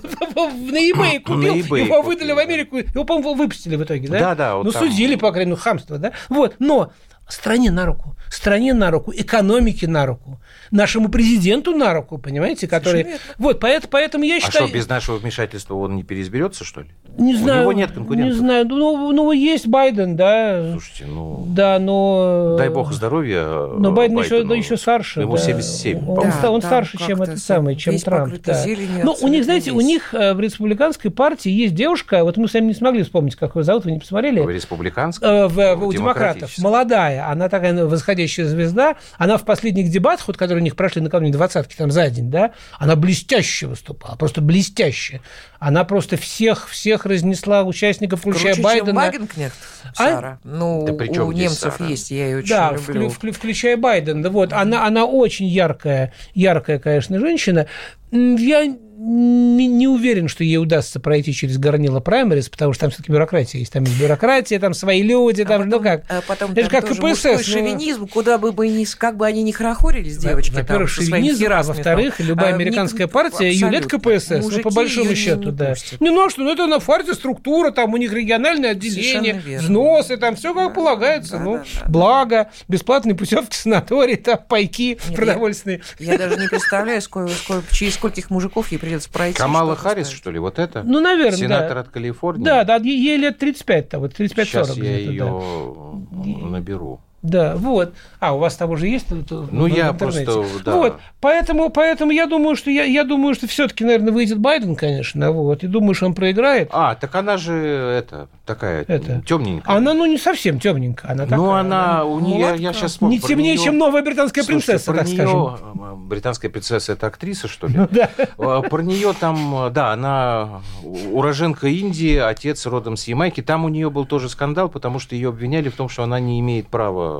На 0.70 0.90
eBay 0.90 1.20
купил, 1.24 1.76
его 1.76 2.02
выдали 2.02 2.32
в 2.32 2.38
Америку, 2.38 2.76
его, 2.76 3.04
по-моему, 3.04 3.34
выпустили 3.34 3.76
в 3.76 3.84
итоге, 3.84 4.08
да? 4.08 4.18
Да, 4.18 4.34
да. 4.34 4.62
Ну, 4.62 4.70
судили, 4.70 5.14
по 5.14 5.32
крайней 5.32 5.52
мере, 5.52 5.56
ну, 5.56 5.62
хамство, 5.62 5.98
да? 5.98 6.12
Вот, 6.28 6.56
но 6.58 6.92
стране 7.28 7.70
на 7.70 7.86
руку, 7.86 8.16
стране 8.30 8.74
на 8.74 8.90
руку, 8.90 9.12
экономике 9.14 9.88
на 9.88 10.06
руку, 10.06 10.40
нашему 10.70 11.08
президенту 11.08 11.76
на 11.76 11.92
руку, 11.92 12.18
понимаете, 12.18 12.68
который... 12.68 13.06
Вот, 13.38 13.60
поэтому, 13.60 13.90
поэтому 13.90 14.24
я 14.24 14.40
считаю... 14.40 14.64
А 14.64 14.68
что, 14.68 14.76
без 14.76 14.88
нашего 14.88 15.16
вмешательства 15.16 15.74
он 15.74 15.96
не 15.96 16.02
переизберется, 16.02 16.64
что 16.64 16.82
ли? 16.82 16.90
Не 17.18 17.34
У 17.34 17.38
знаю. 17.38 17.62
него 17.62 17.72
нет 17.72 17.92
конкурентов. 17.92 18.32
Не 18.32 18.38
знаю. 18.38 18.66
Ну, 18.66 19.12
ну, 19.12 19.32
есть 19.32 19.66
Байден, 19.66 20.16
да. 20.16 20.72
Слушайте, 20.72 21.06
ну... 21.06 21.44
Да, 21.48 21.78
но... 21.78 22.56
Дай 22.58 22.68
бог 22.68 22.92
здоровья 22.92 23.44
Но 23.78 23.92
Байден 23.92 24.18
еще, 24.18 24.44
да, 24.44 24.54
еще 24.54 24.76
старше. 24.76 25.20
Ему 25.20 25.36
да. 25.36 25.42
77. 25.42 26.08
Он, 26.08 26.32
да, 26.42 26.50
он 26.50 26.62
старше, 26.62 26.98
чем 26.98 27.22
этот 27.22 27.38
самый, 27.38 27.76
чем 27.76 27.98
Трамп. 27.98 28.34
Да. 28.44 28.64
Ну, 29.02 29.16
у 29.20 29.28
них, 29.28 29.44
знаете, 29.44 29.70
у 29.72 29.80
них 29.80 30.12
э, 30.14 30.34
в 30.34 30.40
республиканской 30.40 31.10
партии 31.10 31.50
есть 31.50 31.74
девушка, 31.74 32.22
вот 32.24 32.36
мы 32.36 32.48
с 32.48 32.54
вами 32.54 32.66
не 32.66 32.74
смогли 32.74 33.02
вспомнить, 33.02 33.36
как 33.36 33.56
ее 33.56 33.62
зовут, 33.62 33.84
вы 33.84 33.92
не 33.92 33.98
посмотрели? 33.98 34.40
В 34.40 34.50
республиканской? 34.50 35.28
Э, 35.28 35.46
в, 35.46 35.76
в, 35.76 35.86
у 35.86 35.92
демократов. 35.92 36.56
Молодая. 36.58 37.30
Она 37.30 37.48
такая 37.48 37.86
восходящая 37.86 38.46
звезда. 38.46 38.96
Она 39.18 39.36
в 39.36 39.44
последних 39.44 39.90
дебатах, 39.90 40.28
вот, 40.28 40.36
которые 40.36 40.60
у 40.60 40.64
них 40.64 40.76
прошли 40.76 41.00
накануне 41.02 41.32
двадцатки 41.32 41.74
там 41.76 41.90
за 41.90 42.10
день, 42.10 42.30
да, 42.30 42.52
она 42.78 42.96
блестяще 42.96 43.66
выступала, 43.66 44.16
просто 44.16 44.40
блестяще. 44.40 45.20
Она 45.58 45.84
просто 45.84 46.16
всех, 46.16 46.68
всех 46.68 47.06
разнесла 47.06 47.62
участников, 47.62 48.20
включая 48.20 48.54
Круче, 48.54 48.62
Байдена. 48.62 48.86
Чем 48.86 48.94
Вагенкнехт, 48.96 49.56
Сара. 49.94 50.28
А? 50.28 50.38
Ну, 50.44 50.86
да 50.86 51.24
у 51.24 51.32
немцев 51.32 51.74
Сара? 51.78 51.88
есть, 51.88 52.10
я 52.10 52.26
ее 52.26 52.38
очень 52.38 52.48
да, 52.48 52.72
люблю. 52.72 53.12
Да, 53.22 53.32
включая 53.32 53.76
Байдена. 53.76 54.30
Вот, 54.30 54.52
она, 54.52 54.86
она 54.86 55.04
очень 55.04 55.46
яркая, 55.46 56.12
яркая, 56.34 56.78
конечно, 56.78 57.18
женщина. 57.18 57.66
Я 58.12 58.76
не, 58.98 59.66
не 59.66 59.86
уверен, 59.86 60.26
что 60.26 60.42
ей 60.42 60.56
удастся 60.56 60.98
пройти 61.00 61.34
через 61.34 61.58
горнило 61.58 62.00
праймерис, 62.00 62.48
потому 62.48 62.72
что 62.72 62.82
там 62.82 62.90
все-таки 62.90 63.12
бюрократия 63.12 63.58
есть. 63.58 63.72
Там 63.72 63.84
есть 63.84 64.00
бюрократия, 64.00 64.58
там 64.58 64.72
свои 64.72 65.02
люди, 65.02 65.44
там, 65.44 65.62
а 65.62 65.64
потом, 65.64 65.70
ну 65.70 65.80
как. 65.80 66.04
А 66.08 66.22
потом 66.26 66.52
это 66.52 66.64
же 66.64 66.70
как 66.70 66.86
КПСС. 66.86 67.24
Ну... 67.24 67.38
шовинизм, 67.38 68.08
куда 68.08 68.38
бы 68.38 68.52
мы 68.52 68.68
ни, 68.68 68.84
как 68.84 69.18
бы 69.18 69.26
они 69.26 69.42
ни 69.42 69.52
хорохорились, 69.52 70.16
девочки. 70.16 70.54
Во-первых, 70.54 70.88
шовинизм, 70.88 71.44
а 71.50 71.62
во-вторых, 71.62 72.20
любая 72.20 72.52
а, 72.52 72.54
американская 72.54 73.06
не, 73.06 73.12
партия 73.12 73.52
юлет 73.52 73.86
КПСС, 73.86 74.30
ну, 74.30 74.60
по 74.62 74.70
большому 74.70 75.14
счету, 75.14 75.52
да. 75.52 75.74
Не, 76.00 76.10
ну 76.10 76.26
а 76.26 76.30
что, 76.30 76.42
ну 76.42 76.52
это 76.52 76.66
на 76.66 76.80
фарте 76.80 77.12
структура, 77.12 77.72
там 77.72 77.92
у 77.92 77.98
них 77.98 78.12
региональное 78.12 78.70
отделение, 78.70 79.58
взносы, 79.58 80.16
там 80.16 80.36
все 80.36 80.54
как 80.54 80.68
да, 80.68 80.74
полагается, 80.74 81.36
да, 81.36 81.44
ну, 81.44 81.56
да, 81.56 81.64
да, 81.80 81.86
благо, 81.88 82.50
бесплатные 82.66 83.14
путевки, 83.14 83.54
санатории, 83.54 84.16
там 84.16 84.38
пайки 84.48 84.98
Нет, 85.06 85.16
продовольственные. 85.16 85.82
Я, 85.98 86.12
я 86.12 86.18
даже 86.18 86.36
не 86.36 86.48
представляю, 86.48 87.02
сколько, 87.02 87.32
через 87.70 87.94
скольких 87.94 88.30
мужиков 88.30 88.72
ей 88.72 88.78
придется 88.86 89.10
пройти. 89.10 89.38
Камала 89.38 89.74
Харрис, 89.74 90.08
что 90.08 90.30
ли, 90.30 90.38
вот 90.38 90.58
это? 90.58 90.82
Ну, 90.84 91.00
наверное, 91.00 91.36
Сенатор 91.36 91.74
да. 91.74 91.80
от 91.80 91.88
Калифорнии? 91.88 92.44
Да, 92.44 92.64
да, 92.64 92.76
ей 92.76 93.16
лет 93.16 93.38
35, 93.38 93.94
вот 93.94 94.12
35-40. 94.12 94.44
Сейчас 94.44 94.76
я 94.76 94.96
ее 94.96 95.24
да. 95.24 96.46
наберу. 96.46 97.00
Да, 97.26 97.56
вот. 97.56 97.92
А, 98.20 98.34
у 98.34 98.38
вас 98.38 98.54
там 98.56 98.70
уже 98.70 98.86
есть? 98.86 99.06
Ну, 99.10 99.66
я 99.66 99.88
интернете. 99.90 100.24
просто, 100.24 100.64
да. 100.64 100.76
Вот, 100.76 100.96
поэтому, 101.20 101.70
поэтому 101.70 102.12
я 102.12 102.26
думаю, 102.26 102.54
что 102.54 102.70
я, 102.70 102.84
я 102.84 103.02
думаю, 103.02 103.34
что 103.34 103.48
все-таки, 103.48 103.84
наверное, 103.84 104.12
выйдет 104.12 104.38
Байден, 104.38 104.76
конечно, 104.76 105.32
вот, 105.32 105.64
и 105.64 105.66
думаю, 105.66 105.94
что 105.94 106.06
он 106.06 106.14
проиграет. 106.14 106.68
А, 106.72 106.94
так 106.94 107.14
она 107.16 107.36
же, 107.36 107.52
это, 107.54 108.28
такая 108.44 108.84
это. 108.86 109.22
темненькая. 109.26 109.76
Она, 109.76 109.92
ну, 109.92 110.06
не 110.06 110.18
совсем 110.18 110.60
темненькая, 110.60 111.12
она 111.12 111.24
такая. 111.24 111.38
Ну, 111.38 111.50
она, 111.50 112.04
у 112.04 112.20
нее, 112.20 112.38
я, 112.38 112.54
я 112.54 112.72
сейчас 112.72 113.00
Не 113.00 113.18
темнее, 113.18 113.54
нее... 113.54 113.64
чем 113.64 113.76
новая 113.76 114.02
британская 114.02 114.42
Слушайте, 114.42 114.66
принцесса, 114.66 114.92
про 114.92 114.98
так 114.98 115.08
нее, 115.08 115.16
скажем. 115.16 116.06
Британская 116.06 116.48
принцесса– 116.48 116.92
это 116.94 117.08
актриса, 117.08 117.48
что 117.48 117.66
ли? 117.66 117.74
Ну, 117.76 117.88
да. 117.90 118.10
А, 118.38 118.62
про 118.62 118.82
нее 118.82 119.12
там, 119.18 119.72
да, 119.72 119.92
она 119.92 120.62
уроженка 121.10 121.66
Индии, 121.66 122.16
отец 122.16 122.64
родом 122.66 122.96
с 122.96 123.08
Ямайки. 123.08 123.42
Там 123.42 123.64
у 123.64 123.68
нее 123.68 123.90
был 123.90 124.06
тоже 124.06 124.28
скандал, 124.28 124.68
потому 124.68 125.00
что 125.00 125.16
ее 125.16 125.30
обвиняли 125.30 125.68
в 125.68 125.74
том, 125.74 125.88
что 125.88 126.04
она 126.04 126.20
не 126.20 126.38
имеет 126.38 126.68
права 126.68 127.15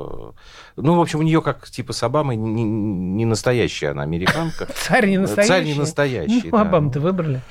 ну, 0.75 0.95
в 0.95 1.01
общем, 1.01 1.19
у 1.19 1.23
нее 1.23 1.41
как 1.41 1.69
типа 1.69 1.93
с 1.93 2.03
Обамой 2.03 2.35
не, 2.35 2.63
не 2.63 3.25
настоящая 3.25 3.89
она 3.89 4.03
американка. 4.03 4.67
Царь 4.87 5.07
не 5.07 5.17
настоящий. 5.17 5.47
Царь 5.49 5.65
не 5.65 5.73
настоящий. 5.73 6.41
Ну, 6.45 6.51
да. 6.51 6.61
Обаму-то 6.61 6.99
выбрали. 6.99 7.41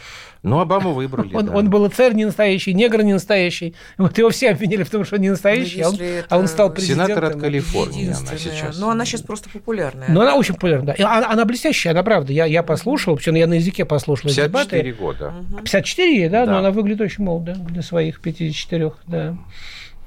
Ну, 0.42 0.60
Обаму 0.60 0.92
выбрали, 0.92 1.34
он, 1.34 1.46
да. 1.46 1.52
он 1.56 1.70
был 1.70 1.88
царь 1.90 2.14
не 2.14 2.24
настоящий, 2.24 2.72
негр 2.72 3.02
не 3.02 3.14
настоящий. 3.14 3.74
Вот 3.98 4.16
его 4.16 4.30
все 4.30 4.50
обвинили 4.50 4.84
в 4.84 4.90
том, 4.90 5.04
что 5.04 5.16
он 5.16 5.22
не 5.22 5.30
настоящий, 5.30 5.80
а 5.80 5.88
он, 5.88 5.98
а 6.28 6.38
он 6.38 6.46
стал 6.46 6.72
президентом. 6.72 7.06
Сенатор 7.06 7.24
от 7.24 7.40
Калифорнии 7.40 8.06
она 8.06 8.38
сейчас. 8.38 8.78
Ну, 8.78 8.88
она 8.88 9.04
сейчас 9.04 9.22
просто 9.22 9.48
популярная. 9.50 10.06
Ну, 10.08 10.20
она 10.20 10.36
очень 10.36 10.54
популярна, 10.54 10.94
да. 10.96 11.16
Она, 11.16 11.30
она 11.30 11.44
блестящая, 11.46 11.92
она 11.92 12.04
правда. 12.04 12.32
Я, 12.32 12.44
я 12.44 12.62
послушал, 12.62 13.16
причем 13.16 13.34
я 13.34 13.48
на 13.48 13.54
языке 13.54 13.84
послушал 13.84 14.30
54 14.30 14.82
дебаты. 14.82 15.02
года. 15.02 15.34
54, 15.64 16.28
да? 16.28 16.46
да, 16.46 16.52
но 16.52 16.58
она 16.58 16.70
выглядит 16.70 17.00
очень 17.00 17.24
молодо 17.24 17.54
для 17.54 17.82
своих 17.82 18.20
54, 18.20 18.92
да. 19.08 19.36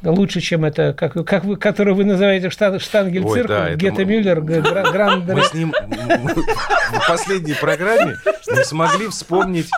Лучше, 0.04 0.39
чем 0.39 0.66
это, 0.66 0.93
как, 0.93 1.14
как 1.26 1.43
вы, 1.43 1.58
который 1.58 1.93
вы 1.93 2.06
называете 2.06 2.50
штан, 2.50 2.80
штангель-цирк, 2.80 3.47
да, 3.47 3.74
Гетта 3.76 4.06
мы... 4.06 4.06
Мюллер, 4.06 4.41
Гранд... 4.41 5.28
Мы 5.28 5.43
с 5.43 5.54
ним 5.54 5.74
в 5.74 7.08
последней 7.08 7.54
программе 7.54 8.16
не 8.47 8.64
смогли 8.64 9.08
вспомнить 9.08 9.70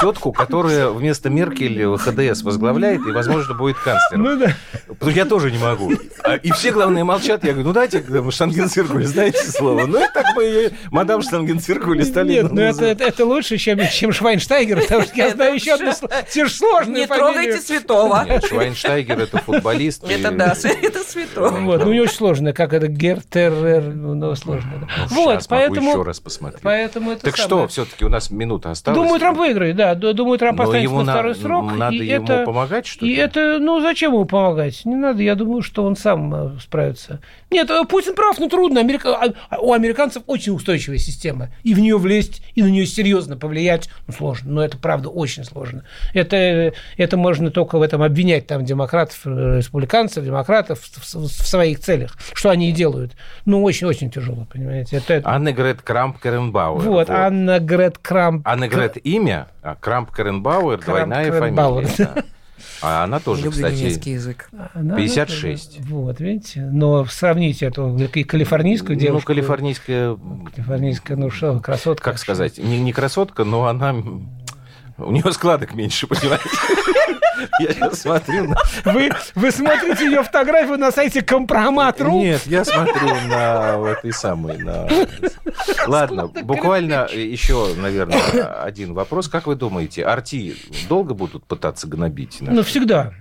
тетку, 0.00 0.32
которая 0.32 0.88
вместо 0.88 1.30
Меркель 1.30 1.96
ХДС 1.96 2.42
возглавляет 2.42 3.06
и, 3.06 3.10
возможно, 3.10 3.54
будет 3.54 3.76
канцлером. 3.78 4.24
Ну 4.24 4.38
да. 4.38 4.56
Потому 4.98 5.10
что 5.10 5.20
я 5.20 5.26
тоже 5.26 5.50
не 5.50 5.58
могу. 5.58 5.92
А, 6.22 6.36
и 6.36 6.50
все, 6.52 6.72
главное, 6.72 7.04
молчат. 7.04 7.44
Я 7.44 7.52
говорю, 7.52 7.68
ну 7.68 7.72
дайте 7.74 8.04
штангенциркуль, 8.30 9.04
знаете 9.04 9.38
слово? 9.38 9.86
Ну 9.86 9.98
и 9.98 10.08
так 10.12 10.26
мы 10.34 10.44
ее, 10.44 10.70
мадам 10.90 11.22
штангенциркуль 11.22 12.02
стали... 12.04 12.32
Нет, 12.32 12.52
ну 12.52 12.60
это, 12.60 12.84
это, 12.84 13.04
это 13.04 13.24
лучше, 13.24 13.58
чем, 13.58 13.78
чем 13.88 14.12
Швайнштайгер, 14.12 14.80
потому 14.82 15.02
что 15.02 15.16
я 15.16 15.30
знаю 15.30 15.54
еще 15.54 15.74
одну 15.74 15.92
те 16.32 16.46
же 16.46 16.50
сложные 16.52 17.02
Не 17.02 17.06
трогайте 17.06 17.60
святого. 17.60 18.24
Нет, 18.26 18.44
Швайнштайгер 18.44 19.20
это 19.20 19.38
футболист. 19.38 20.04
Это 20.08 20.30
да, 20.30 20.54
это 20.82 21.04
святого. 21.04 21.50
Вот, 21.50 21.84
ну 21.84 21.92
не 21.92 22.00
очень 22.00 22.14
сложно, 22.14 22.52
как 22.52 22.72
это 22.72 22.88
Гертерер, 22.88 23.82
ну 23.94 24.34
сложно. 24.34 24.88
Вот, 25.10 25.44
поэтому... 25.48 25.90
еще 25.90 26.02
раз 26.02 26.20
посмотреть. 26.20 26.62
Поэтому 26.62 27.12
это 27.12 27.22
Так 27.22 27.36
что, 27.36 27.68
все-таки 27.68 28.04
у 28.04 28.08
нас 28.08 28.30
минута 28.30 28.70
осталась. 28.70 28.98
Думаю, 28.98 29.20
Трамп 29.20 29.38
выиграет, 29.38 29.76
да. 29.76 29.94
Думаю, 29.94 30.38
Трамп 30.38 30.60
останется 30.60 30.96
на 30.96 31.12
второй 31.12 31.34
срок. 31.34 31.72
Надо 31.76 31.96
ему 31.96 32.44
помогать, 32.44 32.86
что 32.86 33.04
ли? 33.04 33.12
И 33.12 33.16
это, 33.16 33.58
ну 33.60 33.80
зачем 33.80 34.12
ему 34.12 34.24
помогать? 34.24 34.85
Не 34.86 34.94
надо, 34.94 35.20
я 35.20 35.34
думаю, 35.34 35.62
что 35.62 35.82
он 35.82 35.96
сам 35.96 36.32
э, 36.32 36.60
справится. 36.60 37.20
Нет, 37.50 37.68
э, 37.70 37.84
Путин 37.88 38.14
прав, 38.14 38.38
но 38.38 38.48
трудно. 38.48 38.78
Америка... 38.78 39.16
А, 39.16 39.32
а 39.50 39.58
у 39.58 39.72
американцев 39.72 40.22
очень 40.28 40.54
устойчивая 40.54 40.98
система. 40.98 41.48
И 41.64 41.74
в 41.74 41.80
нее 41.80 41.98
влезть, 41.98 42.40
и 42.54 42.62
на 42.62 42.68
нее 42.68 42.86
серьезно 42.86 43.36
повлиять 43.36 43.90
ну, 44.06 44.14
сложно. 44.14 44.52
Но 44.52 44.64
это 44.64 44.78
правда 44.78 45.08
очень 45.08 45.42
сложно. 45.42 45.82
Это, 46.14 46.72
это 46.96 47.16
можно 47.16 47.50
только 47.50 47.78
в 47.78 47.82
этом 47.82 48.00
обвинять 48.00 48.46
там 48.46 48.64
демократов, 48.64 49.22
э, 49.24 49.56
республиканцев, 49.56 50.24
демократов 50.24 50.78
в, 50.78 51.14
в, 51.14 51.24
в 51.24 51.48
своих 51.48 51.80
целях. 51.80 52.16
Что 52.32 52.50
они 52.50 52.70
и 52.70 52.72
делают. 52.72 53.16
Ну, 53.44 53.64
очень-очень 53.64 54.12
тяжело, 54.12 54.46
понимаете. 54.52 54.98
Это, 54.98 55.14
это... 55.14 55.28
Анна 55.28 55.52
Грет 55.52 55.82
Крамп 55.82 56.20
Керенбауэр. 56.22 56.82
Вот, 56.82 57.08
вот, 57.08 57.10
Анна 57.10 57.58
Грет 57.58 57.98
Крамп. 57.98 58.46
Анна 58.46 58.68
Грет 58.68 59.04
имя, 59.04 59.48
а 59.62 59.74
Крамп 59.74 60.14
Керенбауэр, 60.14 60.78
двойная 60.78 61.32
фамилия. 61.32 61.88
Да. 61.98 62.22
А 62.82 63.04
она 63.04 63.20
тоже, 63.20 63.44
Люблю 63.44 63.56
кстати, 63.56 63.80
немецкий 63.80 64.12
язык. 64.12 64.50
56. 64.74 65.80
Вот, 65.88 66.20
видите? 66.20 66.62
Но 66.72 67.04
сравните 67.06 67.66
эту 67.66 67.98
калифорнийскую 68.26 68.96
девушку. 68.96 69.30
Ну, 69.30 69.34
калифорнийская... 69.34 70.16
Калифорнийская, 70.54 71.16
ну 71.16 71.30
что, 71.30 71.58
красотка. 71.60 72.10
Как 72.10 72.18
сказать? 72.18 72.58
Не, 72.58 72.78
не 72.80 72.92
красотка, 72.92 73.44
но 73.44 73.66
она... 73.66 73.94
У 74.98 75.12
нее 75.12 75.30
складок 75.32 75.74
меньше, 75.74 76.06
понимаете? 76.06 76.48
Я 77.60 77.72
сейчас 77.72 78.00
смотрю 78.00 78.48
на... 78.48 78.56
Вы, 78.84 79.10
вы 79.34 79.50
смотрите 79.50 80.06
ее 80.06 80.22
фотографию 80.22 80.78
на 80.78 80.90
сайте 80.90 81.22
Компромат.ру? 81.22 82.18
Нет, 82.18 82.42
я 82.46 82.64
смотрю 82.64 83.14
на 83.28 83.76
этой 83.90 84.12
самой... 84.12 84.56
На... 84.58 84.88
Ладно, 85.86 86.28
буквально 86.28 87.06
еще, 87.12 87.74
наверное, 87.76 88.62
один 88.62 88.94
вопрос. 88.94 89.28
Как 89.28 89.46
вы 89.46 89.54
думаете, 89.54 90.04
Арти 90.04 90.56
долго 90.88 91.12
будут 91.12 91.44
пытаться 91.44 91.86
гнобить? 91.86 92.38
Ну, 92.40 92.62
всегда. 92.62 93.12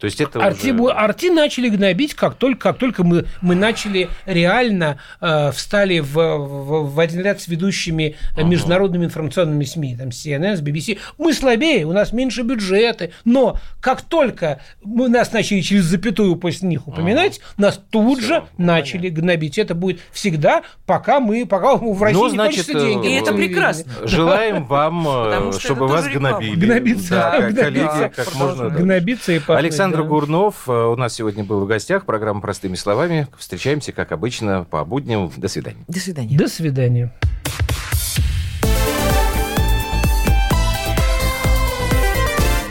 То 0.00 0.06
есть 0.06 0.18
это 0.18 0.42
арти, 0.42 0.72
уже... 0.72 0.94
арти 0.94 1.28
начали 1.28 1.68
гнобить, 1.68 2.14
как 2.14 2.34
только, 2.34 2.70
как 2.70 2.78
только 2.78 3.04
мы, 3.04 3.26
мы 3.42 3.54
начали 3.54 4.08
реально 4.24 4.98
э, 5.20 5.52
встали 5.52 6.00
в, 6.00 6.14
в, 6.14 6.94
в 6.94 6.98
один 6.98 7.20
ряд 7.20 7.42
с 7.42 7.48
ведущими 7.48 8.16
ага. 8.32 8.44
международными 8.44 9.04
информационными 9.04 9.64
СМИ, 9.64 9.96
там 9.96 10.08
CNN, 10.08 10.58
BBC. 10.62 10.98
Мы 11.18 11.34
слабее, 11.34 11.84
у 11.84 11.92
нас 11.92 12.14
меньше 12.14 12.42
бюджеты, 12.42 13.12
но 13.26 13.58
как 13.82 14.00
только 14.00 14.60
мы 14.82 15.10
нас 15.10 15.32
начали 15.32 15.60
через 15.60 15.84
запятую 15.84 16.36
после 16.36 16.66
них 16.68 16.88
упоминать, 16.88 17.38
ага. 17.56 17.66
нас 17.66 17.80
тут 17.90 18.20
Всё, 18.20 18.26
же 18.26 18.44
ну, 18.56 18.66
начали 18.66 19.08
понятно. 19.08 19.20
гнобить. 19.20 19.58
Это 19.58 19.74
будет 19.74 20.00
всегда, 20.12 20.62
пока 20.86 21.20
мы, 21.20 21.44
пока 21.44 21.76
в 21.76 22.02
России 22.02 22.18
ну, 22.18 22.28
значит, 22.30 22.68
не 22.68 22.72
кончатся 22.72 22.88
деньги. 22.88 23.08
И 23.08 23.14
это 23.16 23.34
прекрасно. 23.34 23.92
Желаем 24.04 24.64
вам, 24.64 25.06
э, 25.06 25.52
чтобы 25.58 25.88
вас 25.88 26.08
гнобили. 26.08 26.54
Гнобиться. 26.54 27.10
Да, 27.10 27.52
коллеги, 27.52 28.12
как 28.16 28.34
можно. 28.34 28.70
Гнобиться 28.70 29.32
и 29.32 29.40
Александр 29.46 29.89
Александр 29.90 30.02
да. 30.02 30.08
Гурнов 30.08 30.68
э, 30.68 30.72
у 30.72 30.96
нас 30.96 31.14
сегодня 31.14 31.42
был 31.42 31.64
в 31.64 31.66
гостях. 31.66 32.04
Программа 32.04 32.40
«Простыми 32.40 32.76
словами». 32.76 33.26
Встречаемся, 33.36 33.92
как 33.92 34.12
обычно, 34.12 34.64
по 34.64 34.84
будням. 34.84 35.32
До 35.36 35.48
свидания. 35.48 35.84
До 35.88 35.98
свидания. 35.98 36.36
До 36.36 36.48
свидания. 36.48 37.12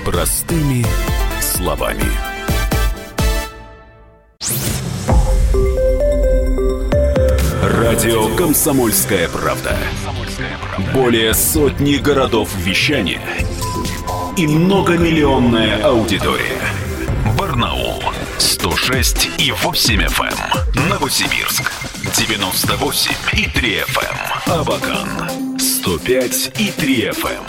Простыми 0.05 0.85
словами. 1.41 2.03
Радио 7.61 8.33
«Комсомольская 8.37 9.27
правда». 9.27 9.75
Более 10.93 11.33
сотни 11.33 11.95
городов 11.95 12.55
вещания– 12.57 13.19
и 14.39 14.47
многомиллионная 14.47 15.83
аудитория. 15.83 16.68
Барнаул 17.59 18.01
106 18.37 19.31
и 19.37 19.51
8 19.51 20.01
FM. 20.01 20.77
Эм. 20.77 20.89
Новосибирск 20.89 21.69
98 22.15 23.11
и 23.33 23.47
3 23.47 23.81
FM. 23.81 24.17
Эм. 24.47 24.59
Абакан 24.61 25.59
105 25.59 26.51
и 26.57 26.71
3 26.71 27.09
FM. 27.09 27.43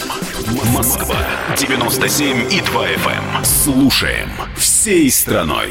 Эм. 0.48 0.72
Москва 0.72 1.16
97 1.56 2.52
и 2.52 2.61
2 2.61 2.86
FM. 2.88 3.44
Слушаем 3.44 4.30
всей 4.56 5.08
страной. 5.12 5.70